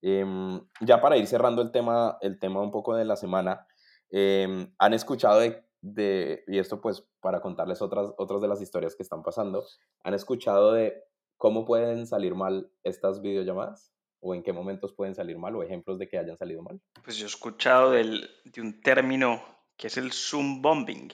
Em, 0.00 0.66
ya 0.80 1.00
para 1.02 1.18
ir 1.18 1.26
cerrando 1.26 1.60
el 1.60 1.70
tema, 1.70 2.16
el 2.22 2.38
tema 2.38 2.62
un 2.62 2.70
poco 2.70 2.94
de 2.96 3.04
la 3.04 3.16
semana, 3.16 3.66
em, 4.10 4.74
han 4.78 4.94
escuchado 4.94 5.40
de 5.40 5.62
de, 5.82 6.44
y 6.46 6.58
esto 6.58 6.80
pues 6.80 7.06
para 7.20 7.40
contarles 7.40 7.82
otras, 7.82 8.12
otras 8.16 8.40
de 8.40 8.48
las 8.48 8.62
historias 8.62 8.96
que 8.96 9.02
están 9.02 9.22
pasando, 9.22 9.64
¿han 10.02 10.14
escuchado 10.14 10.72
de 10.72 11.04
cómo 11.36 11.66
pueden 11.66 12.06
salir 12.06 12.34
mal 12.34 12.70
estas 12.84 13.20
videollamadas? 13.20 13.92
¿O 14.20 14.34
en 14.34 14.44
qué 14.44 14.52
momentos 14.52 14.92
pueden 14.92 15.16
salir 15.16 15.36
mal? 15.36 15.56
¿O 15.56 15.64
ejemplos 15.64 15.98
de 15.98 16.08
que 16.08 16.16
hayan 16.16 16.38
salido 16.38 16.62
mal? 16.62 16.80
Pues 17.02 17.16
yo 17.16 17.26
he 17.26 17.28
escuchado 17.28 17.90
del, 17.90 18.30
de 18.44 18.60
un 18.60 18.80
término 18.80 19.42
que 19.76 19.88
es 19.88 19.96
el 19.96 20.12
Zoom 20.12 20.62
bombing. 20.62 21.12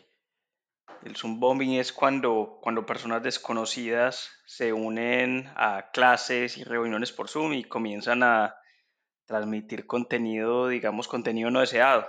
El 1.02 1.16
Zoom 1.16 1.40
bombing 1.40 1.78
es 1.78 1.92
cuando, 1.92 2.58
cuando 2.60 2.84
personas 2.84 3.22
desconocidas 3.22 4.28
se 4.44 4.74
unen 4.74 5.48
a 5.56 5.90
clases 5.90 6.58
y 6.58 6.64
reuniones 6.64 7.12
por 7.12 7.28
Zoom 7.28 7.54
y 7.54 7.64
comienzan 7.64 8.22
a 8.22 8.56
transmitir 9.24 9.86
contenido, 9.86 10.68
digamos, 10.68 11.08
contenido 11.08 11.50
no 11.50 11.60
deseado. 11.60 12.06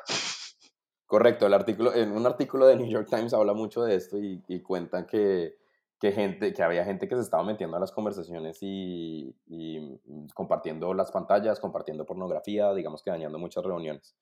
Correcto, 1.09 1.47
el 1.47 1.55
artículo, 1.55 1.91
en 1.95 2.11
un 2.11 2.27
artículo 2.27 2.67
de 2.67 2.75
New 2.75 2.85
York 2.85 3.07
Times 3.09 3.33
habla 3.33 3.53
mucho 3.53 3.81
de 3.81 3.95
esto 3.95 4.19
y, 4.19 4.43
y 4.47 4.61
cuentan 4.61 5.07
que, 5.07 5.57
que, 5.99 6.11
gente, 6.11 6.53
que 6.53 6.61
había 6.61 6.85
gente 6.85 7.07
que 7.07 7.15
se 7.15 7.21
estaba 7.21 7.43
metiendo 7.43 7.77
a 7.77 7.79
las 7.79 7.91
conversaciones 7.91 8.59
y, 8.61 9.35
y, 9.47 9.99
compartiendo 10.35 10.93
las 10.93 11.11
pantallas, 11.11 11.59
compartiendo 11.59 12.05
pornografía, 12.05 12.71
digamos 12.75 13.01
que 13.01 13.09
dañando 13.09 13.39
muchas 13.39 13.63
reuniones. 13.63 14.15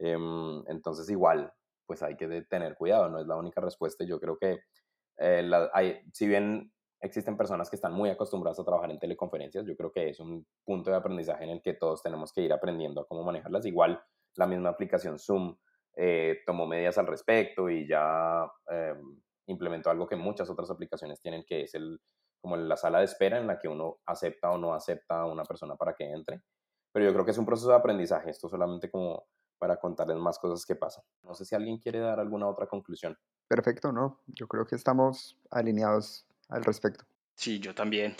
Em, 0.00 0.64
entonces 0.66 1.08
igual, 1.08 1.52
pues 1.86 2.02
hay 2.02 2.16
que 2.16 2.26
tener 2.50 2.76
cuidado, 2.76 3.08
no 3.08 3.20
es 3.20 3.28
la 3.28 3.36
única 3.36 3.60
respuesta. 3.60 4.04
Yo 4.04 4.18
creo 4.18 4.36
que 4.36 4.58
eh, 5.18 5.48
hay, 5.72 6.00
si 6.12 6.26
bien 6.26 6.72
existen 7.00 7.36
personas 7.36 7.70
que 7.70 7.76
están 7.76 7.92
muy 7.92 8.10
acostumbradas 8.10 8.58
a 8.58 8.64
trabajar 8.64 8.90
en 8.90 8.98
teleconferencias, 8.98 9.64
yo 9.64 9.76
creo 9.76 9.92
que 9.92 10.08
es 10.08 10.18
un 10.18 10.44
punto 10.64 10.90
de 10.90 10.96
aprendizaje 10.96 11.44
en 11.44 11.50
el 11.50 11.62
que 11.62 11.74
todos 11.74 12.02
tenemos 12.02 12.32
que 12.32 12.40
ir 12.40 12.52
aprendiendo 12.52 13.02
a 13.02 13.06
cómo 13.06 13.22
manejarlas. 13.22 13.64
Igual 13.66 14.02
la 14.34 14.48
misma 14.48 14.70
aplicación 14.70 15.16
Zoom 15.20 15.56
eh, 15.96 16.40
tomó 16.46 16.66
medidas 16.66 16.98
al 16.98 17.06
respecto 17.06 17.68
y 17.68 17.86
ya 17.86 18.46
eh, 18.70 18.94
implementó 19.46 19.90
algo 19.90 20.06
que 20.06 20.16
muchas 20.16 20.50
otras 20.50 20.70
aplicaciones 20.70 21.20
tienen, 21.20 21.44
que 21.46 21.62
es 21.62 21.74
el, 21.74 22.00
como 22.40 22.56
la 22.56 22.76
sala 22.76 22.98
de 22.98 23.04
espera 23.04 23.38
en 23.38 23.46
la 23.46 23.58
que 23.58 23.68
uno 23.68 23.98
acepta 24.06 24.50
o 24.50 24.58
no 24.58 24.74
acepta 24.74 25.20
a 25.20 25.26
una 25.26 25.44
persona 25.44 25.76
para 25.76 25.94
que 25.94 26.10
entre. 26.10 26.42
Pero 26.92 27.06
yo 27.06 27.12
creo 27.12 27.24
que 27.24 27.30
es 27.32 27.38
un 27.38 27.46
proceso 27.46 27.70
de 27.70 27.76
aprendizaje, 27.76 28.30
esto 28.30 28.48
solamente 28.48 28.90
como 28.90 29.26
para 29.58 29.76
contarles 29.78 30.16
más 30.16 30.38
cosas 30.38 30.66
que 30.66 30.76
pasan. 30.76 31.04
No 31.22 31.34
sé 31.34 31.44
si 31.44 31.54
alguien 31.54 31.78
quiere 31.78 31.98
dar 31.98 32.20
alguna 32.20 32.46
otra 32.48 32.66
conclusión. 32.66 33.16
Perfecto, 33.48 33.92
¿no? 33.92 34.20
Yo 34.26 34.46
creo 34.46 34.66
que 34.66 34.74
estamos 34.74 35.38
alineados 35.50 36.26
al 36.48 36.64
respecto. 36.64 37.04
Sí, 37.34 37.60
yo 37.60 37.74
también. 37.74 38.14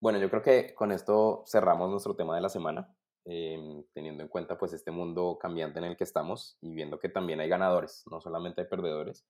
Bueno, 0.00 0.18
yo 0.18 0.30
creo 0.30 0.42
que 0.42 0.74
con 0.74 0.92
esto 0.92 1.44
cerramos 1.46 1.90
nuestro 1.90 2.16
tema 2.16 2.34
de 2.34 2.40
la 2.40 2.48
semana. 2.48 2.94
Em, 3.32 3.84
teniendo 3.92 4.24
en 4.24 4.28
cuenta 4.28 4.58
pues 4.58 4.72
este 4.72 4.90
mundo 4.90 5.38
cambiante 5.40 5.78
en 5.78 5.84
el 5.84 5.96
que 5.96 6.02
estamos 6.02 6.58
y 6.60 6.74
viendo 6.74 6.98
que 6.98 7.08
también 7.08 7.38
hay 7.38 7.48
ganadores, 7.48 8.02
no 8.10 8.20
solamente 8.20 8.62
hay 8.62 8.66
perdedores 8.66 9.24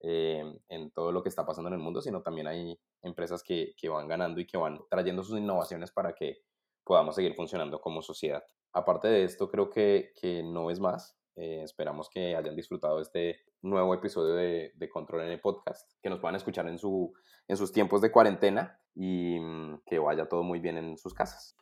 em, 0.00 0.58
en 0.70 0.90
todo 0.90 1.12
lo 1.12 1.22
que 1.22 1.28
está 1.28 1.44
pasando 1.44 1.68
en 1.68 1.74
el 1.74 1.80
mundo, 1.80 2.00
sino 2.00 2.22
también 2.22 2.46
hay 2.46 2.80
empresas 3.02 3.42
que, 3.42 3.74
que 3.76 3.90
van 3.90 4.08
ganando 4.08 4.40
y 4.40 4.46
que 4.46 4.56
van 4.56 4.80
trayendo 4.88 5.22
sus 5.22 5.38
innovaciones 5.38 5.92
para 5.92 6.14
que 6.14 6.38
podamos 6.82 7.14
seguir 7.14 7.34
funcionando 7.34 7.78
como 7.78 8.00
sociedad. 8.00 8.42
Aparte 8.72 9.08
de 9.08 9.24
esto, 9.24 9.50
creo 9.50 9.68
que, 9.68 10.14
que 10.18 10.42
no 10.42 10.70
es 10.70 10.80
más. 10.80 11.18
Eh, 11.36 11.60
esperamos 11.62 12.08
que 12.08 12.34
hayan 12.34 12.56
disfrutado 12.56 13.02
este 13.02 13.40
nuevo 13.60 13.92
episodio 13.92 14.32
de, 14.32 14.72
de 14.76 14.88
Control 14.88 15.24
en 15.24 15.28
el 15.28 15.42
podcast, 15.42 15.92
que 16.02 16.08
nos 16.08 16.20
puedan 16.20 16.36
escuchar 16.36 16.66
en, 16.68 16.78
su, 16.78 17.12
en 17.48 17.58
sus 17.58 17.70
tiempos 17.70 18.00
de 18.00 18.10
cuarentena 18.10 18.80
y 18.94 19.38
mm, 19.38 19.82
que 19.84 19.98
vaya 19.98 20.26
todo 20.26 20.42
muy 20.42 20.58
bien 20.58 20.78
en 20.78 20.96
sus 20.96 21.12
casas. 21.12 21.54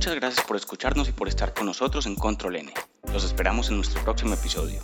Muchas 0.00 0.14
gracias 0.14 0.46
por 0.46 0.56
escucharnos 0.56 1.10
y 1.10 1.12
por 1.12 1.28
estar 1.28 1.52
con 1.52 1.66
nosotros 1.66 2.06
en 2.06 2.14
Control 2.14 2.56
N. 2.56 2.72
Los 3.12 3.22
esperamos 3.22 3.68
en 3.68 3.76
nuestro 3.76 4.02
próximo 4.02 4.32
episodio. 4.32 4.82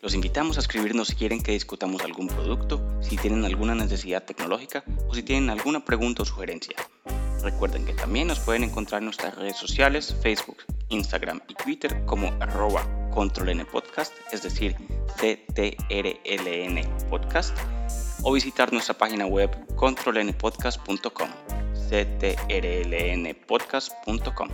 Los 0.00 0.16
invitamos 0.16 0.56
a 0.56 0.60
escribirnos 0.62 1.06
si 1.06 1.14
quieren 1.14 1.44
que 1.44 1.52
discutamos 1.52 2.02
algún 2.02 2.26
producto, 2.26 2.84
si 3.00 3.16
tienen 3.16 3.44
alguna 3.44 3.76
necesidad 3.76 4.24
tecnológica 4.24 4.82
o 5.06 5.14
si 5.14 5.22
tienen 5.22 5.48
alguna 5.48 5.84
pregunta 5.84 6.24
o 6.24 6.26
sugerencia. 6.26 6.74
Recuerden 7.40 7.86
que 7.86 7.92
también 7.92 8.26
nos 8.26 8.40
pueden 8.40 8.64
encontrar 8.64 9.00
en 9.00 9.04
nuestras 9.04 9.36
redes 9.36 9.56
sociales, 9.56 10.12
Facebook, 10.22 10.56
Instagram 10.88 11.40
y 11.46 11.54
Twitter 11.54 12.04
como 12.04 12.34
arroba 12.40 12.84
Podcast, 13.70 14.12
es 14.32 14.42
decir, 14.42 14.74
CTRLN 15.18 16.80
Podcast, 17.08 17.56
o 18.24 18.32
visitar 18.32 18.72
nuestra 18.72 18.98
página 18.98 19.24
web 19.24 19.50
controlnpodcast.com 19.76 21.61
ctrlnpodcast.com. 21.92 24.48